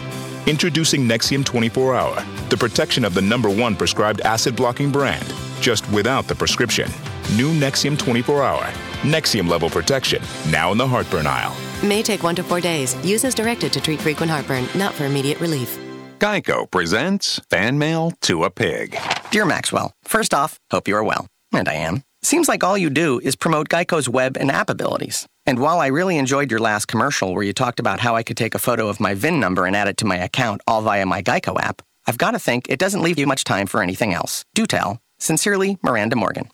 Introducing 0.47 1.07
Nexium 1.07 1.45
24 1.45 1.95
Hour, 1.95 2.25
the 2.49 2.57
protection 2.57 3.05
of 3.05 3.13
the 3.13 3.21
number 3.21 3.49
one 3.49 3.77
prescribed 3.77 4.19
acid 4.21 4.57
blocking 4.57 4.91
brand, 4.91 5.33
just 5.65 5.89
without 5.91 6.27
the 6.27 6.35
prescription. 6.35 6.87
New 7.35 7.51
Nexium 7.59 7.97
24 7.97 8.43
Hour. 8.43 8.65
Nexium 9.01 9.49
level 9.49 9.67
protection, 9.67 10.21
now 10.51 10.71
in 10.71 10.77
the 10.77 10.87
heartburn 10.87 11.25
aisle. 11.25 11.55
May 11.81 12.03
take 12.03 12.21
one 12.21 12.35
to 12.35 12.43
four 12.43 12.61
days. 12.61 12.95
Use 13.03 13.25
as 13.25 13.33
directed 13.33 13.73
to 13.73 13.81
treat 13.81 13.99
frequent 13.99 14.31
heartburn, 14.31 14.67
not 14.75 14.93
for 14.93 15.05
immediate 15.05 15.39
relief. 15.41 15.79
Geico 16.19 16.69
presents 16.69 17.39
Fan 17.49 17.79
Mail 17.79 18.11
to 18.21 18.43
a 18.43 18.51
Pig. 18.51 18.95
Dear 19.31 19.45
Maxwell, 19.45 19.91
first 20.03 20.35
off, 20.35 20.59
hope 20.69 20.87
you 20.87 20.95
are 20.95 21.03
well. 21.03 21.25
And 21.51 21.67
I 21.67 21.73
am. 21.73 22.03
Seems 22.21 22.47
like 22.47 22.63
all 22.63 22.77
you 22.77 22.91
do 22.91 23.19
is 23.23 23.35
promote 23.35 23.67
Geico's 23.67 24.07
web 24.07 24.37
and 24.37 24.51
app 24.51 24.69
abilities. 24.69 25.25
And 25.47 25.57
while 25.57 25.79
I 25.79 25.87
really 25.87 26.17
enjoyed 26.19 26.51
your 26.51 26.59
last 26.59 26.85
commercial 26.85 27.33
where 27.33 27.43
you 27.43 27.53
talked 27.53 27.79
about 27.79 27.99
how 27.99 28.15
I 28.15 28.21
could 28.21 28.37
take 28.37 28.53
a 28.53 28.59
photo 28.59 28.87
of 28.87 28.99
my 28.99 29.15
VIN 29.15 29.39
number 29.39 29.65
and 29.65 29.75
add 29.75 29.87
it 29.87 29.97
to 29.97 30.05
my 30.05 30.17
account 30.17 30.61
all 30.67 30.83
via 30.83 31.07
my 31.07 31.23
Geico 31.23 31.59
app, 31.59 31.81
I've 32.07 32.19
got 32.19 32.31
to 32.31 32.39
think 32.39 32.67
it 32.69 32.77
doesn't 32.77 33.01
leave 33.01 33.17
you 33.17 33.25
much 33.25 33.43
time 33.43 33.65
for 33.65 33.81
anything 33.81 34.13
else. 34.13 34.45
Do 34.53 34.67
tell. 34.67 34.99
Sincerely, 35.25 35.79
Miranda 35.81 36.15
Morgan. 36.15 36.49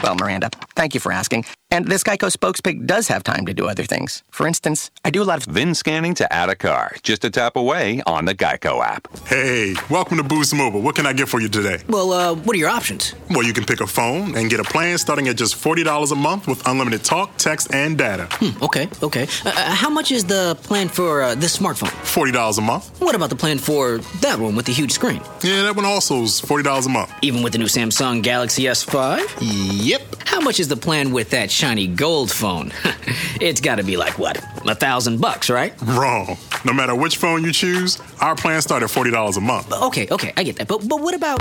Well, 0.00 0.14
Miranda, 0.14 0.48
thank 0.76 0.94
you 0.94 1.00
for 1.00 1.10
asking. 1.10 1.46
And 1.74 1.88
this 1.88 2.04
Geico 2.04 2.30
spokespig 2.30 2.86
does 2.86 3.08
have 3.08 3.24
time 3.24 3.46
to 3.46 3.52
do 3.52 3.66
other 3.66 3.82
things. 3.82 4.22
For 4.30 4.46
instance, 4.46 4.92
I 5.04 5.10
do 5.10 5.20
a 5.20 5.24
lot 5.24 5.44
of 5.44 5.52
VIN 5.52 5.74
scanning 5.74 6.14
to 6.14 6.32
add 6.32 6.48
a 6.48 6.54
car, 6.54 6.94
just 7.02 7.24
a 7.24 7.30
tap 7.30 7.56
away 7.56 8.00
on 8.06 8.26
the 8.26 8.34
Geico 8.36 8.80
app. 8.80 9.08
Hey, 9.26 9.74
welcome 9.90 10.18
to 10.18 10.22
Boost 10.22 10.54
Mobile. 10.54 10.82
What 10.82 10.94
can 10.94 11.04
I 11.04 11.12
get 11.12 11.28
for 11.28 11.40
you 11.40 11.48
today? 11.48 11.82
Well, 11.88 12.12
uh, 12.12 12.32
what 12.32 12.54
are 12.54 12.60
your 12.60 12.68
options? 12.68 13.16
Well, 13.28 13.42
you 13.42 13.52
can 13.52 13.64
pick 13.64 13.80
a 13.80 13.88
phone 13.88 14.36
and 14.36 14.48
get 14.48 14.60
a 14.60 14.62
plan 14.62 14.98
starting 14.98 15.26
at 15.26 15.36
just 15.36 15.56
$40 15.56 16.12
a 16.12 16.14
month 16.14 16.46
with 16.46 16.64
unlimited 16.64 17.02
talk, 17.02 17.36
text, 17.38 17.74
and 17.74 17.98
data. 17.98 18.28
Hmm, 18.30 18.62
okay, 18.62 18.88
okay. 19.02 19.26
Uh, 19.44 19.50
how 19.74 19.90
much 19.90 20.12
is 20.12 20.24
the 20.26 20.56
plan 20.62 20.88
for 20.88 21.22
uh, 21.22 21.34
this 21.34 21.58
smartphone? 21.58 21.90
$40 22.04 22.56
a 22.56 22.60
month. 22.60 23.00
What 23.00 23.16
about 23.16 23.30
the 23.30 23.36
plan 23.36 23.58
for 23.58 23.98
that 24.20 24.38
one 24.38 24.54
with 24.54 24.66
the 24.66 24.72
huge 24.72 24.92
screen? 24.92 25.20
Yeah, 25.42 25.64
that 25.64 25.74
one 25.74 25.86
also 25.86 26.22
is 26.22 26.40
$40 26.40 26.86
a 26.86 26.88
month. 26.88 27.12
Even 27.22 27.42
with 27.42 27.52
the 27.52 27.58
new 27.58 27.66
Samsung 27.66 28.22
Galaxy 28.22 28.62
S5? 28.62 29.26
Yep. 29.40 30.02
How 30.24 30.38
much 30.40 30.60
is 30.60 30.68
the 30.68 30.76
plan 30.76 31.10
with 31.10 31.30
that 31.30 31.50
shiny 31.64 31.86
gold 31.86 32.30
phone? 32.30 32.70
it's 33.40 33.62
got 33.62 33.76
to 33.76 33.82
be 33.82 33.96
like 33.96 34.18
what? 34.18 34.36
A 34.66 34.74
thousand 34.74 35.18
bucks, 35.18 35.48
right? 35.48 35.72
Wrong. 35.80 36.36
No 36.62 36.74
matter 36.74 36.94
which 36.94 37.16
phone 37.16 37.42
you 37.42 37.52
choose, 37.52 37.96
our 38.20 38.34
plans 38.34 38.64
start 38.64 38.82
at 38.82 38.90
$40 38.90 39.36
a 39.36 39.40
month. 39.40 39.72
Okay, 39.72 40.06
okay, 40.10 40.32
I 40.36 40.42
get 40.42 40.56
that. 40.56 40.68
But 40.68 40.88
but 40.88 41.00
what 41.00 41.14
about 41.14 41.40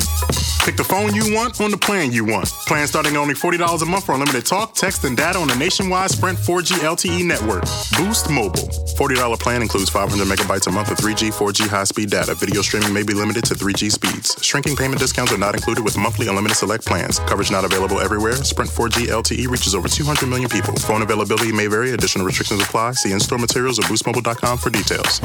Pick 0.64 0.78
the 0.78 0.84
phone 0.84 1.14
you 1.14 1.36
want 1.36 1.60
on 1.60 1.72
the 1.72 1.78
plan 1.78 2.14
you 2.14 2.24
want. 2.24 2.46
Plan 2.72 2.88
starting 2.88 3.16
at 3.16 3.20
only 3.20 3.34
$40 3.34 3.82
a 3.82 3.86
month 3.86 4.06
for 4.06 4.14
unlimited 4.14 4.46
talk, 4.46 4.74
text, 4.74 5.04
and 5.04 5.18
data 5.18 5.38
on 5.38 5.50
the 5.50 5.56
nationwide 5.56 6.10
Sprint 6.10 6.40
4G 6.40 6.80
LTE 6.80 7.26
network. 7.26 7.64
Boost 7.98 8.30
Mobile. 8.30 8.72
$40 8.96 9.40
plan 9.40 9.62
includes 9.62 9.90
500 9.90 10.26
megabytes 10.26 10.66
a 10.68 10.72
month 10.72 10.90
of 10.90 10.98
3G, 10.98 11.34
4G 11.34 11.68
high 11.68 11.84
speed 11.84 12.12
data. 12.12 12.34
Video 12.36 12.62
streaming 12.62 12.94
may 12.94 13.04
be 13.04 13.14
limited 13.14 13.44
to 13.44 13.56
3G 13.56 13.92
speeds. 13.92 14.38
Shrinking 14.42 14.78
payment 14.78 15.02
discounts 15.02 15.34
are 15.34 15.38
not 15.38 15.54
included 15.54 15.84
with 15.84 15.98
monthly 15.98 16.30
unlimited 16.30 16.56
select 16.56 16.86
plans. 16.86 17.20
Coverage 17.20 17.52
not 17.52 17.66
available 17.66 18.00
everywhere. 18.00 18.36
Sprint 18.36 18.72
4G 18.72 19.08
LTE 19.08 19.50
reaches 19.50 19.76
over 19.76 19.90
200 19.90 20.30
million 20.30 20.48
people. 20.48 20.74
Phone 20.78 21.02
availability 21.02 21.52
may 21.52 21.68
vary. 21.68 21.92
Additional 21.92 22.26
restrictions 22.26 22.62
apply. 22.62 22.94
See 22.94 23.12
in-store 23.12 23.38
materials 23.38 23.80
or 23.80 23.84
boostmobile.com 23.84 24.58
for 24.58 24.70
details. 24.70 25.20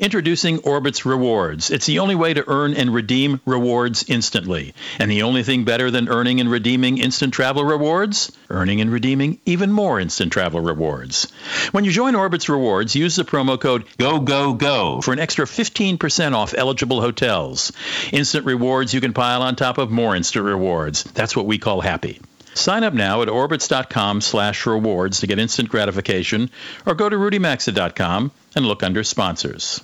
Introducing 0.00 0.58
Orbitz 0.58 1.04
Rewards. 1.04 1.72
It's 1.72 1.86
the 1.86 1.98
only 1.98 2.14
way 2.14 2.32
to 2.32 2.48
earn 2.48 2.74
and 2.74 2.94
redeem 2.94 3.40
rewards 3.44 4.04
instantly. 4.06 4.72
And 5.00 5.10
the 5.10 5.22
only 5.22 5.42
thing 5.42 5.64
better 5.64 5.90
than 5.90 6.08
earning 6.08 6.38
and 6.38 6.48
redeeming 6.48 6.98
instant 6.98 7.34
travel 7.34 7.64
rewards? 7.64 8.30
Earning 8.48 8.80
and 8.80 8.92
redeeming 8.92 9.40
even 9.44 9.72
more 9.72 9.98
instant 9.98 10.32
travel 10.32 10.60
rewards. 10.60 11.32
When 11.72 11.84
you 11.84 11.90
join 11.90 12.14
Orbitz 12.14 12.48
Rewards, 12.48 12.94
use 12.94 13.16
the 13.16 13.24
promo 13.24 13.60
code 13.60 13.86
GOGOGO 13.98 15.02
for 15.02 15.12
an 15.12 15.18
extra 15.18 15.46
15% 15.46 16.32
off 16.32 16.54
eligible 16.56 17.00
hotels. 17.00 17.72
Instant 18.12 18.46
rewards 18.46 18.94
you 18.94 19.00
can 19.00 19.14
pile 19.14 19.42
on 19.42 19.56
top 19.56 19.78
of 19.78 19.90
more 19.90 20.14
instant 20.14 20.44
rewards. 20.44 21.02
That's 21.02 21.34
what 21.34 21.46
we 21.46 21.58
call 21.58 21.80
happy. 21.80 22.20
Sign 22.58 22.82
up 22.82 22.92
now 22.92 23.22
at 23.22 23.28
orbitz.com 23.28 24.20
slash 24.20 24.66
rewards 24.66 25.20
to 25.20 25.26
get 25.26 25.38
instant 25.38 25.68
gratification 25.68 26.50
or 26.84 26.94
go 26.94 27.08
to 27.08 27.16
rudymaxa.com 27.16 28.32
and 28.56 28.66
look 28.66 28.82
under 28.82 29.04
sponsors. 29.04 29.80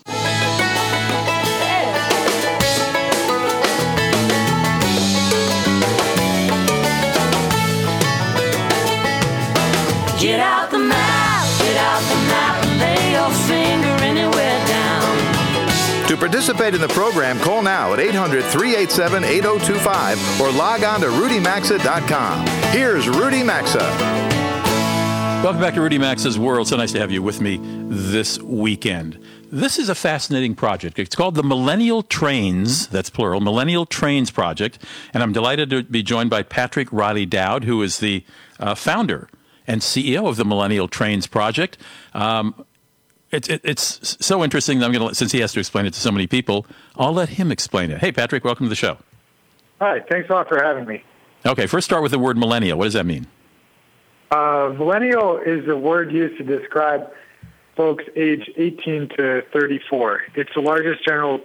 To 16.14 16.20
participate 16.20 16.76
in 16.76 16.80
the 16.80 16.86
program, 16.86 17.40
call 17.40 17.60
now 17.60 17.92
at 17.92 17.98
800 17.98 18.44
387 18.44 19.24
8025 19.24 20.40
or 20.40 20.52
log 20.52 20.84
on 20.84 21.00
to 21.00 21.06
rudymaxa.com. 21.06 22.46
Here's 22.70 23.08
Rudy 23.08 23.42
Maxa. 23.42 23.80
Welcome 25.42 25.60
back 25.60 25.74
to 25.74 25.80
Rudy 25.80 25.98
Maxa's 25.98 26.38
World. 26.38 26.68
So 26.68 26.76
nice 26.76 26.92
to 26.92 27.00
have 27.00 27.10
you 27.10 27.20
with 27.20 27.40
me 27.40 27.58
this 27.88 28.40
weekend. 28.40 29.20
This 29.50 29.76
is 29.76 29.88
a 29.88 29.94
fascinating 29.96 30.54
project. 30.54 31.00
It's 31.00 31.16
called 31.16 31.34
the 31.34 31.42
Millennial 31.42 32.04
Trains, 32.04 32.86
that's 32.86 33.10
plural, 33.10 33.40
Millennial 33.40 33.84
Trains 33.84 34.30
Project. 34.30 34.78
And 35.12 35.20
I'm 35.20 35.32
delighted 35.32 35.68
to 35.70 35.82
be 35.82 36.04
joined 36.04 36.30
by 36.30 36.44
Patrick 36.44 36.92
Riley 36.92 37.26
Dowd, 37.26 37.64
who 37.64 37.82
is 37.82 37.98
the 37.98 38.24
uh, 38.60 38.76
founder 38.76 39.28
and 39.66 39.80
CEO 39.80 40.28
of 40.28 40.36
the 40.36 40.44
Millennial 40.44 40.86
Trains 40.86 41.26
Project. 41.26 41.76
Um, 42.12 42.64
it, 43.34 43.50
it, 43.50 43.60
it's 43.64 44.16
so 44.24 44.42
interesting 44.44 44.78
that 44.78 44.86
I'm 44.86 44.92
going 44.92 45.08
to, 45.08 45.14
since 45.14 45.32
he 45.32 45.40
has 45.40 45.52
to 45.52 45.60
explain 45.60 45.86
it 45.86 45.92
to 45.94 46.00
so 46.00 46.10
many 46.10 46.26
people, 46.26 46.66
I'll 46.96 47.12
let 47.12 47.30
him 47.30 47.50
explain 47.50 47.90
it. 47.90 47.98
Hey, 47.98 48.12
Patrick, 48.12 48.44
welcome 48.44 48.66
to 48.66 48.70
the 48.70 48.76
show. 48.76 48.98
Hi, 49.80 50.00
thanks 50.08 50.30
a 50.30 50.32
lot 50.32 50.48
for 50.48 50.62
having 50.62 50.86
me. 50.86 51.02
Okay, 51.44 51.66
first 51.66 51.84
start 51.84 52.02
with 52.02 52.12
the 52.12 52.18
word 52.18 52.38
millennial. 52.38 52.78
What 52.78 52.84
does 52.84 52.94
that 52.94 53.04
mean? 53.06 53.26
Uh, 54.30 54.72
millennial 54.78 55.38
is 55.38 55.68
a 55.68 55.76
word 55.76 56.10
used 56.12 56.38
to 56.38 56.44
describe 56.44 57.12
folks 57.76 58.04
age 58.16 58.50
18 58.56 59.08
to 59.16 59.42
34. 59.52 60.22
It's 60.36 60.50
the 60.54 60.60
largest 60.60 61.04
general 61.04 61.40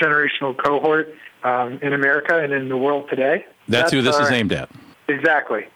generational 0.00 0.56
cohort 0.56 1.14
um, 1.44 1.78
in 1.82 1.92
America 1.92 2.42
and 2.42 2.52
in 2.52 2.68
the 2.68 2.76
world 2.76 3.08
today. 3.08 3.46
That's, 3.68 3.92
who 3.92 4.02
this 4.02 4.16
our- 4.16 4.22
is 4.22 4.30
aimed 4.30 4.52
at. 4.52 4.68
Exactly. 5.08 5.66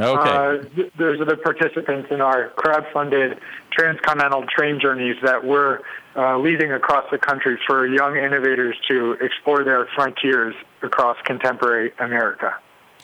Okay. 0.00 0.30
Uh, 0.30 0.62
th- 0.74 0.92
those 0.98 1.20
are 1.20 1.24
the 1.24 1.36
participants 1.36 2.08
in 2.10 2.20
our 2.20 2.48
crowd-funded 2.50 3.38
transcontinental 3.72 4.44
train 4.46 4.78
journeys 4.80 5.16
that 5.22 5.44
we're 5.44 5.80
uh, 6.16 6.38
leading 6.38 6.72
across 6.72 7.04
the 7.10 7.18
country 7.18 7.58
for 7.66 7.86
young 7.86 8.16
innovators 8.16 8.76
to 8.88 9.12
explore 9.20 9.64
their 9.64 9.88
frontiers 9.94 10.54
across 10.82 11.16
contemporary 11.24 11.92
America. 11.98 12.54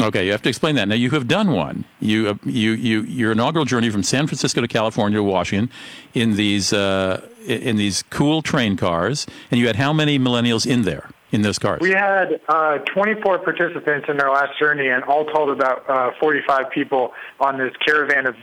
Okay, 0.01 0.27
you 0.27 0.33
have 0.33 0.43
to 0.43 0.49
explain 0.49 0.77
that. 0.77 0.87
Now 0.87 0.95
you 0.95 1.11
have 1.11 1.27
done 1.27 1.51
one. 1.51 1.85
You 1.99 2.29
uh, 2.29 2.35
you 2.45 2.71
you 2.73 3.03
your 3.03 3.33
inaugural 3.33 3.65
journey 3.65 3.91
from 3.91 4.05
San 4.05 4.29
Francisco 4.29 4.61
to 4.61 4.69
California 4.69 5.19
to 5.19 5.25
Washington 5.25 5.71
in 6.15 6.37
these 6.37 6.73
uh, 6.73 7.27
in 7.47 7.77
these 7.77 8.05
cool 8.05 8.41
train 8.41 8.77
cars, 8.77 9.27
and 9.51 9.59
you 9.59 9.67
had 9.67 9.75
how 9.75 9.93
many 9.93 10.17
millennials 10.17 10.67
in 10.67 10.83
there 10.83 11.11
in 11.33 11.43
those 11.43 11.59
cars? 11.59 11.81
We 11.81 11.91
had 11.91 12.41
uh, 12.49 12.79
24 12.79 13.41
participants 13.41 14.07
in 14.09 14.21
our 14.21 14.31
last 14.31 14.57
journey, 14.59 14.89
and 14.89 15.03
all 15.05 15.25
told 15.25 15.51
about 15.51 15.89
uh, 15.91 16.11
45 16.21 16.71
people 16.71 17.13
on 17.41 17.59
this 17.59 17.73
caravan 17.85 18.27
of 18.27 18.37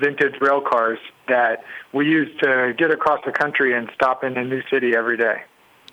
vintage 0.00 0.34
rail 0.40 0.60
cars 0.60 0.98
that 1.28 1.64
we 1.92 2.06
use 2.06 2.28
to 2.40 2.74
get 2.76 2.90
across 2.90 3.20
the 3.24 3.32
country 3.32 3.76
and 3.76 3.90
stop 3.94 4.24
in 4.24 4.36
a 4.36 4.44
new 4.44 4.62
city 4.70 4.94
every 4.96 5.16
day. 5.16 5.42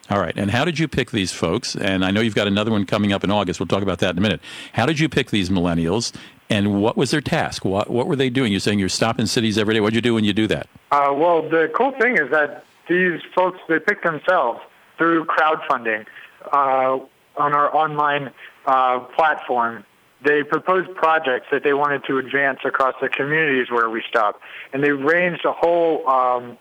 All 0.10 0.20
right. 0.20 0.34
And 0.36 0.50
how 0.50 0.66
did 0.66 0.80
you 0.80 0.88
pick 0.88 1.12
these 1.12 1.32
folks? 1.32 1.76
And 1.76 2.04
I 2.04 2.10
know 2.10 2.22
you've 2.22 2.36
got 2.36 2.47
another 2.47 2.72
one 2.72 2.86
coming 2.86 3.14
up 3.14 3.24
in 3.24 3.30
August. 3.30 3.60
We'll 3.60 3.68
talk 3.68 3.84
about 3.84 4.00
that 4.00 4.12
in 4.12 4.18
a 4.18 4.22
minute. 4.22 4.41
How 4.74 4.88
did 4.88 5.00
you 5.00 5.08
pick 5.08 5.30
these 5.30 5.50
millennials? 5.50 6.16
And 6.50 6.82
what 6.82 6.97
was 6.97 7.12
their 7.12 7.22
task? 7.22 7.64
What, 7.64 7.91
what 7.91 8.08
were 8.08 8.16
they 8.16 8.32
doing? 8.32 8.52
You're 8.52 8.60
saying 8.60 8.80
you're 8.80 8.89
stopping 8.89 9.28
cities 9.28 9.58
every 9.58 9.76
day. 9.76 9.82
What'd 9.82 9.93
you 9.93 10.02
do 10.02 10.16
when 10.16 10.24
you 10.24 10.34
do 10.34 10.47
that? 10.47 10.68
Uh, 10.91 11.14
well, 11.16 11.47
the 11.47 11.72
cool 11.76 11.91
thing 12.00 12.18
is 12.18 12.32
that 12.32 12.66
these 12.88 13.22
folks 13.36 13.60
they 13.70 13.78
pick 13.78 14.02
themselves 14.02 14.60
through 14.97 15.26
crowdfunding 15.26 16.08
uh, 16.52 16.97
on 17.38 17.54
our 17.54 17.74
online 17.76 18.32
uh, 18.66 19.00
platform. 19.00 19.86
They 20.24 20.43
proposed 20.43 20.93
projects 20.95 21.47
that 21.51 21.63
they 21.63 21.74
wanted 21.74 22.03
to 22.05 22.17
advance 22.17 22.59
across 22.65 22.95
the 23.01 23.09
communities 23.09 23.72
where 23.72 23.89
we 23.89 24.03
stop, 24.09 24.41
and 24.74 24.84
they 24.84 24.91
ranged 24.91 25.45
a 25.45 25.53
whole 25.53 26.07
um, 26.09 26.57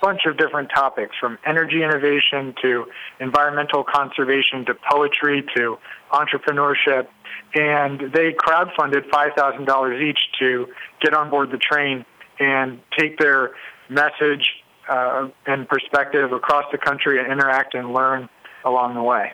bunch 0.00 0.22
of 0.26 0.36
different 0.36 0.70
topics, 0.74 1.16
from 1.18 1.38
energy 1.46 1.82
innovation 1.82 2.54
to 2.62 2.86
environmental 3.18 3.84
conservation 3.84 4.64
to 4.66 4.74
poetry 4.90 5.44
to 5.56 5.78
entrepreneurship. 6.12 7.06
And 7.54 8.12
they 8.12 8.32
crowdfunded 8.32 9.08
$5,000 9.10 10.02
each 10.02 10.18
to 10.38 10.66
get 11.00 11.14
on 11.14 11.30
board 11.30 11.50
the 11.50 11.58
train 11.58 12.04
and 12.38 12.80
take 12.98 13.18
their 13.18 13.52
message 13.88 14.46
uh, 14.88 15.28
and 15.46 15.68
perspective 15.68 16.32
across 16.32 16.64
the 16.72 16.78
country 16.78 17.18
and 17.18 17.30
interact 17.30 17.74
and 17.74 17.92
learn 17.92 18.28
along 18.64 18.94
the 18.94 19.02
way. 19.02 19.32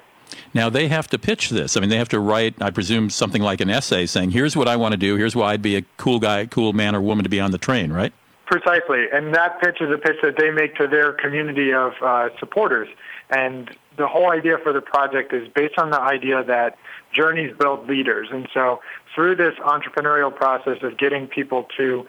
Now 0.54 0.70
they 0.70 0.88
have 0.88 1.08
to 1.08 1.18
pitch 1.18 1.50
this. 1.50 1.76
I 1.76 1.80
mean, 1.80 1.90
they 1.90 1.98
have 1.98 2.08
to 2.10 2.20
write, 2.20 2.54
I 2.60 2.70
presume, 2.70 3.10
something 3.10 3.42
like 3.42 3.60
an 3.60 3.70
essay 3.70 4.06
saying, 4.06 4.30
"Here's 4.30 4.56
what 4.56 4.68
I 4.68 4.76
want 4.76 4.92
to 4.92 4.98
do. 4.98 5.16
Here's 5.16 5.36
why 5.36 5.52
I'd 5.52 5.62
be 5.62 5.76
a 5.76 5.82
cool 5.96 6.18
guy, 6.18 6.46
cool 6.46 6.72
man 6.72 6.94
or 6.94 7.00
woman 7.00 7.24
to 7.24 7.28
be 7.28 7.40
on 7.40 7.50
the 7.50 7.58
train." 7.58 7.92
Right? 7.92 8.12
Precisely, 8.46 9.06
and 9.12 9.34
that 9.34 9.60
pitch 9.60 9.80
is 9.80 9.90
a 9.90 9.98
pitch 9.98 10.16
that 10.22 10.36
they 10.38 10.50
make 10.50 10.76
to 10.76 10.86
their 10.86 11.12
community 11.12 11.72
of 11.72 11.92
uh, 12.00 12.28
supporters. 12.38 12.88
And 13.28 13.76
the 13.96 14.06
whole 14.06 14.30
idea 14.30 14.58
for 14.62 14.72
the 14.72 14.80
project 14.80 15.32
is 15.32 15.48
based 15.48 15.78
on 15.78 15.90
the 15.90 16.00
idea 16.00 16.44
that 16.44 16.78
journeys 17.12 17.56
build 17.56 17.88
leaders. 17.88 18.28
And 18.30 18.48
so 18.52 18.80
through 19.14 19.36
this 19.36 19.54
entrepreneurial 19.60 20.34
process 20.34 20.78
of 20.82 20.98
getting 20.98 21.26
people 21.26 21.66
to 21.76 22.06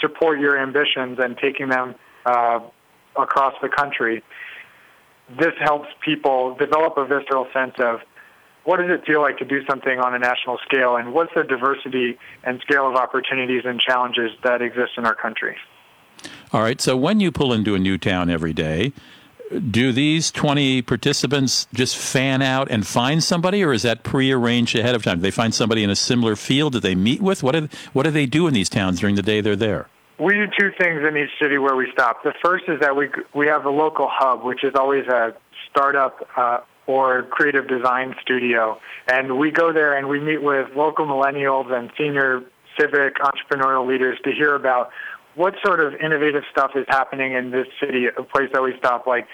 support 0.00 0.40
your 0.40 0.58
ambitions 0.58 1.18
and 1.18 1.38
taking 1.38 1.68
them 1.68 1.94
uh, 2.26 2.60
across 3.16 3.54
the 3.62 3.68
country, 3.68 4.22
this 5.36 5.54
helps 5.60 5.88
people 6.00 6.54
develop 6.54 6.96
a 6.96 7.06
visceral 7.06 7.46
sense 7.52 7.74
of 7.78 8.00
what 8.64 8.78
does 8.78 8.90
it 8.90 9.04
feel 9.06 9.20
like 9.20 9.38
to 9.38 9.44
do 9.44 9.64
something 9.66 9.98
on 9.98 10.14
a 10.14 10.18
national 10.18 10.58
scale 10.66 10.96
and 10.96 11.12
what's 11.12 11.32
the 11.34 11.42
diversity 11.42 12.18
and 12.44 12.60
scale 12.60 12.88
of 12.88 12.96
opportunities 12.96 13.62
and 13.64 13.80
challenges 13.80 14.30
that 14.44 14.60
exist 14.62 14.92
in 14.98 15.06
our 15.06 15.14
country. 15.14 15.56
All 16.52 16.62
right. 16.62 16.80
So 16.80 16.96
when 16.96 17.20
you 17.20 17.30
pull 17.32 17.52
into 17.52 17.74
a 17.74 17.78
new 17.78 17.98
town 17.98 18.30
every 18.30 18.52
day, 18.52 18.92
do 19.70 19.92
these 19.92 20.30
20 20.30 20.82
participants 20.82 21.66
just 21.72 21.96
fan 21.96 22.42
out 22.42 22.70
and 22.70 22.86
find 22.86 23.22
somebody, 23.24 23.64
or 23.64 23.72
is 23.72 23.82
that 23.82 24.02
prearranged 24.02 24.76
ahead 24.76 24.94
of 24.94 25.02
time? 25.02 25.18
Do 25.18 25.22
they 25.22 25.30
find 25.30 25.54
somebody 25.54 25.82
in 25.82 25.90
a 25.90 25.96
similar 25.96 26.36
field 26.36 26.74
that 26.74 26.82
they 26.82 26.94
meet 26.94 27.22
with? 27.22 27.42
What 27.42 27.52
do, 27.52 27.68
what 27.92 28.02
do 28.02 28.10
they 28.10 28.26
do 28.26 28.46
in 28.46 28.54
these 28.54 28.68
towns 28.68 29.00
during 29.00 29.14
the 29.14 29.22
day 29.22 29.40
they're 29.40 29.56
there? 29.56 29.88
We 30.18 30.34
do 30.34 30.46
two 30.58 30.72
things 30.78 31.02
in 31.06 31.16
each 31.16 31.30
city 31.40 31.58
where 31.58 31.76
we 31.76 31.90
stop. 31.92 32.22
The 32.24 32.34
first 32.42 32.64
is 32.68 32.80
that 32.80 32.96
we 32.96 33.08
we 33.34 33.46
have 33.46 33.64
a 33.64 33.70
local 33.70 34.08
hub, 34.10 34.42
which 34.42 34.64
is 34.64 34.74
always 34.74 35.06
a 35.06 35.34
startup 35.70 36.28
uh, 36.36 36.60
or 36.86 37.22
creative 37.24 37.68
design 37.68 38.16
studio, 38.20 38.80
and 39.06 39.38
we 39.38 39.50
go 39.50 39.72
there 39.72 39.96
and 39.96 40.08
we 40.08 40.18
meet 40.18 40.42
with 40.42 40.68
local 40.74 41.06
millennials 41.06 41.70
and 41.72 41.90
senior 41.96 42.42
civic 42.78 43.16
entrepreneurial 43.16 43.86
leaders 43.86 44.18
to 44.24 44.32
hear 44.32 44.54
about 44.54 44.90
what 45.34 45.54
sort 45.64 45.78
of 45.80 45.94
innovative 45.94 46.42
stuff 46.50 46.72
is 46.74 46.84
happening 46.88 47.32
in 47.32 47.50
this 47.50 47.66
city, 47.80 48.06
a 48.06 48.22
place 48.22 48.50
that 48.52 48.62
we 48.62 48.76
stop 48.76 49.06
like 49.06 49.28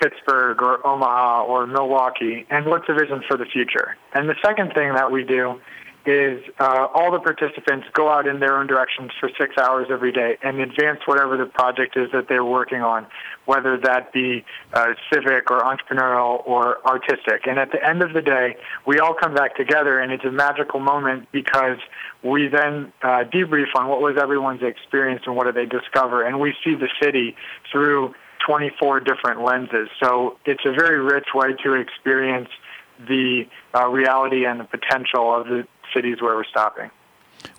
Pittsburgh 0.00 0.60
or 0.60 0.86
Omaha 0.86 1.44
or 1.44 1.66
Milwaukee, 1.66 2.46
and 2.50 2.66
what's 2.66 2.86
the 2.86 2.94
vision 2.94 3.22
for 3.26 3.38
the 3.38 3.46
future. 3.46 3.96
And 4.12 4.28
the 4.28 4.36
second 4.44 4.74
thing 4.74 4.92
that 4.94 5.10
we 5.10 5.24
do 5.24 5.60
is 6.06 6.42
uh, 6.58 6.88
all 6.94 7.10
the 7.10 7.18
participants 7.18 7.86
go 7.92 8.08
out 8.08 8.26
in 8.26 8.40
their 8.40 8.58
own 8.58 8.66
directions 8.66 9.10
for 9.18 9.30
six 9.38 9.56
hours 9.58 9.88
every 9.90 10.12
day 10.12 10.36
and 10.42 10.60
advance 10.60 11.00
whatever 11.06 11.36
the 11.36 11.46
project 11.46 11.96
is 11.96 12.10
that 12.12 12.28
they're 12.28 12.44
working 12.44 12.80
on, 12.80 13.06
whether 13.44 13.76
that 13.76 14.12
be 14.12 14.44
uh, 14.72 14.94
civic 15.12 15.50
or 15.50 15.60
entrepreneurial 15.60 16.42
or 16.46 16.84
artistic. 16.86 17.46
And 17.46 17.58
at 17.58 17.72
the 17.72 17.84
end 17.86 18.02
of 18.02 18.12
the 18.12 18.22
day, 18.22 18.56
we 18.86 18.98
all 18.98 19.14
come 19.14 19.34
back 19.34 19.56
together, 19.56 19.98
and 19.98 20.12
it's 20.12 20.24
a 20.24 20.32
magical 20.32 20.80
moment 20.80 21.28
because 21.32 21.78
we 22.22 22.48
then 22.48 22.92
uh, 23.02 23.24
debrief 23.24 23.74
on 23.74 23.88
what 23.88 24.00
was 24.00 24.16
everyone's 24.20 24.62
experience 24.62 25.22
and 25.26 25.36
what 25.36 25.44
did 25.44 25.54
they 25.54 25.66
discover, 25.66 26.22
and 26.22 26.40
we 26.40 26.54
see 26.64 26.74
the 26.74 26.88
city 27.00 27.36
through 27.70 28.14
24 28.46 29.00
different 29.00 29.42
lenses. 29.42 29.88
So 30.02 30.38
it's 30.44 30.64
a 30.64 30.72
very 30.72 31.00
rich 31.00 31.28
way 31.34 31.54
to 31.64 31.74
experience 31.74 32.48
the 32.98 33.46
uh, 33.76 33.88
reality 33.88 34.44
and 34.46 34.60
the 34.60 34.64
potential 34.64 35.34
of 35.34 35.46
the 35.46 35.66
cities 35.94 36.20
where 36.20 36.34
we're 36.34 36.44
stopping. 36.44 36.90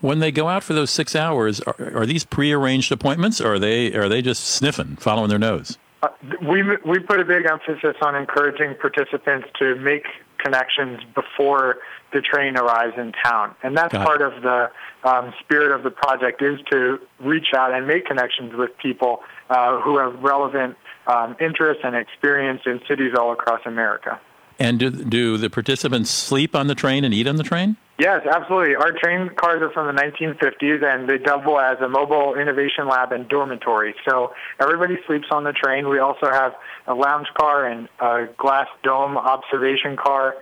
When 0.02 0.20
they 0.20 0.32
go 0.32 0.48
out 0.48 0.64
for 0.64 0.74
those 0.74 0.90
six 0.90 1.16
hours, 1.16 1.62
are, 1.62 1.76
are 1.96 2.06
these 2.06 2.26
prearranged 2.26 2.92
appointments, 2.92 3.40
or 3.40 3.54
are 3.54 3.60
they 3.60 3.94
are 3.94 4.10
they 4.10 4.22
just 4.22 4.44
sniffing, 4.44 4.96
following 4.98 5.30
their 5.30 5.40
nose? 5.40 5.78
Uh, 6.04 6.10
we 6.42 6.64
we 6.86 7.00
put 7.00 7.20
a 7.20 7.26
big 7.26 7.46
emphasis 7.46 7.96
on 8.02 8.16
encouraging 8.16 8.76
participants 8.80 9.48
to 9.60 9.76
make 9.76 10.06
connections 10.38 11.00
before 11.16 11.78
the 12.14 12.22
train 12.22 12.58
arrives 12.58 12.98
in 12.98 13.12
town, 13.24 13.56
and 13.64 13.76
that's 13.78 13.92
Got 13.92 14.02
it. 14.02 14.06
part 14.06 14.22
of 14.22 14.42
the 14.42 14.72
um, 15.04 15.34
spirit 15.40 15.72
of 15.72 15.84
the 15.84 15.92
project 15.92 16.42
is 16.42 16.60
to 16.72 17.00
reach 17.20 17.48
out 17.56 17.74
and 17.74 17.88
make 17.88 18.06
connections 18.06 18.54
with 18.56 18.72
people 18.78 19.22
uh, 19.50 19.80
who 19.82 19.98
have 19.98 20.22
relevant 20.22 20.78
um, 21.08 21.36
interests 21.40 21.82
and 21.84 21.96
experience 21.96 22.62
in 22.66 22.82
cities 22.88 23.14
all 23.18 23.32
across 23.32 23.62
America. 23.66 24.20
And 24.60 24.80
do, 24.80 24.90
do 24.90 25.38
the 25.38 25.50
participants 25.50 26.10
sleep 26.10 26.56
on 26.56 26.68
the 26.68 26.76
train 26.76 27.04
and 27.04 27.14
eat 27.14 27.28
on 27.28 27.36
the 27.36 27.44
train? 27.44 27.78
Yes, 28.00 28.26
absolutely. 28.32 28.76
Our 28.76 28.92
train 28.92 29.30
cars 29.36 29.62
are 29.62 29.72
from 29.72 29.96
the 29.96 30.02
1950s, 30.02 30.84
and 30.84 31.10
they 31.10 31.18
double 31.18 31.60
as 31.60 31.80
a 31.82 31.90
mobile 31.90 32.36
innovation 32.36 32.88
lab 32.88 33.12
and 33.12 33.28
dormitory. 33.28 33.96
So 34.08 34.34
everybody 34.60 34.98
sleeps 35.08 35.28
on 35.32 35.44
the 35.44 35.52
train. 35.52 35.90
We 35.90 35.98
also 35.98 36.30
have 36.30 36.54
a 36.86 36.94
lounge 36.94 37.28
car 37.36 37.66
and 37.66 37.90
a 38.00 38.28
glass 38.38 38.68
dome 38.84 39.18
observation 39.18 39.98
car 39.98 40.36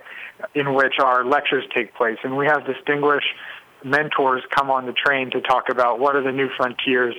in 0.54 0.74
which 0.74 0.94
our 1.02 1.24
lectures 1.24 1.64
take 1.74 1.94
place. 1.94 2.18
And 2.24 2.36
we 2.36 2.46
have 2.46 2.66
distinguished 2.66 3.28
mentors 3.84 4.42
come 4.50 4.70
on 4.70 4.84
the 4.84 4.92
train 4.92 5.30
to 5.30 5.40
talk 5.40 5.70
about 5.70 5.98
what 5.98 6.14
are 6.14 6.22
the 6.22 6.32
new 6.32 6.48
frontiers 6.56 7.14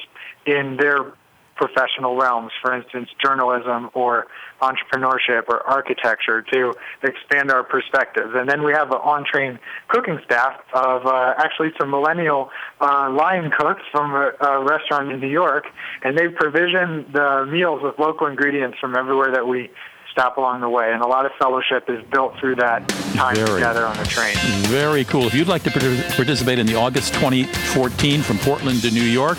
in 0.46 0.78
their 0.80 1.14
professional 1.58 2.16
realms, 2.16 2.52
for 2.62 2.74
instance, 2.74 3.10
journalism 3.24 3.90
or 3.94 4.28
entrepreneurship 4.62 5.44
or 5.50 5.62
architecture 5.68 6.42
to 6.54 6.74
expand 7.04 7.52
our 7.52 7.64
perspectives. 7.64 8.32
And 8.34 8.50
then 8.50 8.64
we 8.64 8.72
have 8.74 8.90
an 8.92 9.00
on-train 9.04 9.60
cooking 9.88 10.20
staff 10.26 10.60
of 10.74 11.06
uh, 11.06 11.34
actually 11.38 11.72
some 11.80 11.90
millennial 11.90 12.50
uh, 12.80 13.10
line 13.12 13.52
cooks 13.58 13.82
from 13.92 14.12
a, 14.12 14.32
a 14.42 14.64
restaurant 14.64 15.12
in 15.12 15.20
New 15.20 15.30
York, 15.30 15.66
and 16.04 16.18
they 16.18 16.28
provision 16.28 17.06
the 17.14 17.46
meals 17.50 17.82
with 17.84 18.00
local 18.00 18.28
ingredients 18.28 18.78
from 18.80 18.96
everywhere 18.96 19.32
that 19.32 19.48
we 19.48 19.70
stop 20.18 20.38
along 20.38 20.62
the 20.62 20.70
way. 20.70 20.92
And 20.92 21.04
a 21.04 21.08
lot 21.08 21.28
of 21.28 21.32
fellowship 21.38 21.88
is 21.90 22.04
built 22.12 22.36
through 22.40 22.56
that 22.56 22.90
time 23.14 23.36
Very. 23.36 23.62
together 23.62 23.86
on 23.86 23.96
the 23.98 24.06
train. 24.06 24.34
Very 24.66 25.06
cool. 25.06 25.28
If 25.28 25.36
you'd 25.36 25.48
like 25.48 25.62
to 25.64 25.70
participate 25.70 26.58
in 26.58 26.66
the 26.66 26.74
August 26.74 27.14
2014 27.14 28.24
from 28.24 28.40
Portland 28.40 28.82
to 28.82 28.90
New 28.90 29.04
York, 29.04 29.38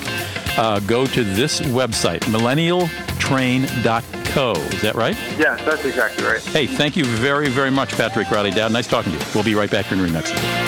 uh, 0.57 0.79
go 0.81 1.05
to 1.05 1.25
this 1.25 1.61
website, 1.61 2.21
millennialtrain.co. 2.21 4.53
Is 4.53 4.83
that 4.83 4.95
right? 4.95 5.17
Yes, 5.37 5.61
that's 5.65 5.85
exactly 5.85 6.25
right. 6.25 6.41
Hey, 6.41 6.69
thank 6.69 6.97
you 6.97 7.05
very, 7.05 7.49
very 7.49 7.73
much, 7.73 7.97
Patrick 7.97 8.31
Riley 8.31 8.53
Dowd. 8.53 8.71
Nice 8.71 8.87
talking 8.87 9.11
to 9.13 9.19
you. 9.19 9.25
We'll 9.35 9.43
be 9.43 9.57
right 9.57 9.71
back 9.71 9.91
in 9.91 9.99
Remix. 9.99 10.68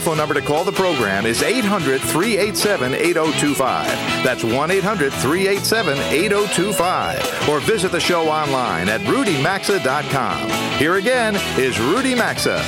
Telephone 0.00 0.16
number 0.16 0.32
to 0.32 0.40
call 0.40 0.64
the 0.64 0.72
program 0.72 1.26
is 1.26 1.42
800 1.42 2.00
387 2.00 2.94
8025. 2.94 3.84
That's 4.24 4.42
1 4.42 4.70
800 4.70 5.12
387 5.12 5.98
8025. 5.98 7.48
Or 7.50 7.60
visit 7.60 7.92
the 7.92 8.00
show 8.00 8.26
online 8.30 8.88
at 8.88 9.02
rudymaxa.com. 9.02 10.78
Here 10.78 10.94
again 10.94 11.36
is 11.58 11.78
Rudy 11.78 12.14
Maxa. 12.14 12.62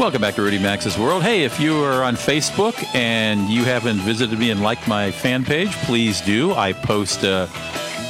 Welcome 0.00 0.20
back 0.20 0.34
to 0.34 0.42
Rudy 0.42 0.58
Maxa's 0.58 0.98
World. 0.98 1.22
Hey, 1.22 1.44
if 1.44 1.60
you 1.60 1.80
are 1.84 2.02
on 2.02 2.16
Facebook 2.16 2.74
and 2.92 3.48
you 3.48 3.62
haven't 3.62 3.98
visited 3.98 4.36
me 4.36 4.50
and 4.50 4.62
liked 4.62 4.88
my 4.88 5.12
fan 5.12 5.44
page, 5.44 5.70
please 5.84 6.20
do. 6.22 6.54
I 6.54 6.72
post 6.72 7.22
uh, 7.22 7.46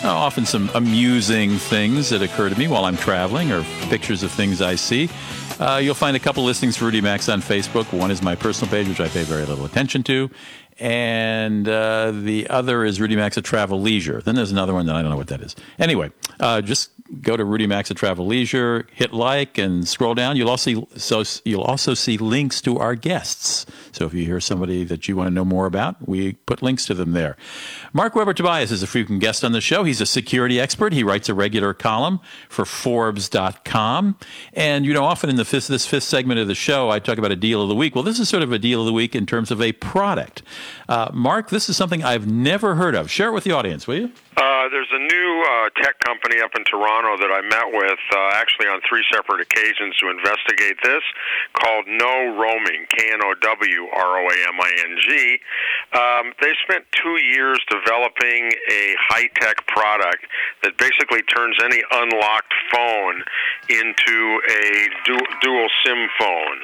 often 0.05 0.47
some 0.47 0.71
amusing 0.75 1.59
things 1.59 2.09
that 2.09 2.23
occur 2.23 2.49
to 2.49 2.59
me 2.59 2.67
while 2.67 2.87
I'm 2.87 2.97
traveling 2.97 3.53
or 3.53 3.63
pictures 3.91 4.23
of 4.23 4.31
things 4.31 4.63
I 4.63 4.77
see. 4.77 5.11
Uh, 5.61 5.79
you'll 5.83 5.95
find 5.95 6.17
a 6.17 6.21
couple 6.21 6.45
listings 6.45 6.77
for 6.77 6.87
Rudy 6.87 7.01
Maxa 7.01 7.33
on 7.33 7.41
Facebook. 7.41 7.93
One 7.97 8.11
is 8.11 8.23
my 8.23 8.35
personal 8.35 8.71
page, 8.71 8.89
which 8.89 9.01
I 9.01 9.09
pay 9.09 9.23
very 9.23 9.45
little 9.45 9.65
attention 9.65 10.03
to, 10.05 10.31
and 10.79 11.69
uh, 11.69 12.11
the 12.13 12.49
other 12.49 12.85
is 12.85 13.01
Rudy 13.01 13.17
Maxa 13.17 13.41
at 13.41 13.45
Travel 13.45 13.81
Leisure. 13.81 14.21
Then 14.21 14.35
there's 14.35 14.51
another 14.53 14.75
one 14.75 14.87
that 14.87 14.97
I 14.97 15.03
don't 15.03 15.11
know 15.11 15.17
what 15.17 15.29
that 15.29 15.41
is. 15.41 15.55
Anyway, 15.79 16.11
uh, 16.41 16.61
just 16.63 16.91
go 17.21 17.37
to 17.37 17.45
Rudy 17.45 17.67
Maxa 17.67 17.93
at 17.95 17.99
Travel 17.99 18.27
Leisure, 18.27 18.87
hit 18.93 19.13
like, 19.13 19.59
and 19.59 19.87
scroll 19.87 20.15
down. 20.15 20.37
You'll 20.37 20.51
also 20.51 20.89
so 20.97 21.25
you'll 21.45 21.63
also 21.63 21.95
see 21.95 22.17
links 22.17 22.61
to 22.63 22.79
our 22.79 22.95
guests. 22.95 23.67
So 23.93 24.07
if 24.07 24.15
you 24.15 24.25
hear 24.25 24.41
somebody 24.41 24.85
that 24.85 25.09
you 25.09 25.17
want 25.17 25.29
to 25.29 25.35
know 25.35 25.45
more 25.45 25.67
about, 25.67 26.09
we 26.09 26.33
put 26.33 26.63
links 26.63 26.87
to 26.87 26.95
them 26.95 27.13
there. 27.13 27.37
Marc 27.93 28.15
Weber 28.15 28.33
Tobias 28.33 28.71
is 28.71 28.83
a 28.83 28.87
frequent 28.87 29.21
guest 29.21 29.45
on 29.45 29.53
the 29.53 29.61
show. 29.61 29.85
He's 29.85 30.01
a 30.01 30.07
security 30.07 30.59
expert. 30.59 30.93
He 30.93 31.05
writes 31.05 31.29
a 31.29 31.35
regular 31.35 31.75
column 31.75 32.21
for 32.49 32.65
Forbes.com. 32.65 34.17
And, 34.55 34.87
you 34.87 34.95
know, 34.95 35.05
often 35.05 35.29
in 35.29 35.37
the 35.37 35.45
fifth, 35.45 35.69
this 35.69 35.87
fifth 35.87 36.05
segment 36.05 36.41
of 36.41 36.49
the 36.49 36.55
show, 36.55 36.91
I 36.91 36.99
talk 36.99 37.19
about 37.19 37.33
a 37.33 37.37
deal 37.37 37.63
of 37.63 37.69
the 37.69 37.75
week. 37.75 37.95
Well, 37.95 38.05
this 38.05 38.19
is 38.19 38.29
sort 38.29 38.43
of 38.43 38.53
a 38.53 38.59
deal 38.59 38.81
of 38.81 38.87
the 38.87 38.93
week 38.93 39.15
in 39.15 39.27
terms 39.27 39.51
of 39.51 39.61
a 39.61 39.73
product. 39.73 40.43
Uh, 40.89 41.11
Mark, 41.13 41.51
this 41.51 41.69
is 41.69 41.77
something 41.77 42.03
I've 42.03 42.27
never 42.27 42.77
heard 42.77 42.95
of. 42.95 43.11
Share 43.11 43.29
it 43.29 43.33
with 43.33 43.45
the 43.45 43.53
audience, 43.53 43.87
will 43.87 43.97
you? 43.97 44.13
Uh, 44.37 44.69
there's 44.71 44.89
a 44.93 44.99
new 44.99 45.45
uh, 45.47 45.69
tech 45.83 45.99
company 46.01 46.41
up 46.41 46.53
in 46.57 46.65
Toronto 46.65 47.02
that 47.03 47.35
I 47.35 47.43
met 47.43 47.67
with 47.75 47.99
uh, 48.15 48.31
actually 48.39 48.67
on 48.67 48.81
three 48.89 49.05
separate 49.13 49.43
occasions 49.43 49.97
to 49.99 50.11
investigate 50.11 50.79
this 50.83 51.03
called 51.59 51.87
KnowRoaming, 51.87 52.89
K 52.89 53.11
N 53.13 53.21
O 53.23 53.35
W 53.35 53.81
R 53.91 54.11
O 54.19 54.23
A 54.23 54.37
M 54.49 54.57
I 54.61 54.71
N 54.87 54.95
G. 55.03 55.39
Um, 55.93 56.25
they 56.41 56.53
spent 56.63 56.87
two 56.93 57.19
years 57.19 57.59
developing 57.69 58.55
a 58.71 58.95
high 58.99 59.29
tech 59.41 59.67
product 59.67 60.27
that 60.63 60.79
basically 60.79 61.23
turns 61.23 61.57
any 61.63 61.83
unlocked 61.91 62.55
phone 62.73 63.23
into 63.69 64.41
a 64.49 64.89
du- 65.05 65.33
dual 65.43 65.69
SIM 65.85 66.09
phone 66.19 66.59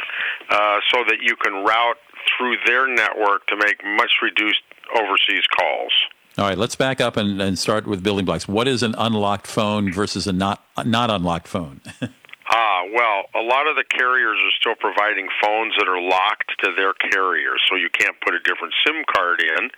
uh, 0.50 0.78
so 0.94 1.04
that 1.08 1.18
you 1.20 1.36
can 1.36 1.64
route 1.64 1.98
through 2.36 2.56
their 2.66 2.86
network 2.86 3.46
to 3.48 3.56
make 3.56 3.82
much 3.84 4.12
reduced 4.22 4.62
overseas 4.94 5.44
calls. 5.58 5.92
All 6.38 6.44
right, 6.44 6.56
let's 6.56 6.76
back 6.76 7.00
up 7.00 7.16
and, 7.16 7.42
and 7.42 7.58
start 7.58 7.84
with 7.84 8.00
building 8.04 8.24
blocks. 8.24 8.46
What 8.46 8.68
is 8.68 8.84
an 8.84 8.94
unlocked 8.96 9.48
phone 9.48 9.92
versus 9.92 10.28
a 10.28 10.32
not 10.32 10.62
not 10.86 11.10
unlocked 11.10 11.48
phone? 11.48 11.80
Ah, 12.50 12.80
well, 12.94 13.24
a 13.34 13.44
lot 13.44 13.68
of 13.68 13.76
the 13.76 13.84
carriers 13.84 14.38
are 14.40 14.54
still 14.58 14.74
providing 14.74 15.28
phones 15.44 15.74
that 15.76 15.86
are 15.86 16.00
locked 16.00 16.50
to 16.64 16.72
their 16.74 16.94
carrier, 16.94 17.52
so 17.68 17.76
you 17.76 17.90
can't 17.92 18.18
put 18.22 18.32
a 18.32 18.40
different 18.40 18.72
SIM 18.86 19.04
card 19.14 19.42
in 19.42 19.68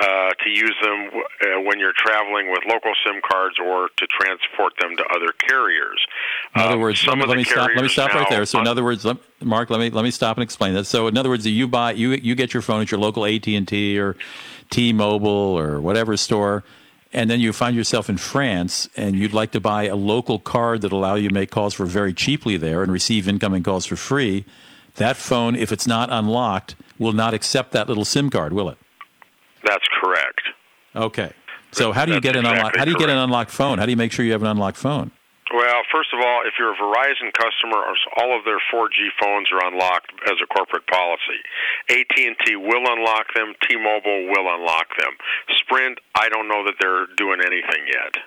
uh, 0.00 0.30
to 0.42 0.48
use 0.48 0.74
them 0.80 1.10
uh, 1.12 1.60
when 1.60 1.78
you're 1.78 1.92
traveling 1.94 2.50
with 2.50 2.60
local 2.66 2.92
SIM 3.04 3.20
cards 3.30 3.56
or 3.62 3.90
to 3.98 4.06
transport 4.06 4.72
them 4.80 4.96
to 4.96 5.04
other 5.14 5.34
carriers. 5.46 6.00
In 6.54 6.62
other 6.62 6.74
Um, 6.76 6.80
words, 6.80 7.02
let 7.06 7.10
some 7.10 7.18
me, 7.18 7.24
of 7.24 7.28
let 7.28 7.34
the 7.34 7.38
me 7.40 7.44
stop. 7.44 7.70
Let 7.74 7.82
me 7.82 7.88
stop 7.88 8.14
right 8.14 8.30
there. 8.30 8.46
So, 8.46 8.58
in 8.58 8.66
other 8.66 8.84
words, 8.84 9.04
let, 9.04 9.18
Mark, 9.44 9.68
let 9.68 9.78
me 9.78 9.90
let 9.90 10.02
me 10.02 10.10
stop 10.10 10.38
and 10.38 10.42
explain 10.42 10.72
that. 10.74 10.84
So, 10.84 11.08
in 11.08 11.18
other 11.18 11.28
words, 11.28 11.46
you 11.46 11.68
buy 11.68 11.92
you 11.92 12.12
you 12.12 12.34
get 12.34 12.54
your 12.54 12.62
phone 12.62 12.80
at 12.80 12.90
your 12.90 13.00
local 13.00 13.26
AT 13.26 13.46
and 13.46 13.68
T 13.68 13.98
or 13.98 14.16
T-Mobile 14.70 15.28
or 15.28 15.80
whatever 15.80 16.16
store, 16.16 16.64
and 17.12 17.30
then 17.30 17.40
you 17.40 17.52
find 17.52 17.74
yourself 17.74 18.08
in 18.10 18.18
France, 18.18 18.88
and 18.96 19.16
you'd 19.16 19.32
like 19.32 19.50
to 19.52 19.60
buy 19.60 19.84
a 19.84 19.96
local 19.96 20.38
card 20.38 20.82
that 20.82 20.92
allow 20.92 21.14
you 21.14 21.28
to 21.28 21.34
make 21.34 21.50
calls 21.50 21.74
for 21.74 21.86
very 21.86 22.12
cheaply 22.12 22.56
there 22.56 22.82
and 22.82 22.92
receive 22.92 23.26
incoming 23.28 23.62
calls 23.62 23.86
for 23.86 23.96
free. 23.96 24.44
That 24.96 25.16
phone, 25.16 25.56
if 25.56 25.72
it's 25.72 25.86
not 25.86 26.10
unlocked, 26.12 26.74
will 26.98 27.12
not 27.12 27.32
accept 27.32 27.72
that 27.72 27.88
little 27.88 28.04
SIM 28.04 28.30
card, 28.30 28.52
will 28.52 28.68
it? 28.68 28.78
That's 29.64 29.84
correct. 30.00 30.42
Okay. 30.94 31.32
So, 31.70 31.92
how 31.92 32.04
do 32.04 32.12
you 32.12 32.20
That's 32.20 32.34
get 32.34 32.36
an 32.36 32.46
unlocked? 32.46 32.76
exactly 32.76 32.78
How 32.78 32.84
do 32.84 32.90
you 32.92 32.98
get 32.98 33.10
an 33.10 33.18
unlocked 33.18 33.50
phone? 33.50 33.78
How 33.78 33.84
do 33.84 33.90
you 33.90 33.96
make 33.96 34.12
sure 34.12 34.24
you 34.24 34.32
have 34.32 34.42
an 34.42 34.48
unlocked 34.48 34.78
phone? 34.78 35.10
First 35.92 36.12
of 36.12 36.20
all, 36.20 36.42
if 36.44 36.54
you're 36.58 36.72
a 36.72 36.76
Verizon 36.76 37.32
customer, 37.32 37.80
all 38.20 38.36
of 38.36 38.44
their 38.44 38.60
4G 38.72 39.08
phones 39.20 39.48
are 39.52 39.66
unlocked 39.66 40.12
as 40.26 40.36
a 40.42 40.46
corporate 40.46 40.86
policy. 40.86 41.40
AT&T 41.88 42.56
will 42.56 42.84
unlock 42.84 43.32
them. 43.34 43.54
T-Mobile 43.68 44.28
will 44.28 44.52
unlock 44.52 44.88
them. 44.98 45.16
Sprint, 45.60 45.98
I 46.14 46.28
don't 46.28 46.48
know 46.48 46.64
that 46.64 46.76
they're 46.80 47.06
doing 47.16 47.40
anything 47.40 47.88
yet. 47.88 48.22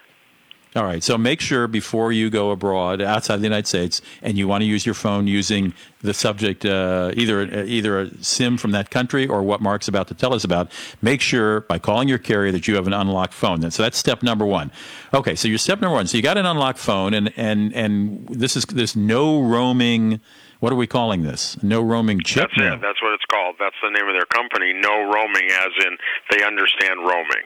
All 0.74 0.86
right. 0.86 1.03
So 1.03 1.17
make 1.17 1.41
sure 1.41 1.67
before 1.67 2.13
you 2.13 2.30
go 2.30 2.51
abroad 2.51 3.01
outside 3.01 3.38
the 3.38 3.43
United 3.43 3.67
States 3.67 4.01
and 4.22 4.38
you 4.38 4.47
want 4.47 4.61
to 4.61 4.65
use 4.65 4.86
your 4.86 4.95
phone 4.95 5.28
using 5.28 5.74
the 6.01 6.13
subject, 6.13 6.63
uh, 6.63 7.11
either 7.13 7.41
either 7.65 7.99
a 7.99 8.24
SIM 8.24 8.55
from 8.55 8.72
that 8.72 8.89
country 8.89 9.28
or 9.28 9.43
what 9.43 9.59
Mark's 9.59 9.89
about 9.89 10.07
to 10.07 10.13
tell 10.13 10.34
us 10.34 10.45
about, 10.45 10.72
make 11.01 11.19
sure 11.19 11.61
by 11.61 11.78
calling 11.78 12.07
your 12.07 12.19
carrier 12.19 12.53
that 12.53 12.69
you 12.69 12.76
have 12.76 12.88
an 12.88 12.93
unlocked 12.93 13.34
phone. 13.34 13.69
So 13.69 13.84
that's 13.84 13.97
step 13.97 14.24
number 14.24 14.45
one. 14.45 14.72
Okay. 15.13 15.36
So 15.36 15.49
your 15.49 15.57
step 15.57 15.82
number 15.82 15.93
one. 15.93 16.07
So 16.07 16.15
you 16.15 16.24
got 16.24 16.38
an 16.38 16.45
unlocked 16.45 16.80
phone, 16.80 17.13
and 17.13 17.34
and 17.36 17.74
and 17.74 18.26
this 18.30 18.55
is 18.55 18.63
this 18.65 18.95
KnowRoaming. 18.95 20.22
What 20.61 20.72
are 20.72 20.78
we 20.78 20.88
calling 20.88 21.24
this? 21.24 21.57
KnowRoaming 21.57 22.24
chip. 22.24 22.49
That's 22.55 22.76
it. 22.76 22.82
That's 22.82 23.01
what 23.01 23.13
it's 23.13 23.26
called. 23.30 23.55
That's 23.59 23.76
the 23.84 23.89
name 23.89 24.07
of 24.07 24.13
their 24.13 24.26
company. 24.26 24.72
KnowRoaming, 24.74 25.49
as 25.49 25.86
in 25.86 25.97
they 26.30 26.45
understand 26.45 27.01
roaming. 27.01 27.43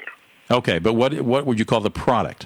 Okay. 0.52 0.78
But 0.78 0.94
what 0.94 1.20
what 1.22 1.48
would 1.48 1.58
you 1.58 1.66
call 1.66 1.80
the 1.80 1.90
product? 1.90 2.46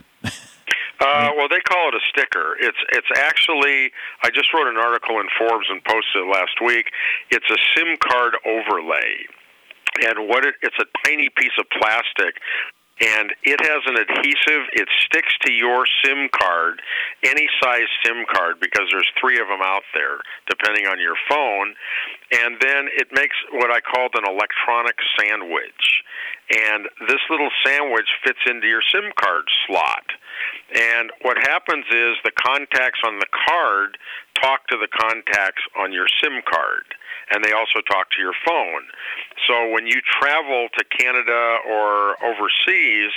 Uh, 0.99 1.31
well, 1.37 1.47
they 1.47 1.61
call 1.61 1.87
it 1.87 1.95
a 1.95 2.03
sticker. 2.09 2.55
It's 2.59 2.77
it's 2.91 3.07
actually 3.15 3.91
I 4.23 4.29
just 4.29 4.53
wrote 4.53 4.67
an 4.67 4.77
article 4.77 5.19
in 5.19 5.27
Forbes 5.37 5.67
and 5.69 5.83
posted 5.83 6.27
it 6.27 6.27
last 6.27 6.59
week. 6.63 6.91
It's 7.31 7.49
a 7.49 7.57
SIM 7.75 7.95
card 8.03 8.35
overlay, 8.45 9.23
and 10.05 10.27
what 10.27 10.45
it, 10.45 10.55
it's 10.61 10.75
a 10.79 10.85
tiny 11.07 11.29
piece 11.37 11.55
of 11.59 11.65
plastic. 11.79 12.35
And 12.99 13.31
it 13.43 13.63
has 13.63 13.81
an 13.87 13.95
adhesive. 13.95 14.67
It 14.75 14.89
sticks 15.07 15.31
to 15.47 15.53
your 15.53 15.87
SIM 16.03 16.27
card, 16.35 16.81
any 17.23 17.47
size 17.63 17.87
SIM 18.03 18.25
card, 18.27 18.59
because 18.59 18.91
there's 18.91 19.07
three 19.15 19.39
of 19.39 19.47
them 19.47 19.63
out 19.63 19.87
there, 19.93 20.19
depending 20.49 20.85
on 20.85 20.99
your 20.99 21.15
phone. 21.29 21.75
And 22.43 22.59
then 22.59 22.91
it 22.91 23.07
makes 23.13 23.37
what 23.53 23.71
I 23.71 23.79
called 23.79 24.15
an 24.15 24.27
electronic 24.27 24.99
sandwich. 25.15 26.03
And 26.51 26.89
this 27.07 27.23
little 27.29 27.51
sandwich 27.65 28.09
fits 28.25 28.43
into 28.51 28.67
your 28.67 28.83
SIM 28.91 29.13
card 29.15 29.47
slot. 29.65 30.03
And 30.75 31.11
what 31.23 31.37
happens 31.37 31.85
is 31.89 32.17
the 32.23 32.31
contacts 32.31 32.99
on 33.05 33.19
the 33.19 33.27
card 33.47 33.97
talk 34.41 34.67
to 34.67 34.77
the 34.77 34.87
contacts 34.87 35.63
on 35.77 35.91
your 35.91 36.07
SIM 36.21 36.41
card, 36.47 36.83
and 37.31 37.43
they 37.43 37.51
also 37.51 37.81
talk 37.91 38.09
to 38.11 38.21
your 38.21 38.33
phone. 38.45 38.87
So 39.47 39.71
when 39.71 39.87
you 39.87 39.99
travel 40.21 40.67
to 40.77 40.83
Canada 40.85 41.57
or 41.67 42.15
overseas, 42.23 43.11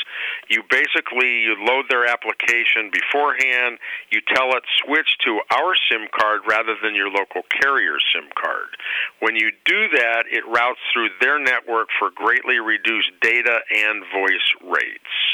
you 0.48 0.62
basically 0.68 1.46
you 1.46 1.56
load 1.60 1.86
their 1.88 2.06
application 2.06 2.90
beforehand. 2.90 3.78
You 4.10 4.20
tell 4.34 4.50
it 4.56 4.64
switch 4.84 5.18
to 5.24 5.40
our 5.50 5.74
SIM 5.90 6.08
card 6.10 6.42
rather 6.46 6.74
than 6.82 6.94
your 6.94 7.10
local 7.10 7.42
carrier 7.60 7.98
SIM 8.12 8.28
card. 8.34 8.76
When 9.20 9.36
you 9.36 9.52
do 9.64 9.88
that, 9.94 10.24
it 10.30 10.44
routes 10.46 10.80
through 10.92 11.10
their 11.20 11.38
network 11.38 11.88
for 11.98 12.10
greatly 12.10 12.58
reduced 12.58 13.12
data 13.20 13.60
and 13.70 14.02
voice 14.12 14.48
rates. 14.64 15.31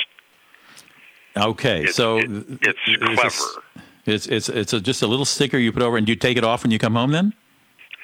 Okay. 1.38 1.86
so 1.86 2.18
it's 2.18 2.78
clever. 3.20 3.62
It's 4.06 4.26
it's 4.26 4.48
it's 4.48 4.72
a, 4.72 4.80
just 4.80 5.02
a 5.02 5.06
little 5.06 5.24
sticker 5.26 5.58
you 5.58 5.70
put 5.72 5.82
over, 5.82 5.96
and 5.96 6.06
do 6.06 6.12
you 6.12 6.16
take 6.16 6.36
it 6.38 6.44
off 6.44 6.62
when 6.64 6.70
you 6.70 6.78
come 6.78 6.94
home 6.94 7.12
then? 7.12 7.34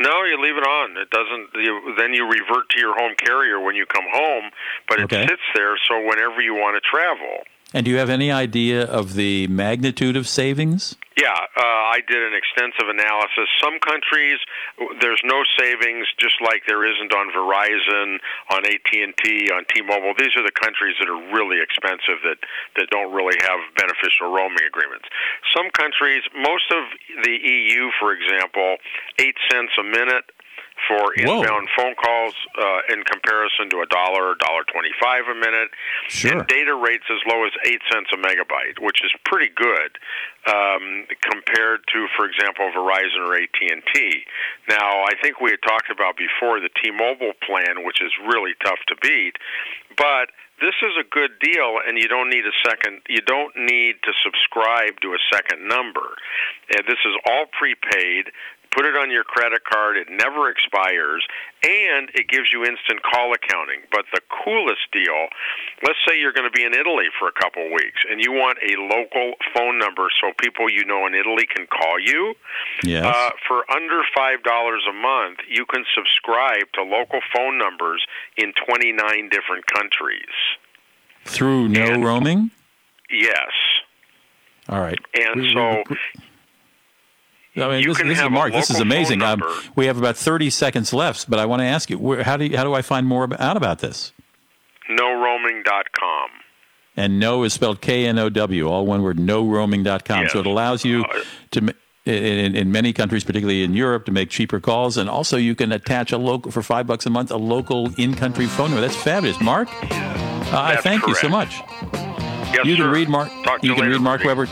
No, 0.00 0.24
you 0.24 0.40
leave 0.42 0.56
it 0.56 0.66
on. 0.66 0.96
It 0.98 1.08
doesn't. 1.10 1.48
You, 1.54 1.94
then 1.96 2.12
you 2.12 2.24
revert 2.24 2.68
to 2.70 2.80
your 2.80 2.94
home 2.98 3.14
carrier 3.16 3.60
when 3.60 3.76
you 3.76 3.86
come 3.86 4.04
home, 4.12 4.50
but 4.88 4.98
it 4.98 5.04
Okay. 5.04 5.26
sits 5.26 5.42
there 5.54 5.76
so 5.88 6.04
whenever 6.04 6.40
you 6.42 6.52
want 6.54 6.74
to 6.76 6.80
travel. 6.80 7.44
And 7.74 7.84
do 7.84 7.90
you 7.90 7.98
have 7.98 8.08
any 8.08 8.30
idea 8.30 8.86
of 8.86 9.14
the 9.14 9.48
magnitude 9.48 10.14
of 10.14 10.28
savings? 10.28 10.94
Yeah, 11.18 11.34
uh, 11.34 11.82
I 11.90 11.98
did 12.06 12.22
an 12.22 12.30
extensive 12.30 12.86
analysis. 12.86 13.50
Some 13.58 13.82
countries, 13.82 14.38
there's 15.02 15.22
no 15.26 15.42
savings, 15.58 16.06
just 16.18 16.38
like 16.38 16.62
there 16.70 16.86
isn't 16.86 17.10
on 17.10 17.34
Verizon, 17.34 18.22
on 18.54 18.62
AT 18.62 18.90
and 18.94 19.14
T, 19.18 19.50
on 19.50 19.66
T-Mobile. 19.74 20.14
These 20.14 20.38
are 20.38 20.46
the 20.46 20.54
countries 20.54 20.94
that 21.02 21.10
are 21.10 21.18
really 21.34 21.58
expensive 21.58 22.22
that 22.22 22.38
that 22.78 22.90
don't 22.94 23.10
really 23.10 23.38
have 23.42 23.58
beneficial 23.74 24.30
roaming 24.30 24.62
agreements. 24.66 25.10
Some 25.50 25.70
countries, 25.74 26.22
most 26.34 26.70
of 26.70 26.82
the 27.26 27.34
EU, 27.42 27.90
for 27.98 28.14
example, 28.14 28.78
eight 29.18 29.34
cents 29.50 29.74
a 29.78 29.86
minute 29.86 30.30
for 30.88 31.14
inbound 31.14 31.68
phone 31.76 31.94
calls 31.94 32.34
uh, 32.58 32.92
in 32.92 33.02
comparison 33.04 33.70
to 33.70 33.80
a 33.80 33.86
dollar, 33.86 34.34
dollar 34.36 34.64
twenty-five 34.72 35.24
a 35.30 35.34
minute, 35.34 35.70
Sure. 36.08 36.38
and 36.38 36.46
data 36.46 36.74
rates 36.74 37.04
as 37.10 37.20
low 37.26 37.44
as 37.44 37.52
eight 37.66 37.80
cents 37.92 38.10
a 38.12 38.16
megabyte, 38.16 38.78
which 38.80 39.02
is 39.04 39.10
pretty 39.24 39.52
good 39.54 39.98
um, 40.46 41.06
compared 41.20 41.80
to, 41.92 42.06
for 42.16 42.26
example, 42.26 42.70
Verizon 42.76 43.20
or 43.24 43.34
AT 43.34 43.56
and 43.70 43.82
T. 43.94 44.24
Now, 44.68 45.04
I 45.04 45.14
think 45.22 45.40
we 45.40 45.50
had 45.50 45.62
talked 45.62 45.90
about 45.90 46.16
before 46.16 46.60
the 46.60 46.70
T-Mobile 46.82 47.32
plan, 47.46 47.84
which 47.84 48.00
is 48.02 48.12
really 48.26 48.52
tough 48.64 48.78
to 48.88 48.96
beat, 49.00 49.36
but 49.96 50.30
this 50.60 50.74
is 50.86 50.94
a 51.00 51.04
good 51.10 51.32
deal, 51.42 51.78
and 51.86 51.98
you 51.98 52.06
don't 52.06 52.30
need 52.30 52.46
a 52.46 52.54
second. 52.64 53.02
You 53.08 53.20
don't 53.26 53.56
need 53.56 53.96
to 54.04 54.12
subscribe 54.22 55.00
to 55.02 55.08
a 55.12 55.18
second 55.32 55.66
number. 55.66 56.14
And 56.70 56.86
this 56.86 57.02
is 57.04 57.14
all 57.26 57.46
prepaid. 57.58 58.30
Put 58.74 58.86
it 58.86 58.96
on 58.96 59.10
your 59.10 59.24
credit 59.24 59.62
card. 59.64 59.96
It 59.96 60.08
never 60.10 60.50
expires, 60.50 61.24
and 61.62 62.10
it 62.14 62.28
gives 62.28 62.50
you 62.52 62.64
instant 62.64 63.02
call 63.02 63.32
accounting. 63.32 63.86
But 63.90 64.06
the 64.12 64.20
coolest 64.44 64.90
deal, 64.92 65.28
let's 65.86 65.98
say 66.06 66.18
you're 66.18 66.32
going 66.32 66.50
to 66.50 66.56
be 66.56 66.64
in 66.64 66.74
Italy 66.74 67.06
for 67.18 67.28
a 67.28 67.32
couple 67.32 67.62
weeks, 67.72 68.02
and 68.10 68.20
you 68.20 68.32
want 68.32 68.58
a 68.66 68.74
local 68.80 69.34
phone 69.54 69.78
number 69.78 70.08
so 70.20 70.32
people 70.40 70.68
you 70.68 70.84
know 70.84 71.06
in 71.06 71.14
Italy 71.14 71.46
can 71.46 71.66
call 71.66 72.00
you. 72.00 72.34
Yes. 72.82 73.06
Uh, 73.06 73.30
for 73.46 73.62
under 73.70 74.02
five 74.16 74.42
dollars 74.42 74.82
a 74.90 74.92
month, 74.92 75.38
you 75.48 75.64
can 75.66 75.84
subscribe 75.94 76.66
to 76.74 76.82
local 76.82 77.20
phone 77.34 77.58
numbers 77.58 78.04
in 78.36 78.52
29 78.66 79.30
different 79.30 79.66
countries. 79.66 80.34
Through 81.24 81.68
KnowRoaming? 81.68 82.50
Yes. 83.10 83.52
All 84.68 84.80
right. 84.80 84.98
And 85.14 85.52
so 85.52 85.82
I 87.56 87.68
mean, 87.68 87.80
You 87.82 87.94
this, 87.94 88.02
this 88.02 88.20
is 88.20 88.30
Mark. 88.30 88.52
This 88.52 88.70
is 88.70 88.80
amazing. 88.80 89.22
Um, 89.22 89.42
we 89.76 89.86
have 89.86 89.96
about 89.98 90.16
thirty 90.16 90.50
seconds 90.50 90.92
left, 90.92 91.30
but 91.30 91.38
I 91.38 91.46
want 91.46 91.60
to 91.60 91.66
ask 91.66 91.88
you, 91.88 91.98
where, 91.98 92.22
how 92.24 92.36
do 92.36 92.46
you, 92.46 92.56
how 92.56 92.64
do 92.64 92.74
I 92.74 92.82
find 92.82 93.06
more 93.06 93.28
out 93.40 93.56
about 93.56 93.78
this? 93.78 94.12
KnowRoaming.com. 94.90 96.28
And 96.96 97.18
no 97.18 97.42
is 97.42 97.52
spelled 97.52 97.80
K 97.80 98.06
N 98.06 98.18
O 98.18 98.28
W, 98.28 98.68
all 98.68 98.86
one 98.86 99.02
word. 99.02 99.18
KnowRoaming.com. 99.18 100.28
So 100.28 100.40
it 100.40 100.46
allows 100.46 100.84
you 100.84 101.04
Uh, 101.04 101.20
to. 101.52 101.74
In, 102.06 102.54
in 102.54 102.70
many 102.70 102.92
countries, 102.92 103.24
particularly 103.24 103.64
in 103.64 103.72
Europe, 103.72 104.04
to 104.04 104.12
make 104.12 104.28
cheaper 104.28 104.60
calls, 104.60 104.98
and 104.98 105.08
also 105.08 105.38
you 105.38 105.54
can 105.54 105.72
attach 105.72 106.12
a 106.12 106.18
local 106.18 106.50
for 106.52 106.62
five 106.62 106.86
bucks 106.86 107.06
a 107.06 107.10
month 107.10 107.30
a 107.30 107.38
local 107.38 107.88
in-country 107.98 108.44
phone 108.44 108.72
number. 108.72 108.82
That's 108.82 108.94
fabulous, 108.94 109.40
Mark. 109.40 109.68
Uh, 109.72 110.50
I 110.52 110.76
thank 110.82 111.06
you 111.06 111.14
so 111.14 111.30
much. 111.30 111.62
Yes, 111.94 112.66
you 112.66 112.76
can 112.76 112.84
sir. 112.84 112.90
read 112.92 113.08
Mark. 113.08 113.30
Talk 113.42 113.62
you 113.64 113.70
can 113.72 113.84
later, 113.84 113.92
read 113.94 114.02
Mark. 114.02 114.22
Weber. 114.22 114.46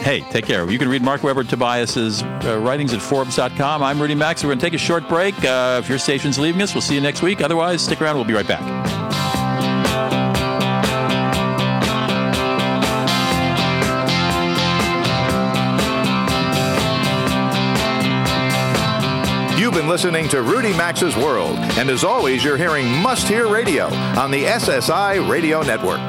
Hey, 0.00 0.20
take 0.30 0.46
care. 0.46 0.68
You 0.68 0.78
can 0.78 0.88
read 0.88 1.02
Marc 1.02 1.22
Weber 1.22 1.44
Tobias's 1.44 2.22
uh, 2.22 2.58
writings 2.60 2.92
at 2.92 3.00
Forbes.com. 3.00 3.82
I'm 3.82 4.00
Rudy 4.00 4.14
Maxa. 4.16 4.46
We're 4.46 4.50
going 4.50 4.58
to 4.58 4.66
take 4.66 4.74
a 4.74 4.78
short 4.78 5.08
break. 5.08 5.34
Uh, 5.44 5.80
if 5.82 5.88
your 5.88 5.98
station's 5.98 6.38
leaving 6.38 6.60
us, 6.60 6.74
we'll 6.74 6.82
see 6.82 6.94
you 6.96 7.00
next 7.00 7.22
week. 7.22 7.40
Otherwise, 7.40 7.82
stick 7.82 8.00
around. 8.02 8.16
We'll 8.16 8.24
be 8.24 8.34
right 8.34 8.46
back. 8.48 8.62
You've 19.58 19.74
been 19.74 19.86
listening 19.88 20.28
to 20.30 20.42
Rudy 20.42 20.72
Maxa's 20.76 21.14
World, 21.16 21.56
and 21.78 21.88
as 21.88 22.02
always, 22.02 22.42
you're 22.42 22.56
hearing 22.56 22.88
Must 23.00 23.28
Hear 23.28 23.46
Radio 23.46 23.86
on 24.18 24.32
the 24.32 24.44
SSI 24.44 25.28
Radio 25.30 25.62
Network. 25.62 26.00